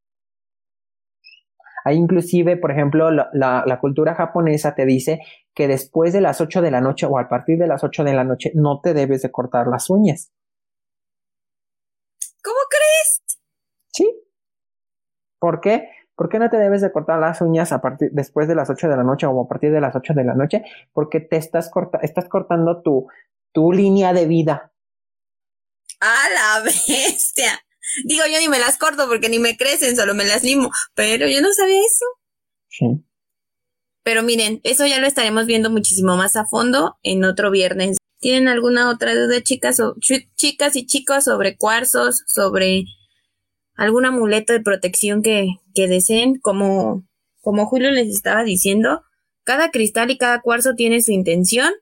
Hay 1.86 1.98
inclusive, 1.98 2.56
por 2.56 2.72
ejemplo, 2.72 3.12
la, 3.12 3.30
la, 3.32 3.78
cultura 3.78 4.16
japonesa 4.16 4.74
te 4.74 4.84
dice 4.84 5.20
que 5.54 5.68
después 5.68 6.12
de 6.12 6.20
las 6.20 6.40
8 6.40 6.60
de 6.60 6.72
la 6.72 6.80
noche 6.80 7.06
o 7.06 7.16
a 7.16 7.28
partir 7.28 7.58
de 7.60 7.68
las 7.68 7.84
8 7.84 8.02
de 8.02 8.12
la 8.12 8.24
noche 8.24 8.50
no 8.54 8.80
te 8.80 8.92
debes 8.92 9.22
de 9.22 9.30
cortar 9.30 9.68
las 9.68 9.88
uñas. 9.88 10.32
¿Cómo 12.42 12.58
crees? 12.68 13.38
Sí, 13.92 14.26
¿Por 15.38 15.60
qué? 15.60 15.88
¿Por 16.16 16.28
qué 16.28 16.40
no 16.40 16.50
te 16.50 16.56
debes 16.56 16.80
de 16.80 16.90
cortar 16.90 17.20
las 17.20 17.40
uñas 17.40 17.70
a 17.70 17.80
partir 17.80 18.10
después 18.10 18.48
de 18.48 18.56
las 18.56 18.68
8 18.68 18.88
de 18.88 18.96
la 18.96 19.04
noche 19.04 19.26
o 19.26 19.40
a 19.40 19.46
partir 19.46 19.70
de 19.70 19.80
las 19.80 19.94
8 19.94 20.12
de 20.12 20.24
la 20.24 20.34
noche? 20.34 20.64
Porque 20.92 21.20
te 21.20 21.36
estás, 21.36 21.70
corta, 21.70 22.00
estás 22.02 22.28
cortando 22.28 22.82
tu, 22.82 23.06
tu 23.52 23.70
línea 23.70 24.12
de 24.12 24.26
vida. 24.26 24.72
¡A 26.00 26.16
la 26.34 26.64
bestia! 26.64 27.60
Digo, 28.04 28.24
yo 28.30 28.40
ni 28.40 28.48
me 28.48 28.58
las 28.58 28.78
corto 28.78 29.06
porque 29.08 29.28
ni 29.28 29.38
me 29.38 29.56
crecen, 29.56 29.96
solo 29.96 30.14
me 30.14 30.24
las 30.24 30.42
limo. 30.42 30.70
Pero 30.94 31.28
yo 31.28 31.40
no 31.40 31.52
sabía 31.52 31.78
eso. 31.78 32.06
Sí. 32.68 32.86
Pero 34.02 34.22
miren, 34.22 34.60
eso 34.62 34.86
ya 34.86 35.00
lo 35.00 35.06
estaremos 35.06 35.46
viendo 35.46 35.70
muchísimo 35.70 36.16
más 36.16 36.36
a 36.36 36.46
fondo 36.46 36.96
en 37.02 37.24
otro 37.24 37.50
viernes. 37.50 37.96
¿Tienen 38.20 38.48
alguna 38.48 38.90
otra 38.90 39.14
duda, 39.14 39.42
chicas, 39.42 39.80
o, 39.80 39.96
chicas 40.36 40.76
y 40.76 40.86
chicos, 40.86 41.24
sobre 41.24 41.56
cuarzos, 41.56 42.22
sobre 42.26 42.84
algún 43.74 44.06
amuleto 44.06 44.52
de 44.52 44.60
protección 44.60 45.22
que, 45.22 45.48
que 45.74 45.88
deseen, 45.88 46.38
como, 46.40 47.06
como 47.40 47.66
Julio 47.66 47.90
les 47.90 48.08
estaba 48.08 48.44
diciendo, 48.44 49.02
cada 49.44 49.70
cristal 49.70 50.10
y 50.10 50.18
cada 50.18 50.40
cuarzo 50.40 50.74
tiene 50.74 51.02
su 51.02 51.12
intención, 51.12 51.72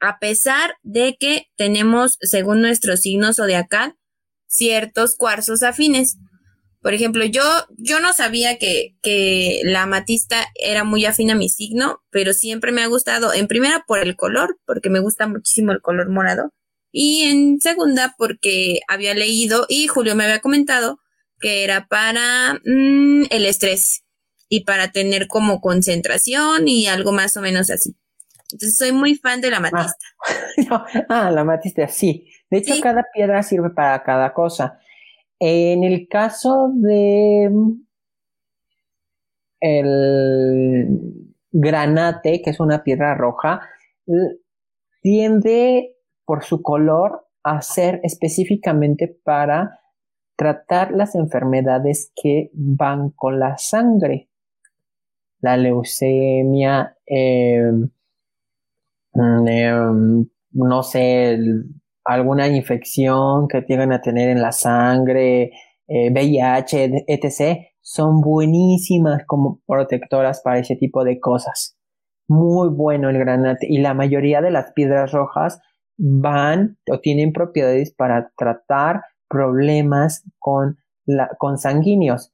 a 0.00 0.18
pesar 0.18 0.76
de 0.82 1.16
que 1.20 1.46
tenemos, 1.56 2.16
según 2.20 2.62
nuestro 2.62 2.96
signo 2.96 3.32
zodiacal, 3.34 3.96
ciertos 4.50 5.14
cuarzos 5.14 5.62
afines. 5.62 6.18
Por 6.82 6.94
ejemplo, 6.94 7.24
yo, 7.24 7.42
yo 7.76 8.00
no 8.00 8.12
sabía 8.12 8.58
que, 8.58 8.96
que 9.02 9.60
la 9.64 9.82
amatista 9.82 10.46
era 10.54 10.82
muy 10.82 11.04
afín 11.04 11.30
a 11.30 11.34
mi 11.34 11.48
signo, 11.48 12.02
pero 12.10 12.32
siempre 12.32 12.72
me 12.72 12.82
ha 12.82 12.86
gustado, 12.86 13.32
en 13.32 13.48
primera 13.48 13.84
por 13.86 14.00
el 14.00 14.16
color, 14.16 14.58
porque 14.66 14.90
me 14.90 15.00
gusta 15.00 15.26
muchísimo 15.26 15.72
el 15.72 15.82
color 15.82 16.08
morado, 16.10 16.52
y 16.90 17.22
en 17.22 17.60
segunda 17.60 18.14
porque 18.18 18.80
había 18.88 19.14
leído 19.14 19.66
y 19.68 19.86
Julio 19.86 20.16
me 20.16 20.24
había 20.24 20.40
comentado 20.40 20.98
que 21.38 21.64
era 21.64 21.86
para 21.86 22.60
mm, 22.64 23.26
el 23.30 23.46
estrés 23.46 24.04
y 24.48 24.64
para 24.64 24.90
tener 24.90 25.28
como 25.28 25.60
concentración 25.60 26.66
y 26.66 26.86
algo 26.86 27.12
más 27.12 27.36
o 27.36 27.40
menos 27.40 27.70
así. 27.70 27.96
Entonces 28.52 28.76
soy 28.76 28.92
muy 28.92 29.14
fan 29.14 29.40
de 29.40 29.50
la 29.50 29.58
ah. 29.58 29.60
matista. 29.60 30.06
Ah, 31.08 31.30
la 31.30 31.44
matista, 31.44 31.86
sí. 31.88 32.29
De 32.50 32.58
hecho, 32.58 32.74
cada 32.82 33.04
piedra 33.14 33.42
sirve 33.42 33.70
para 33.70 34.02
cada 34.02 34.32
cosa. 34.32 34.80
En 35.38 35.84
el 35.84 36.08
caso 36.08 36.70
de 36.74 37.50
el 39.60 40.88
granate, 41.52 42.42
que 42.42 42.50
es 42.50 42.60
una 42.60 42.82
piedra 42.82 43.14
roja, 43.14 43.60
tiende 45.02 45.96
por 46.24 46.44
su 46.44 46.62
color 46.62 47.26
a 47.42 47.62
ser 47.62 48.00
específicamente 48.02 49.08
para 49.24 49.80
tratar 50.36 50.92
las 50.92 51.14
enfermedades 51.14 52.12
que 52.14 52.50
van 52.54 53.10
con 53.10 53.38
la 53.38 53.58
sangre. 53.58 54.28
La 55.40 55.56
leucemia, 55.56 56.96
em, 57.06 57.90
mm, 59.14 59.48
em, 59.48 60.28
no 60.52 60.82
sé, 60.82 61.38
alguna 62.12 62.48
infección 62.48 63.46
que 63.48 63.62
tengan 63.62 63.92
a 63.92 64.00
tener 64.00 64.28
en 64.30 64.42
la 64.42 64.52
sangre, 64.52 65.52
VIH, 65.86 66.84
eh, 66.84 67.04
etc., 67.06 67.66
son 67.80 68.20
buenísimas 68.20 69.22
como 69.26 69.60
protectoras 69.66 70.42
para 70.42 70.58
ese 70.58 70.76
tipo 70.76 71.04
de 71.04 71.18
cosas. 71.18 71.76
Muy 72.28 72.68
bueno 72.68 73.10
el 73.10 73.18
granate 73.18 73.66
y 73.68 73.78
la 73.78 73.94
mayoría 73.94 74.40
de 74.40 74.50
las 74.50 74.72
piedras 74.72 75.12
rojas 75.12 75.60
van 75.98 76.78
o 76.90 77.00
tienen 77.00 77.32
propiedades 77.32 77.92
para 77.94 78.30
tratar 78.36 79.02
problemas 79.28 80.24
con, 80.38 80.78
la, 81.04 81.30
con 81.38 81.58
sanguíneos. 81.58 82.32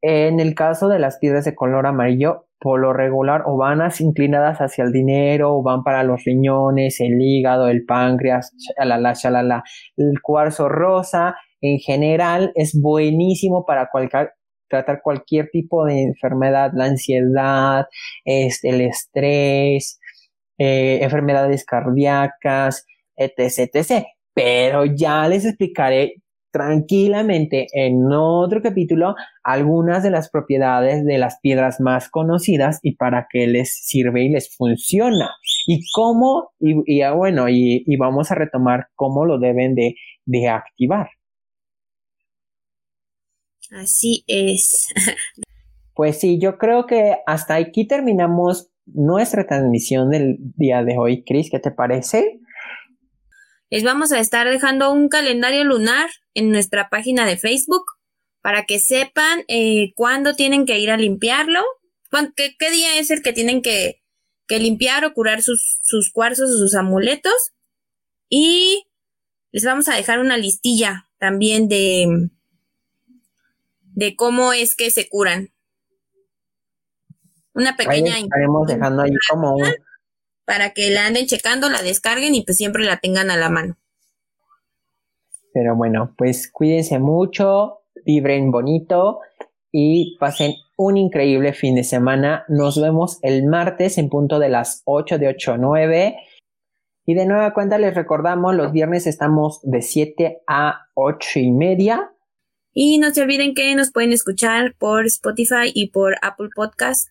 En 0.00 0.38
el 0.40 0.54
caso 0.54 0.88
de 0.88 0.98
las 0.98 1.18
piedras 1.18 1.44
de 1.44 1.54
color 1.54 1.86
amarillo, 1.86 2.47
por 2.60 2.80
lo 2.80 2.92
regular 2.92 3.42
o 3.46 3.56
van 3.56 3.80
inclinadas 4.00 4.58
hacia 4.58 4.84
el 4.84 4.92
dinero 4.92 5.54
o 5.54 5.62
van 5.62 5.82
para 5.82 6.02
los 6.02 6.24
riñones, 6.24 7.00
el 7.00 7.20
hígado, 7.20 7.68
el 7.68 7.84
páncreas, 7.84 8.52
shalala, 8.56 9.14
shalala. 9.14 9.62
El 9.96 10.20
cuarzo 10.20 10.68
rosa 10.68 11.36
en 11.60 11.78
general 11.78 12.52
es 12.54 12.78
buenísimo 12.80 13.64
para 13.64 13.88
tratar 14.68 15.00
cualquier 15.02 15.50
tipo 15.50 15.84
de 15.84 16.02
enfermedad, 16.02 16.72
la 16.74 16.86
ansiedad, 16.86 17.86
este, 18.24 18.70
el 18.70 18.80
estrés, 18.82 20.00
eh, 20.58 20.98
enfermedades 21.02 21.64
cardíacas, 21.64 22.86
etc, 23.16 23.70
etc 23.74 24.04
pero 24.38 24.84
ya 24.84 25.26
les 25.26 25.44
explicaré 25.44 26.22
tranquilamente 26.58 27.68
en 27.72 28.12
otro 28.12 28.60
capítulo 28.60 29.14
algunas 29.44 30.02
de 30.02 30.10
las 30.10 30.28
propiedades 30.28 31.04
de 31.04 31.18
las 31.18 31.38
piedras 31.40 31.80
más 31.80 32.08
conocidas 32.08 32.80
y 32.82 32.96
para 32.96 33.28
qué 33.30 33.46
les 33.46 33.86
sirve 33.86 34.24
y 34.24 34.28
les 34.30 34.54
funciona. 34.54 35.30
Y 35.68 35.80
cómo 35.94 36.50
y, 36.58 37.02
ah, 37.02 37.12
bueno 37.12 37.48
y, 37.48 37.84
vamos 37.96 38.32
a 38.32 38.34
retomar 38.34 38.88
cómo 38.96 39.24
lo 39.24 39.38
deben 39.38 39.74
de, 39.76 39.94
de 40.26 40.48
activar. 40.48 41.08
Así 43.70 44.24
es. 44.26 44.92
Pues 45.94 46.20
sí 46.20 46.38
yo 46.40 46.58
creo 46.58 46.86
que 46.86 47.16
hasta 47.26 47.56
aquí 47.56 47.86
terminamos 47.86 48.70
nuestra 48.86 49.46
transmisión 49.46 50.10
del 50.10 50.38
día 50.56 50.84
de 50.84 50.96
hoy. 50.96 51.24
Cris 51.24 51.50
¿qué 51.50 51.58
te 51.58 51.70
parece? 51.70 52.40
Les 53.70 53.84
vamos 53.84 54.12
a 54.12 54.20
estar 54.20 54.48
dejando 54.48 54.90
un 54.92 55.08
calendario 55.08 55.62
lunar 55.64 56.08
en 56.34 56.50
nuestra 56.50 56.88
página 56.88 57.26
de 57.26 57.36
Facebook 57.36 57.84
para 58.40 58.64
que 58.64 58.78
sepan 58.78 59.44
eh, 59.48 59.92
cuándo 59.94 60.34
tienen 60.34 60.64
que 60.64 60.78
ir 60.78 60.90
a 60.90 60.96
limpiarlo, 60.96 61.60
qué, 62.34 62.56
qué, 62.58 62.70
día 62.70 62.98
es 62.98 63.10
el 63.10 63.22
que 63.22 63.32
tienen 63.32 63.60
que, 63.60 64.02
que 64.46 64.58
limpiar 64.58 65.04
o 65.04 65.12
curar 65.12 65.42
sus, 65.42 65.80
sus 65.82 66.10
cuarzos 66.10 66.50
o 66.50 66.58
sus 66.58 66.74
amuletos. 66.74 67.52
Y 68.30 68.86
les 69.52 69.64
vamos 69.64 69.88
a 69.88 69.96
dejar 69.96 70.20
una 70.20 70.38
listilla 70.38 71.08
también 71.18 71.68
de, 71.68 72.30
de 73.82 74.16
cómo 74.16 74.52
es 74.52 74.74
que 74.74 74.90
se 74.90 75.08
curan. 75.08 75.50
Una 77.52 77.76
pequeña. 77.76 78.18
estaremos 78.18 78.66
dejando 78.66 79.02
ahí 79.02 79.10
como 79.28 79.56
un, 79.56 79.74
para 80.48 80.70
que 80.70 80.88
la 80.88 81.04
anden 81.04 81.26
checando, 81.26 81.68
la 81.68 81.82
descarguen 81.82 82.34
y 82.34 82.42
pues 82.42 82.56
siempre 82.56 82.82
la 82.82 82.96
tengan 82.96 83.30
a 83.30 83.36
la 83.36 83.50
mano. 83.50 83.76
Pero 85.52 85.76
bueno, 85.76 86.14
pues 86.16 86.50
cuídense 86.50 86.98
mucho, 86.98 87.82
vibren 88.06 88.50
bonito 88.50 89.20
y 89.70 90.16
pasen 90.18 90.54
un 90.78 90.96
increíble 90.96 91.52
fin 91.52 91.74
de 91.74 91.84
semana. 91.84 92.46
Nos 92.48 92.80
vemos 92.80 93.18
el 93.20 93.44
martes 93.44 93.98
en 93.98 94.08
punto 94.08 94.38
de 94.38 94.48
las 94.48 94.80
8 94.86 95.18
de 95.18 95.28
8 95.28 95.52
a 95.52 95.58
9. 95.58 96.16
Y 97.04 97.14
de 97.14 97.26
nueva 97.26 97.52
cuenta 97.52 97.76
les 97.76 97.94
recordamos, 97.94 98.54
los 98.54 98.72
viernes 98.72 99.06
estamos 99.06 99.60
de 99.64 99.82
7 99.82 100.44
a 100.46 100.86
8 100.94 101.40
y 101.40 101.50
media. 101.50 102.10
Y 102.72 102.96
no 102.96 103.10
se 103.12 103.20
olviden 103.20 103.54
que 103.54 103.74
nos 103.74 103.92
pueden 103.92 104.12
escuchar 104.14 104.74
por 104.78 105.04
Spotify 105.04 105.70
y 105.74 105.90
por 105.90 106.16
Apple 106.22 106.48
Podcast. 106.54 107.08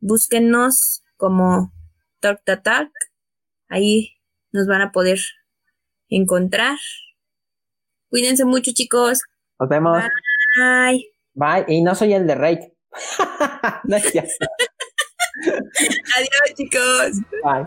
Búsquennos 0.00 1.04
como 1.16 1.75
Talk 2.20 2.40
Talk. 2.44 2.90
Ahí 3.68 4.16
nos 4.52 4.66
van 4.66 4.82
a 4.82 4.92
poder 4.92 5.18
encontrar. 6.08 6.78
Cuídense 8.08 8.44
mucho, 8.44 8.72
chicos. 8.72 9.22
Nos 9.58 9.68
vemos. 9.68 10.02
Bye. 10.56 11.06
Bye. 11.34 11.64
Y 11.68 11.82
no 11.82 11.94
soy 11.94 12.12
el 12.14 12.26
de 12.26 12.34
Rey. 12.34 12.58
Adiós, 16.16 16.54
chicos. 16.56 17.20
Bye. 17.42 17.66